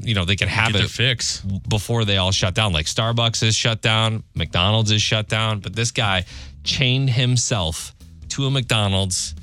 you 0.00 0.14
know, 0.14 0.24
they 0.24 0.36
can 0.36 0.48
have 0.48 0.72
Get 0.72 0.84
it 0.84 0.90
fix. 0.90 1.40
before 1.40 2.04
they 2.04 2.18
all 2.18 2.30
shut 2.32 2.54
down. 2.54 2.72
Like 2.72 2.86
Starbucks 2.86 3.42
is 3.42 3.56
shut 3.56 3.80
down, 3.80 4.22
McDonald's 4.34 4.90
is 4.90 5.00
shut 5.00 5.28
down, 5.28 5.60
but 5.60 5.74
this 5.74 5.90
guy 5.90 6.24
chained 6.64 7.10
himself 7.10 7.94
to 8.30 8.46
a 8.46 8.50
McDonald's 8.50 9.34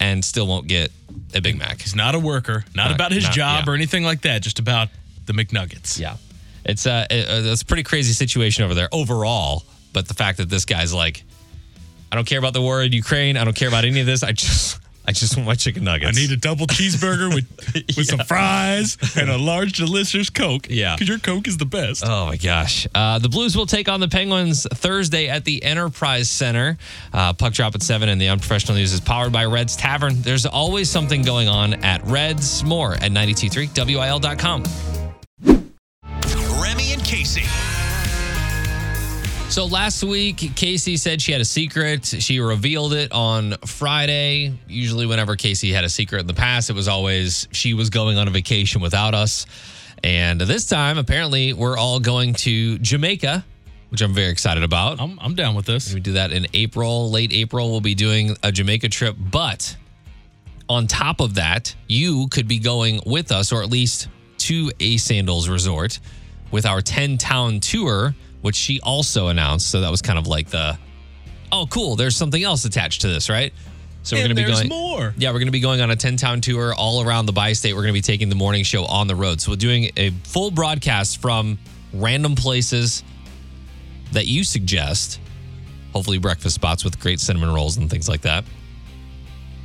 and 0.00 0.24
still 0.24 0.46
won't 0.46 0.66
get 0.68 0.90
a 1.34 1.40
Big 1.40 1.56
Mac. 1.58 1.80
He's 1.80 1.94
not 1.94 2.14
a 2.14 2.18
worker. 2.18 2.64
Not, 2.74 2.86
Not- 2.86 2.94
about 2.94 3.12
his 3.12 3.24
not- 3.24 3.32
job 3.32 3.64
yeah. 3.66 3.72
or 3.72 3.74
anything 3.74 4.04
like 4.04 4.22
that. 4.22 4.42
Just 4.42 4.58
about 4.58 4.88
the 5.28 5.32
McNuggets. 5.34 6.00
Yeah. 6.00 6.16
It's 6.64 6.86
a, 6.86 7.06
it's 7.10 7.62
a 7.62 7.64
pretty 7.64 7.84
crazy 7.84 8.12
situation 8.12 8.64
over 8.64 8.74
there 8.74 8.88
overall. 8.92 9.62
But 9.92 10.08
the 10.08 10.14
fact 10.14 10.38
that 10.38 10.50
this 10.50 10.64
guy's 10.64 10.92
like, 10.92 11.22
I 12.10 12.16
don't 12.16 12.26
care 12.26 12.38
about 12.38 12.52
the 12.52 12.60
war 12.60 12.82
in 12.82 12.92
Ukraine. 12.92 13.36
I 13.36 13.44
don't 13.44 13.56
care 13.56 13.68
about 13.68 13.84
any 13.84 14.00
of 14.00 14.06
this. 14.06 14.22
I 14.22 14.32
just, 14.32 14.78
I 15.06 15.12
just 15.12 15.36
want 15.36 15.46
my 15.46 15.54
chicken 15.54 15.84
nuggets. 15.84 16.16
I 16.16 16.20
need 16.20 16.30
a 16.30 16.36
double 16.36 16.66
cheeseburger 16.66 17.34
with, 17.34 17.46
with 17.96 18.06
some 18.06 18.18
fries 18.20 18.98
and 19.16 19.30
a 19.30 19.38
large 19.38 19.72
delicious 19.72 20.28
Coke. 20.28 20.66
Yeah. 20.68 20.94
Because 20.94 21.08
your 21.08 21.18
Coke 21.18 21.48
is 21.48 21.56
the 21.56 21.64
best. 21.64 22.04
Oh 22.06 22.26
my 22.26 22.36
gosh. 22.36 22.86
Uh, 22.94 23.18
the 23.18 23.30
Blues 23.30 23.56
will 23.56 23.66
take 23.66 23.88
on 23.88 24.00
the 24.00 24.08
Penguins 24.08 24.66
Thursday 24.74 25.28
at 25.28 25.46
the 25.46 25.62
Enterprise 25.64 26.28
Center. 26.28 26.76
Uh, 27.12 27.32
puck 27.32 27.54
drop 27.54 27.74
at 27.74 27.82
7, 27.82 28.08
and 28.10 28.20
the 28.20 28.28
unprofessional 28.28 28.76
news 28.76 28.92
is 28.92 29.00
powered 29.00 29.32
by 29.32 29.46
Reds 29.46 29.76
Tavern. 29.76 30.20
There's 30.20 30.44
always 30.44 30.90
something 30.90 31.22
going 31.22 31.48
on 31.48 31.82
at 31.84 32.04
Reds. 32.04 32.62
More 32.62 32.92
at 32.94 33.10
923wil.com. 33.10 35.07
Remy 36.62 36.92
and 36.92 37.04
Casey. 37.04 37.44
So 39.50 39.64
last 39.64 40.04
week, 40.04 40.54
Casey 40.56 40.98
said 40.98 41.22
she 41.22 41.32
had 41.32 41.40
a 41.40 41.44
secret. 41.44 42.04
She 42.04 42.38
revealed 42.38 42.92
it 42.92 43.12
on 43.12 43.54
Friday. 43.64 44.52
Usually, 44.68 45.06
whenever 45.06 45.36
Casey 45.36 45.72
had 45.72 45.84
a 45.84 45.88
secret 45.88 46.20
in 46.20 46.26
the 46.26 46.34
past, 46.34 46.68
it 46.68 46.74
was 46.74 46.86
always 46.86 47.48
she 47.50 47.72
was 47.72 47.88
going 47.88 48.18
on 48.18 48.28
a 48.28 48.30
vacation 48.30 48.82
without 48.82 49.14
us. 49.14 49.46
And 50.04 50.40
this 50.40 50.66
time, 50.66 50.98
apparently, 50.98 51.54
we're 51.54 51.78
all 51.78 51.98
going 51.98 52.34
to 52.34 52.78
Jamaica, 52.78 53.44
which 53.88 54.02
I'm 54.02 54.12
very 54.12 54.30
excited 54.30 54.62
about. 54.62 55.00
I'm, 55.00 55.18
I'm 55.18 55.34
down 55.34 55.54
with 55.54 55.66
this. 55.66 55.94
We 55.94 56.00
do 56.00 56.12
that 56.12 56.30
in 56.30 56.46
April, 56.52 57.10
late 57.10 57.32
April. 57.32 57.70
We'll 57.70 57.80
be 57.80 57.94
doing 57.94 58.36
a 58.42 58.52
Jamaica 58.52 58.90
trip. 58.90 59.16
But 59.18 59.76
on 60.68 60.86
top 60.86 61.20
of 61.20 61.34
that, 61.34 61.74
you 61.86 62.28
could 62.28 62.46
be 62.46 62.58
going 62.58 63.00
with 63.06 63.32
us, 63.32 63.50
or 63.50 63.62
at 63.62 63.70
least 63.70 64.08
to 64.48 64.72
a 64.80 64.96
Sandals 64.96 65.46
resort 65.46 66.00
with 66.50 66.64
our 66.64 66.80
10 66.80 67.18
town 67.18 67.60
tour, 67.60 68.14
which 68.40 68.56
she 68.56 68.80
also 68.80 69.28
announced. 69.28 69.70
So 69.70 69.82
that 69.82 69.90
was 69.90 70.00
kind 70.00 70.18
of 70.18 70.26
like 70.26 70.48
the, 70.48 70.78
oh, 71.52 71.66
cool, 71.68 71.96
there's 71.96 72.16
something 72.16 72.42
else 72.42 72.64
attached 72.64 73.02
to 73.02 73.08
this, 73.08 73.28
right? 73.28 73.52
So 74.04 74.16
we're 74.16 74.20
going 74.20 74.30
to 74.30 74.34
be 74.36 74.44
there's 74.44 74.58
going. 74.60 74.68
more. 74.70 75.14
Yeah, 75.18 75.30
we're 75.30 75.40
going 75.40 75.48
to 75.48 75.52
be 75.52 75.60
going 75.60 75.82
on 75.82 75.90
a 75.90 75.96
10 75.96 76.16
town 76.16 76.40
tour 76.40 76.72
all 76.72 77.02
around 77.02 77.26
the 77.26 77.32
bi 77.32 77.52
state. 77.52 77.74
We're 77.74 77.82
going 77.82 77.92
to 77.92 77.98
be 77.98 78.00
taking 78.00 78.30
the 78.30 78.36
morning 78.36 78.62
show 78.62 78.86
on 78.86 79.06
the 79.06 79.14
road. 79.14 79.42
So 79.42 79.52
we're 79.52 79.56
doing 79.56 79.90
a 79.98 80.10
full 80.24 80.50
broadcast 80.50 81.20
from 81.20 81.58
random 81.92 82.34
places 82.34 83.04
that 84.12 84.26
you 84.26 84.44
suggest. 84.44 85.20
Hopefully, 85.92 86.16
breakfast 86.16 86.54
spots 86.54 86.84
with 86.84 86.98
great 86.98 87.20
cinnamon 87.20 87.52
rolls 87.52 87.76
and 87.76 87.90
things 87.90 88.08
like 88.08 88.22
that. 88.22 88.44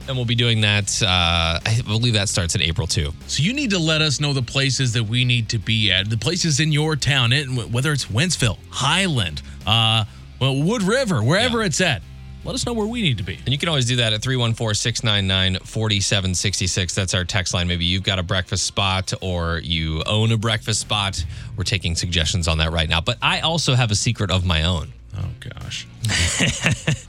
And 0.07 0.17
we'll 0.17 0.25
be 0.25 0.35
doing 0.35 0.61
that. 0.61 1.01
Uh, 1.01 1.59
I 1.65 1.81
believe 1.87 2.13
that 2.13 2.27
starts 2.27 2.55
in 2.55 2.61
April 2.61 2.87
too. 2.87 3.13
So 3.27 3.41
you 3.41 3.53
need 3.53 3.69
to 3.69 3.79
let 3.79 4.01
us 4.01 4.19
know 4.19 4.33
the 4.33 4.41
places 4.41 4.91
that 4.93 5.03
we 5.03 5.23
need 5.23 5.47
to 5.49 5.57
be 5.59 5.91
at, 5.91 6.09
the 6.09 6.17
places 6.17 6.59
in 6.59 6.71
your 6.73 6.95
town, 6.97 7.31
whether 7.71 7.91
it's 7.93 8.05
Wentzville, 8.05 8.57
Highland, 8.69 9.41
uh, 9.65 10.03
well, 10.41 10.61
Wood 10.61 10.83
River, 10.83 11.23
wherever 11.23 11.61
Yeah. 11.61 11.67
it's 11.67 11.79
at. 11.81 12.01
Let 12.43 12.53
us 12.55 12.65
know 12.65 12.73
where 12.73 12.85
we 12.85 13.01
need 13.01 13.17
to 13.19 13.23
be. 13.23 13.35
And 13.35 13.47
you 13.53 13.57
can 13.57 13.69
always 13.69 13.85
do 13.85 13.95
that 13.95 14.11
at 14.11 14.21
314 14.21 14.73
699 14.75 15.59
4766. 15.63 16.93
That's 16.93 17.13
our 17.13 17.23
text 17.23 17.53
line. 17.53 17.69
Maybe 17.69 17.85
you've 17.85 18.03
got 18.03 18.19
a 18.19 18.23
breakfast 18.23 18.65
spot 18.65 19.13
or 19.21 19.59
you 19.63 20.03
own 20.05 20.33
a 20.33 20.37
breakfast 20.37 20.81
spot. 20.81 21.23
We're 21.55 21.63
taking 21.63 21.95
suggestions 21.95 22.49
on 22.49 22.57
that 22.57 22.73
right 22.73 22.89
now. 22.89 22.99
But 22.99 23.17
I 23.21 23.39
also 23.39 23.75
have 23.75 23.91
a 23.91 23.95
secret 23.95 24.29
of 24.29 24.45
my 24.45 24.63
own. 24.63 24.91
Oh 25.17 25.29
gosh, 25.39 25.87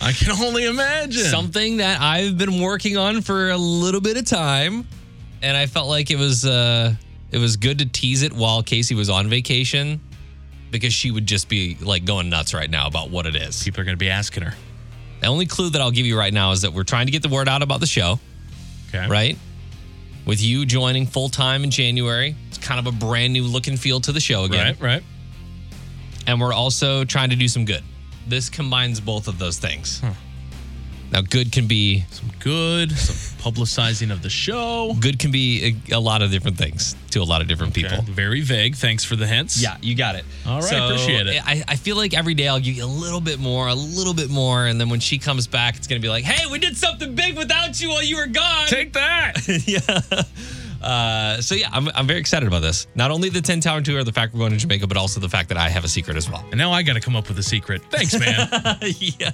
I 0.00 0.12
can 0.12 0.32
only 0.42 0.64
imagine. 0.66 1.24
Something 1.24 1.78
that 1.78 2.00
I've 2.00 2.36
been 2.36 2.60
working 2.60 2.96
on 2.96 3.22
for 3.22 3.50
a 3.50 3.56
little 3.56 4.00
bit 4.00 4.16
of 4.16 4.26
time. 4.26 4.86
And 5.42 5.56
I 5.56 5.66
felt 5.66 5.88
like 5.88 6.10
it 6.10 6.18
was 6.18 6.44
uh 6.46 6.94
it 7.30 7.38
was 7.38 7.56
good 7.56 7.78
to 7.80 7.86
tease 7.86 8.22
it 8.22 8.32
while 8.32 8.62
Casey 8.62 8.94
was 8.94 9.10
on 9.10 9.28
vacation 9.28 10.00
because 10.70 10.92
she 10.92 11.10
would 11.10 11.26
just 11.26 11.48
be 11.48 11.76
like 11.80 12.04
going 12.04 12.28
nuts 12.30 12.54
right 12.54 12.68
now 12.70 12.86
about 12.86 13.10
what 13.10 13.26
it 13.26 13.36
is. 13.36 13.62
People 13.62 13.80
are 13.80 13.84
going 13.84 13.96
to 13.96 13.98
be 13.98 14.10
asking 14.10 14.42
her. 14.42 14.54
The 15.20 15.26
only 15.28 15.46
clue 15.46 15.70
that 15.70 15.80
I'll 15.80 15.90
give 15.90 16.06
you 16.06 16.18
right 16.18 16.32
now 16.32 16.52
is 16.52 16.62
that 16.62 16.72
we're 16.72 16.84
trying 16.84 17.06
to 17.06 17.12
get 17.12 17.22
the 17.22 17.28
word 17.28 17.48
out 17.48 17.62
about 17.62 17.80
the 17.80 17.86
show. 17.86 18.18
Okay, 18.88 19.06
right? 19.08 19.38
With 20.26 20.42
you 20.42 20.64
joining 20.66 21.06
full 21.06 21.28
time 21.28 21.64
in 21.64 21.70
January, 21.70 22.34
it's 22.48 22.58
kind 22.58 22.78
of 22.80 22.92
a 22.92 22.96
brand 22.96 23.32
new 23.32 23.44
look 23.44 23.66
and 23.66 23.78
feel 23.78 24.00
to 24.00 24.12
the 24.12 24.20
show 24.20 24.44
again. 24.44 24.76
right, 24.80 24.80
right. 24.80 25.02
And 26.26 26.40
we're 26.40 26.52
also 26.54 27.04
trying 27.04 27.30
to 27.30 27.36
do 27.36 27.48
some 27.48 27.64
good. 27.64 27.82
This 28.26 28.48
combines 28.48 29.00
both 29.00 29.28
of 29.28 29.38
those 29.38 29.58
things. 29.58 30.02
Now, 31.12 31.20
good 31.20 31.52
can 31.52 31.68
be 31.68 32.04
Some 32.10 32.32
good, 32.40 32.90
some 32.90 33.38
publicizing 33.52 34.10
of 34.10 34.22
the 34.22 34.30
show. 34.30 34.96
good 34.98 35.20
can 35.20 35.30
be 35.30 35.76
a, 35.90 35.94
a 35.94 36.00
lot 36.00 36.22
of 36.22 36.32
different 36.32 36.56
things 36.58 36.96
to 37.10 37.20
a 37.20 37.24
lot 37.24 37.40
of 37.40 37.46
different 37.46 37.72
people. 37.72 38.02
Very 38.02 38.40
vague. 38.40 38.74
Thanks 38.74 39.04
for 39.04 39.14
the 39.14 39.26
hints. 39.26 39.62
Yeah, 39.62 39.76
you 39.80 39.94
got 39.94 40.16
it. 40.16 40.24
All 40.44 40.60
right, 40.60 40.72
appreciate 40.72 41.28
it. 41.28 41.40
I, 41.46 41.62
I 41.68 41.76
feel 41.76 41.96
like 41.96 42.14
every 42.14 42.34
day 42.34 42.48
I'll 42.48 42.58
give 42.58 42.74
you 42.74 42.84
a 42.84 42.86
little 42.86 43.20
bit 43.20 43.38
more, 43.38 43.68
a 43.68 43.74
little 43.74 44.14
bit 44.14 44.28
more, 44.28 44.66
and 44.66 44.80
then 44.80 44.88
when 44.88 44.98
she 44.98 45.18
comes 45.18 45.46
back, 45.46 45.76
it's 45.76 45.86
gonna 45.86 46.00
be 46.00 46.08
like, 46.08 46.24
"Hey, 46.24 46.50
we 46.50 46.58
did 46.58 46.76
something 46.76 47.14
big 47.14 47.36
without 47.36 47.80
you 47.80 47.90
while 47.90 48.02
you 48.02 48.16
were 48.16 48.26
gone." 48.26 48.66
Take 48.66 48.94
that. 48.94 49.34
yeah. 49.66 50.22
Uh, 50.84 51.40
so 51.40 51.54
yeah, 51.54 51.68
I'm, 51.72 51.88
I'm 51.94 52.06
very 52.06 52.20
excited 52.20 52.46
about 52.46 52.60
this. 52.60 52.86
Not 52.94 53.10
only 53.10 53.30
the 53.30 53.40
10 53.40 53.60
town 53.60 53.82
tour, 53.82 54.04
the 54.04 54.12
fact 54.12 54.34
we're 54.34 54.40
going 54.40 54.52
to 54.52 54.58
Jamaica, 54.58 54.86
but 54.86 54.96
also 54.96 55.18
the 55.18 55.28
fact 55.28 55.48
that 55.48 55.56
I 55.58 55.68
have 55.70 55.84
a 55.84 55.88
secret 55.88 56.16
as 56.16 56.30
well. 56.30 56.44
and 56.50 56.58
now 56.58 56.72
I 56.72 56.82
got 56.82 56.92
to 56.92 57.00
come 57.00 57.16
up 57.16 57.28
with 57.28 57.38
a 57.38 57.42
secret. 57.42 57.82
Thanks, 57.90 58.18
man. 58.18 58.48
yeah. 58.98 59.30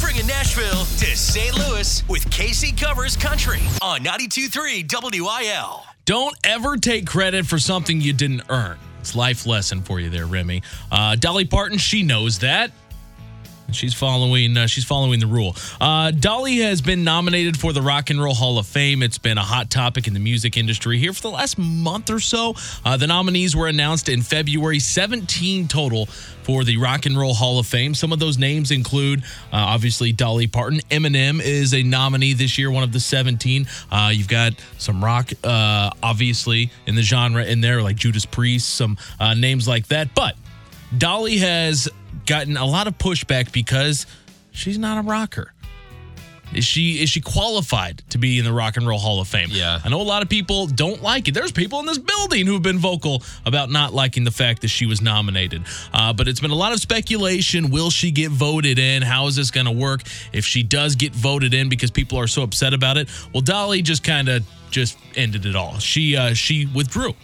Bringing 0.00 0.26
Nashville 0.26 0.84
to 0.84 1.16
St. 1.16 1.56
Louis 1.56 2.06
with 2.08 2.28
Casey 2.30 2.72
Covers 2.72 3.16
Country 3.16 3.60
on 3.80 4.00
92.3 4.00 5.22
WIL. 5.22 5.82
Don't 6.04 6.36
ever 6.44 6.76
take 6.76 7.06
credit 7.06 7.46
for 7.46 7.58
something 7.58 8.00
you 8.00 8.12
didn't 8.12 8.42
earn. 8.48 8.78
It's 9.00 9.14
life 9.14 9.46
lesson 9.46 9.82
for 9.82 10.00
you 10.00 10.10
there, 10.10 10.26
Remy. 10.26 10.62
Uh, 10.90 11.16
Dolly 11.16 11.44
Parton, 11.44 11.78
she 11.78 12.02
knows 12.02 12.40
that. 12.40 12.72
She's 13.70 13.92
following. 13.92 14.56
Uh, 14.56 14.66
she's 14.66 14.84
following 14.84 15.20
the 15.20 15.26
rule. 15.26 15.54
Uh, 15.78 16.10
Dolly 16.10 16.58
has 16.58 16.80
been 16.80 17.04
nominated 17.04 17.58
for 17.58 17.74
the 17.74 17.82
Rock 17.82 18.08
and 18.08 18.20
Roll 18.20 18.32
Hall 18.34 18.58
of 18.58 18.66
Fame. 18.66 19.02
It's 19.02 19.18
been 19.18 19.36
a 19.36 19.42
hot 19.42 19.68
topic 19.68 20.06
in 20.06 20.14
the 20.14 20.20
music 20.20 20.56
industry 20.56 20.98
here 20.98 21.12
for 21.12 21.20
the 21.20 21.30
last 21.30 21.58
month 21.58 22.08
or 22.08 22.18
so. 22.18 22.54
Uh, 22.82 22.96
the 22.96 23.06
nominees 23.06 23.54
were 23.54 23.66
announced 23.66 24.08
in 24.08 24.22
February, 24.22 24.78
17 24.78 25.68
total 25.68 26.06
for 26.06 26.64
the 26.64 26.78
Rock 26.78 27.04
and 27.04 27.18
Roll 27.18 27.34
Hall 27.34 27.58
of 27.58 27.66
Fame. 27.66 27.94
Some 27.94 28.10
of 28.10 28.18
those 28.18 28.38
names 28.38 28.70
include, 28.70 29.20
uh, 29.52 29.56
obviously, 29.56 30.12
Dolly 30.12 30.46
Parton. 30.46 30.80
Eminem 30.90 31.42
is 31.42 31.74
a 31.74 31.82
nominee 31.82 32.32
this 32.32 32.56
year, 32.56 32.70
one 32.70 32.84
of 32.84 32.92
the 32.92 33.00
17. 33.00 33.66
Uh, 33.92 34.10
you've 34.14 34.28
got 34.28 34.54
some 34.78 35.04
rock, 35.04 35.30
uh, 35.44 35.90
obviously, 36.02 36.70
in 36.86 36.94
the 36.94 37.02
genre 37.02 37.44
in 37.44 37.60
there, 37.60 37.82
like 37.82 37.96
Judas 37.96 38.24
Priest, 38.24 38.76
some 38.76 38.96
names 39.36 39.68
like 39.68 39.88
that. 39.88 40.14
But 40.14 40.36
Dolly 40.96 41.36
has 41.36 41.86
gotten 42.28 42.56
a 42.56 42.64
lot 42.64 42.86
of 42.86 42.96
pushback 42.98 43.50
because 43.50 44.06
she's 44.52 44.78
not 44.78 44.98
a 44.98 45.02
rocker. 45.02 45.52
Is 46.54 46.64
she 46.64 47.02
is 47.02 47.10
she 47.10 47.20
qualified 47.20 48.02
to 48.10 48.18
be 48.18 48.38
in 48.38 48.44
the 48.44 48.52
Rock 48.52 48.76
and 48.76 48.86
Roll 48.86 48.98
Hall 48.98 49.20
of 49.20 49.28
Fame? 49.28 49.48
Yeah. 49.50 49.80
I 49.84 49.88
know 49.88 50.00
a 50.00 50.02
lot 50.02 50.22
of 50.22 50.28
people 50.28 50.66
don't 50.66 51.02
like 51.02 51.28
it. 51.28 51.34
There's 51.34 51.52
people 51.52 51.80
in 51.80 51.86
this 51.86 51.98
building 51.98 52.46
who've 52.46 52.62
been 52.62 52.78
vocal 52.78 53.22
about 53.44 53.70
not 53.70 53.92
liking 53.92 54.24
the 54.24 54.30
fact 54.30 54.62
that 54.62 54.68
she 54.68 54.86
was 54.86 55.02
nominated. 55.02 55.64
Uh, 55.92 56.12
but 56.12 56.26
it's 56.26 56.40
been 56.40 56.50
a 56.50 56.56
lot 56.56 56.72
of 56.72 56.80
speculation. 56.80 57.70
Will 57.70 57.90
she 57.90 58.10
get 58.10 58.30
voted 58.30 58.78
in? 58.78 59.02
How 59.02 59.26
is 59.26 59.36
this 59.36 59.50
going 59.50 59.66
to 59.66 59.72
work 59.72 60.02
if 60.32 60.44
she 60.44 60.62
does 60.62 60.96
get 60.96 61.14
voted 61.14 61.52
in 61.52 61.68
because 61.68 61.90
people 61.90 62.18
are 62.18 62.26
so 62.26 62.42
upset 62.42 62.72
about 62.72 62.96
it? 62.96 63.10
Well, 63.34 63.42
Dolly 63.42 63.82
just 63.82 64.02
kind 64.02 64.28
of 64.28 64.46
just 64.70 64.96
ended 65.16 65.44
it 65.44 65.54
all. 65.54 65.78
She 65.78 66.16
uh, 66.16 66.32
she 66.32 66.66
withdrew 66.66 67.14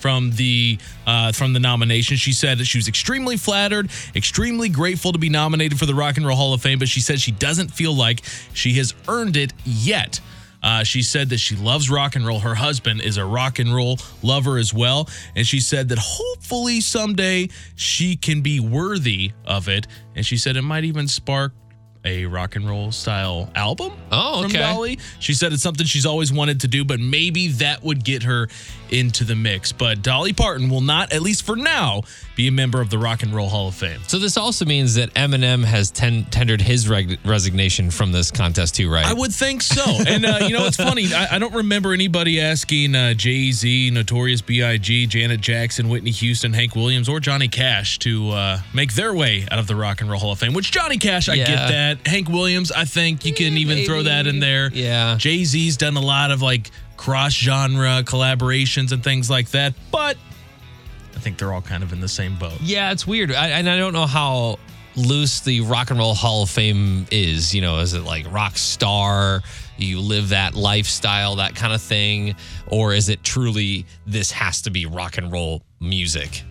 from 0.00 0.30
the 0.32 0.78
uh, 1.06 1.32
from 1.32 1.52
the 1.52 1.60
nomination. 1.60 2.16
She 2.16 2.32
said 2.32 2.58
that 2.58 2.64
she 2.64 2.78
was 2.78 2.88
extremely 2.88 3.36
flattered, 3.36 3.90
extremely 4.16 4.68
grateful 4.68 5.12
to 5.12 5.18
be 5.18 5.28
nominated 5.28 5.78
for 5.78 5.86
the 5.86 5.94
Rock 5.94 6.16
and 6.16 6.26
Roll 6.26 6.36
Hall 6.36 6.54
of 6.54 6.62
Fame, 6.62 6.78
but 6.78 6.88
she 6.88 7.00
said 7.00 7.20
she 7.20 7.32
doesn't 7.32 7.68
feel 7.68 7.94
like 7.94 8.22
she 8.54 8.74
has 8.74 8.94
earned 9.08 9.36
it 9.36 9.52
yet. 9.64 10.20
Uh, 10.62 10.84
she 10.84 11.00
said 11.02 11.30
that 11.30 11.38
she 11.38 11.56
loves 11.56 11.88
rock 11.88 12.16
and 12.16 12.26
roll. 12.26 12.38
Her 12.38 12.54
husband 12.54 13.00
is 13.00 13.16
a 13.16 13.24
rock 13.24 13.58
and 13.58 13.74
roll 13.74 13.98
lover 14.22 14.58
as 14.58 14.74
well. 14.74 15.08
And 15.34 15.46
she 15.46 15.58
said 15.58 15.88
that 15.88 15.98
hopefully 15.98 16.82
someday 16.82 17.48
she 17.76 18.14
can 18.14 18.42
be 18.42 18.60
worthy 18.60 19.32
of 19.46 19.70
it. 19.70 19.86
And 20.14 20.26
she 20.26 20.36
said 20.36 20.56
it 20.56 20.62
might 20.62 20.84
even 20.84 21.08
spark 21.08 21.54
a 22.04 22.26
rock 22.26 22.56
and 22.56 22.68
roll 22.68 22.92
style 22.92 23.50
album 23.54 23.92
Oh, 24.12 24.42
from 24.42 24.50
okay. 24.50 24.58
Dolly. 24.58 24.98
She 25.18 25.32
said 25.32 25.52
it's 25.54 25.62
something 25.62 25.86
she's 25.86 26.04
always 26.06 26.30
wanted 26.30 26.60
to 26.60 26.68
do, 26.68 26.84
but 26.84 27.00
maybe 27.00 27.48
that 27.48 27.82
would 27.82 28.04
get 28.04 28.22
her 28.24 28.48
into 28.92 29.24
the 29.24 29.34
mix. 29.36 29.72
But 29.72 30.02
Dolly 30.02 30.32
Parton 30.32 30.68
will 30.68 30.80
not, 30.80 31.12
at 31.12 31.22
least 31.22 31.44
for 31.44 31.56
now, 31.56 32.02
be 32.36 32.48
a 32.48 32.52
member 32.52 32.80
of 32.80 32.90
the 32.90 32.98
Rock 32.98 33.22
and 33.22 33.34
Roll 33.34 33.48
Hall 33.48 33.68
of 33.68 33.74
Fame. 33.74 34.00
So 34.06 34.18
this 34.18 34.36
also 34.36 34.64
means 34.64 34.94
that 34.94 35.12
Eminem 35.14 35.64
has 35.64 35.90
ten- 35.90 36.24
tendered 36.26 36.60
his 36.60 36.88
reg- 36.88 37.18
resignation 37.24 37.90
from 37.90 38.12
this 38.12 38.30
contest 38.30 38.76
too, 38.76 38.90
right? 38.90 39.04
I 39.06 39.12
would 39.12 39.32
think 39.32 39.62
so. 39.62 39.84
And, 40.06 40.24
uh, 40.24 40.38
you 40.42 40.50
know, 40.54 40.66
it's 40.66 40.76
funny. 40.76 41.12
I, 41.14 41.36
I 41.36 41.38
don't 41.38 41.54
remember 41.54 41.92
anybody 41.92 42.40
asking 42.40 42.94
uh, 42.94 43.14
Jay 43.14 43.52
Z, 43.52 43.90
Notorious 43.90 44.40
B.I.G., 44.42 45.06
Janet 45.06 45.40
Jackson, 45.40 45.88
Whitney 45.88 46.10
Houston, 46.10 46.52
Hank 46.52 46.74
Williams, 46.74 47.08
or 47.08 47.20
Johnny 47.20 47.48
Cash 47.48 47.98
to 48.00 48.30
uh, 48.30 48.60
make 48.74 48.94
their 48.94 49.14
way 49.14 49.46
out 49.50 49.58
of 49.58 49.66
the 49.66 49.76
Rock 49.76 50.00
and 50.00 50.10
Roll 50.10 50.20
Hall 50.20 50.32
of 50.32 50.38
Fame, 50.38 50.52
which 50.52 50.70
Johnny 50.70 50.98
Cash, 50.98 51.28
I 51.28 51.34
Yeah. 51.34 51.46
get 51.46 51.68
that. 51.68 52.06
Hank 52.06 52.28
Williams, 52.28 52.72
I 52.72 52.84
think 52.84 53.24
you 53.24 53.32
can 53.34 53.56
even 53.56 53.84
throw 53.84 54.02
that 54.04 54.26
in 54.26 54.40
there. 54.40 54.70
Yeah. 54.72 55.16
Jay 55.18 55.44
Z's 55.44 55.76
done 55.76 55.96
a 55.96 56.00
lot 56.00 56.30
of 56.30 56.42
like 56.42 56.70
cross 57.00 57.32
genre 57.32 58.02
collaborations 58.04 58.92
and 58.92 59.02
things 59.02 59.30
like 59.30 59.48
that, 59.52 59.72
but 59.90 60.18
I 61.16 61.18
think 61.18 61.38
they're 61.38 61.50
all 61.50 61.62
kind 61.62 61.82
of 61.82 61.94
in 61.94 62.00
the 62.02 62.08
same 62.08 62.38
boat. 62.38 62.60
Yeah, 62.60 62.92
it's 62.92 63.06
weird. 63.06 63.32
I, 63.32 63.48
and 63.48 63.70
I 63.70 63.78
don't 63.78 63.94
know 63.94 64.04
how 64.04 64.58
loose 64.96 65.40
the 65.40 65.62
Rock 65.62 65.88
and 65.88 65.98
Roll 65.98 66.12
Hall 66.12 66.42
of 66.42 66.50
Fame 66.50 67.06
is. 67.10 67.54
You 67.54 67.62
know, 67.62 67.78
is 67.78 67.94
it 67.94 68.04
like 68.04 68.30
rock 68.30 68.58
star? 68.58 69.40
You 69.78 69.98
live 69.98 70.28
that 70.28 70.54
lifestyle, 70.54 71.36
that 71.36 71.54
kind 71.54 71.72
of 71.72 71.80
thing, 71.80 72.36
or 72.66 72.92
is 72.92 73.08
it 73.08 73.24
truly 73.24 73.86
this 74.06 74.30
has 74.32 74.60
to 74.62 74.70
be 74.70 74.84
rock 74.84 75.16
and 75.16 75.32
roll 75.32 75.62
music? 75.80 76.42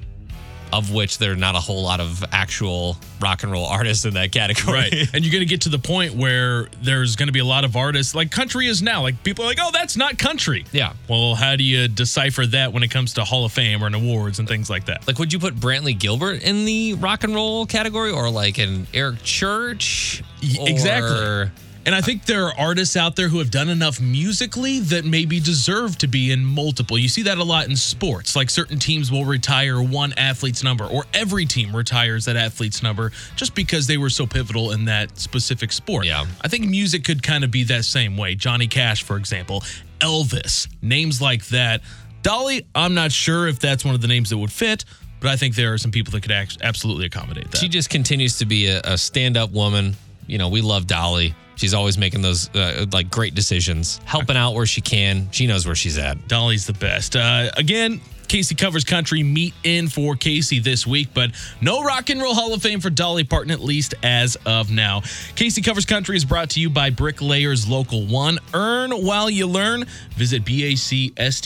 Of 0.72 0.91
which 0.93 1.17
there 1.17 1.32
are 1.32 1.36
not 1.36 1.55
a 1.55 1.59
whole 1.59 1.82
lot 1.84 1.99
of 1.99 2.24
actual 2.32 2.95
rock 3.20 3.43
and 3.43 3.51
roll 3.51 3.65
artists 3.65 4.05
in 4.05 4.13
that 4.13 4.32
category. 4.32 4.74
Right. 4.74 4.93
and 5.13 5.26
you're 5.26 5.32
going 5.32 5.41
to 5.41 5.45
get 5.49 5.61
to 5.61 5.70
the 5.70 5.80
point 5.80 6.13
where 6.13 6.67
there's 6.82 7.15
going 7.15 7.28
to 7.28 7.34
be 7.34 7.39
a 7.39 7.45
lot 7.45 7.63
of 7.65 7.76
artists 7.76 8.13
like 8.13 8.30
country 8.32 8.67
is 8.67 8.82
now. 8.82 9.01
Like 9.01 9.24
people 9.24 9.45
are 9.45 9.47
like, 9.47 9.57
oh, 9.59 9.72
that's 9.74 9.97
not 9.97 10.17
country. 10.20 10.65
Yeah. 10.72 10.93
Well, 11.07 11.34
how 11.36 11.55
do 11.55 11.63
you 11.63 11.88
decipher 11.88 12.45
that 12.45 12.72
when 12.72 12.84
it 12.84 12.89
comes 12.91 13.13
to 13.15 13.24
Hall 13.24 13.45
of 13.45 13.51
Fame 13.51 13.84
or 13.84 13.88
an 13.88 13.95
awards 13.95 14.38
and 14.39 14.47
things 14.47 14.70
like 14.70 14.86
that? 14.86 15.07
Like, 15.07 15.17
would 15.17 15.34
you 15.34 15.39
put 15.39 15.55
Brantley 15.55 15.97
Gilbert 15.97 16.43
in 16.43 16.65
the 16.65 16.93
rock 16.95 17.24
and 17.24 17.34
roll 17.34 17.65
category 17.65 18.11
or 18.11 18.30
like 18.30 18.57
an 18.59 18.86
Eric 18.93 19.24
Church? 19.24 20.24
Y- 20.43 20.55
exactly. 20.67 21.49
And 21.89 21.95
I 21.95 22.01
think 22.01 22.25
there 22.25 22.45
are 22.45 22.53
artists 22.55 22.95
out 22.95 23.15
there 23.15 23.29
who 23.29 23.39
have 23.39 23.49
done 23.49 23.67
enough 23.67 23.99
musically 23.99 24.77
that 24.77 25.05
maybe 25.05 25.39
deserve 25.39 25.97
to 25.97 26.07
be 26.07 26.31
in 26.31 26.45
multiple. 26.45 26.99
You 26.99 27.07
see 27.07 27.23
that 27.23 27.39
a 27.39 27.43
lot 27.43 27.67
in 27.67 27.75
sports. 27.75 28.35
Like 28.35 28.51
certain 28.51 28.77
teams 28.77 29.11
will 29.11 29.25
retire 29.25 29.81
one 29.81 30.13
athlete's 30.13 30.63
number, 30.63 30.85
or 30.85 31.05
every 31.15 31.47
team 31.47 31.75
retires 31.75 32.25
that 32.25 32.35
athlete's 32.35 32.83
number 32.83 33.11
just 33.35 33.55
because 33.55 33.87
they 33.87 33.97
were 33.97 34.11
so 34.11 34.27
pivotal 34.27 34.69
in 34.69 34.85
that 34.85 35.17
specific 35.17 35.71
sport. 35.71 36.05
Yeah. 36.05 36.27
I 36.41 36.47
think 36.47 36.69
music 36.69 37.03
could 37.03 37.23
kind 37.23 37.43
of 37.43 37.49
be 37.49 37.63
that 37.63 37.85
same 37.85 38.17
way. 38.17 38.35
Johnny 38.35 38.67
Cash, 38.67 39.01
for 39.01 39.17
example, 39.17 39.63
Elvis, 39.97 40.67
names 40.83 41.19
like 41.19 41.47
that. 41.47 41.81
Dolly, 42.21 42.67
I'm 42.75 42.93
not 42.93 43.11
sure 43.11 43.47
if 43.47 43.57
that's 43.57 43.83
one 43.83 43.95
of 43.95 44.01
the 44.01 44.07
names 44.07 44.29
that 44.29 44.37
would 44.37 44.51
fit, 44.51 44.85
but 45.21 45.31
I 45.31 45.37
think 45.37 45.55
there 45.55 45.73
are 45.73 45.79
some 45.79 45.89
people 45.89 46.11
that 46.11 46.21
could 46.21 46.59
absolutely 46.61 47.07
accommodate 47.07 47.49
that. 47.49 47.57
She 47.57 47.67
just 47.67 47.89
continues 47.89 48.37
to 48.37 48.45
be 48.45 48.67
a, 48.67 48.79
a 48.83 48.95
stand 48.95 49.37
up 49.37 49.49
woman. 49.49 49.95
You 50.30 50.38
know, 50.38 50.49
we 50.49 50.61
love 50.61 50.88
Dolly. 50.88 51.34
She's 51.55 51.73
always 51.73 51.97
making 51.97 52.21
those 52.21 52.49
uh, 52.55 52.86
like 52.93 53.11
great 53.11 53.36
decisions, 53.36 53.99
helping 54.05 54.38
out 54.38 54.53
where 54.53 54.65
she 54.65 54.80
can. 54.80 55.30
She 55.32 55.45
knows 55.45 55.65
where 55.65 55.75
she's 55.75 55.97
at. 55.97 56.27
Dolly's 56.30 56.65
the 56.65 56.73
best. 56.73 57.17
Uh, 57.17 57.49
again, 57.57 57.99
Casey 58.30 58.55
covers 58.55 58.86
country 58.86 59.23
meet 59.23 59.53
in 59.63 59.89
for 59.89 60.15
Casey 60.15 60.59
this 60.59 60.88
week, 60.88 61.09
but 61.13 61.32
no 61.59 61.84
Rock 61.84 62.09
and 62.11 62.21
Roll 62.21 62.36
Hall 62.36 62.53
of 62.53 62.61
Fame 62.61 62.80
for 62.80 62.89
Dolly 62.91 63.23
Parton, 63.25 63.51
at 63.51 63.59
least 63.59 63.95
as 64.03 64.38
of 64.45 64.71
now. 64.71 65.01
Casey 65.36 65.61
covers 65.61 65.86
country 65.86 66.15
is 66.15 66.23
brought 66.23 66.51
to 66.51 66.61
you 66.61 66.69
by 66.69 66.91
Bricklayers 66.91 67.67
Local 67.67 68.05
One. 68.05 68.38
Earn 68.53 68.91
while 68.91 69.30
you 69.30 69.47
learn. 69.47 69.86
Visit 70.15 70.45
bacstl.com. 70.45 71.39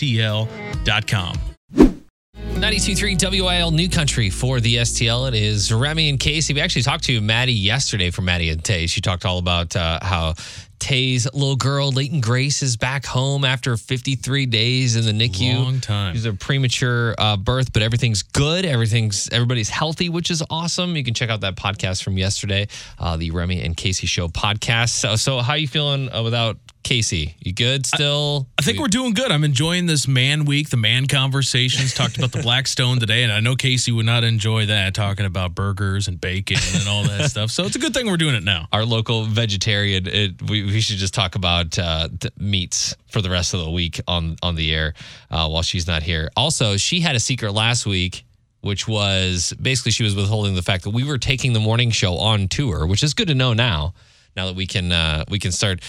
92.3 2.63 3.43
WIL 3.43 3.71
New 3.71 3.89
Country 3.89 4.29
for 4.29 4.61
the 4.61 4.77
STL. 4.77 5.27
It 5.27 5.33
is 5.33 5.73
Remy 5.73 6.07
and 6.07 6.17
Casey. 6.17 6.53
We 6.53 6.61
actually 6.61 6.83
talked 6.83 7.03
to 7.03 7.19
Maddie 7.19 7.51
yesterday 7.51 8.09
from 8.09 8.23
Maddie 8.23 8.51
and 8.51 8.63
Tae. 8.63 8.87
She 8.87 9.01
talked 9.01 9.25
all 9.25 9.37
about 9.37 9.75
uh, 9.75 9.99
how 10.01 10.35
Tae's 10.79 11.25
little 11.33 11.57
girl, 11.57 11.91
Leighton 11.91 12.21
Grace, 12.21 12.63
is 12.63 12.77
back 12.77 13.05
home 13.05 13.43
after 13.43 13.75
53 13.75 14.45
days 14.45 14.95
in 14.95 15.17
the 15.17 15.29
NICU. 15.29 15.61
Long 15.61 15.79
time. 15.81 16.13
She's 16.13 16.25
a 16.25 16.31
premature 16.31 17.15
uh, 17.17 17.35
birth, 17.35 17.73
but 17.73 17.81
everything's 17.81 18.23
good. 18.23 18.65
Everything's 18.65 19.27
everybody's 19.33 19.69
healthy, 19.69 20.07
which 20.07 20.31
is 20.31 20.41
awesome. 20.49 20.95
You 20.95 21.03
can 21.03 21.13
check 21.13 21.29
out 21.29 21.41
that 21.41 21.55
podcast 21.55 22.01
from 22.01 22.17
yesterday, 22.17 22.69
uh, 22.97 23.17
the 23.17 23.31
Remy 23.31 23.61
and 23.61 23.75
Casey 23.75 24.07
Show 24.07 24.29
podcast. 24.29 24.89
So, 24.89 25.17
so 25.17 25.39
how 25.39 25.53
are 25.53 25.57
you 25.57 25.67
feeling 25.67 26.09
uh, 26.13 26.23
without 26.23 26.57
Casey? 26.83 27.35
You 27.39 27.53
good 27.53 27.85
still? 27.85 28.47
I 28.59 28.61
think 28.61 28.79
we're 28.79 28.87
doing 28.87 29.13
good. 29.13 29.31
I'm 29.31 29.43
enjoying 29.43 29.85
this 29.85 30.07
man 30.07 30.45
week, 30.45 30.69
the 30.69 30.77
man 30.77 31.07
conversations. 31.07 31.93
Talked 31.93 32.17
about 32.17 32.31
the 32.31 32.41
Blackstone 32.43 32.99
today, 32.99 33.23
and 33.23 33.31
I 33.31 33.39
know 33.39 33.55
Casey 33.55 33.91
would 33.91 34.05
not 34.05 34.23
enjoy 34.23 34.67
that, 34.67 34.93
talking 34.93 35.25
about 35.25 35.55
burgers 35.55 36.07
and 36.07 36.19
bacon 36.19 36.57
and 36.75 36.87
all 36.87 37.03
that 37.03 37.29
stuff. 37.31 37.51
So 37.51 37.63
it's 37.63 37.75
a 37.75 37.79
good 37.79 37.93
thing 37.93 38.05
we're 38.07 38.17
doing 38.17 38.35
it 38.35 38.43
now. 38.43 38.67
our 38.71 38.85
local 38.85 39.23
vegetarian. 39.23 40.07
It, 40.07 40.41
we, 40.49 40.63
we 40.63 40.81
should 40.81 40.97
just 40.97 41.13
talk 41.13 41.35
about 41.35 41.79
uh, 41.79 42.09
meats 42.37 42.95
for 43.09 43.21
the 43.21 43.29
rest 43.29 43.53
of 43.53 43.61
the 43.61 43.71
week 43.71 44.01
on 44.07 44.35
on 44.43 44.55
the 44.55 44.73
air 44.73 44.93
uh, 45.31 45.47
while 45.47 45.63
she's 45.63 45.87
not 45.87 46.03
here. 46.03 46.29
Also, 46.35 46.77
she 46.77 46.99
had 46.99 47.15
a 47.15 47.19
secret 47.19 47.53
last 47.53 47.85
week, 47.85 48.25
which 48.61 48.87
was 48.87 49.53
basically 49.61 49.91
she 49.91 50.03
was 50.03 50.15
withholding 50.15 50.55
the 50.55 50.61
fact 50.61 50.83
that 50.83 50.91
we 50.91 51.03
were 51.03 51.17
taking 51.17 51.53
the 51.53 51.59
morning 51.59 51.91
show 51.91 52.17
on 52.17 52.47
tour, 52.47 52.85
which 52.85 53.03
is 53.03 53.13
good 53.13 53.27
to 53.27 53.35
know 53.35 53.53
now. 53.53 53.93
Now 54.35 54.47
that 54.47 54.55
we 54.55 54.65
can 54.65 54.91
uh, 54.91 55.25
we 55.29 55.37
can 55.37 55.51
start 55.51 55.81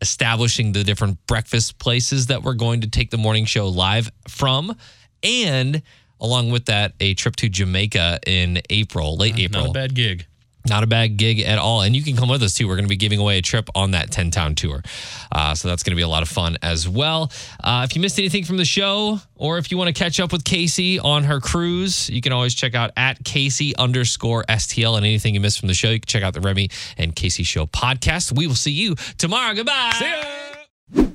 establishing 0.00 0.72
the 0.72 0.84
different 0.84 1.24
breakfast 1.26 1.78
places 1.78 2.26
that 2.26 2.42
we're 2.42 2.54
going 2.54 2.80
to 2.82 2.88
take 2.88 3.10
the 3.10 3.18
morning 3.18 3.44
show 3.44 3.68
live 3.68 4.10
from, 4.28 4.76
and 5.22 5.82
along 6.20 6.50
with 6.50 6.66
that, 6.66 6.94
a 7.00 7.14
trip 7.14 7.36
to 7.36 7.48
Jamaica 7.48 8.20
in 8.26 8.60
April, 8.70 9.16
late 9.16 9.38
April 9.38 9.64
Not 9.64 9.70
a 9.70 9.72
bad 9.72 9.94
gig. 9.94 10.26
Not 10.68 10.82
a 10.82 10.86
bad 10.86 11.16
gig 11.16 11.40
at 11.40 11.58
all. 11.58 11.82
And 11.82 11.94
you 11.94 12.02
can 12.02 12.16
come 12.16 12.28
with 12.28 12.42
us 12.42 12.54
too. 12.54 12.66
We're 12.66 12.76
going 12.76 12.84
to 12.84 12.88
be 12.88 12.96
giving 12.96 13.18
away 13.18 13.38
a 13.38 13.42
trip 13.42 13.68
on 13.74 13.92
that 13.92 14.10
10 14.10 14.30
town 14.30 14.54
tour. 14.54 14.82
Uh, 15.30 15.54
so 15.54 15.68
that's 15.68 15.82
going 15.82 15.92
to 15.92 15.96
be 15.96 16.02
a 16.02 16.08
lot 16.08 16.22
of 16.22 16.28
fun 16.28 16.56
as 16.62 16.88
well. 16.88 17.30
Uh, 17.62 17.86
if 17.88 17.94
you 17.94 18.02
missed 18.02 18.18
anything 18.18 18.44
from 18.44 18.56
the 18.56 18.64
show, 18.64 19.20
or 19.36 19.58
if 19.58 19.70
you 19.70 19.78
want 19.78 19.88
to 19.88 19.98
catch 19.98 20.20
up 20.20 20.32
with 20.32 20.44
Casey 20.44 20.98
on 20.98 21.24
her 21.24 21.40
cruise, 21.40 22.08
you 22.10 22.20
can 22.20 22.32
always 22.32 22.54
check 22.54 22.74
out 22.74 22.90
at 22.96 23.22
Casey 23.24 23.74
underscore 23.76 24.44
STL. 24.48 24.96
And 24.96 25.06
anything 25.06 25.34
you 25.34 25.40
missed 25.40 25.60
from 25.60 25.68
the 25.68 25.74
show, 25.74 25.90
you 25.90 26.00
can 26.00 26.06
check 26.06 26.22
out 26.22 26.34
the 26.34 26.40
Remy 26.40 26.70
and 26.96 27.14
Casey 27.14 27.42
Show 27.42 27.66
podcast. 27.66 28.36
We 28.36 28.46
will 28.46 28.54
see 28.54 28.72
you 28.72 28.94
tomorrow. 29.16 29.54
Goodbye. 29.54 29.92
See 29.98 31.02
ya. 31.02 31.08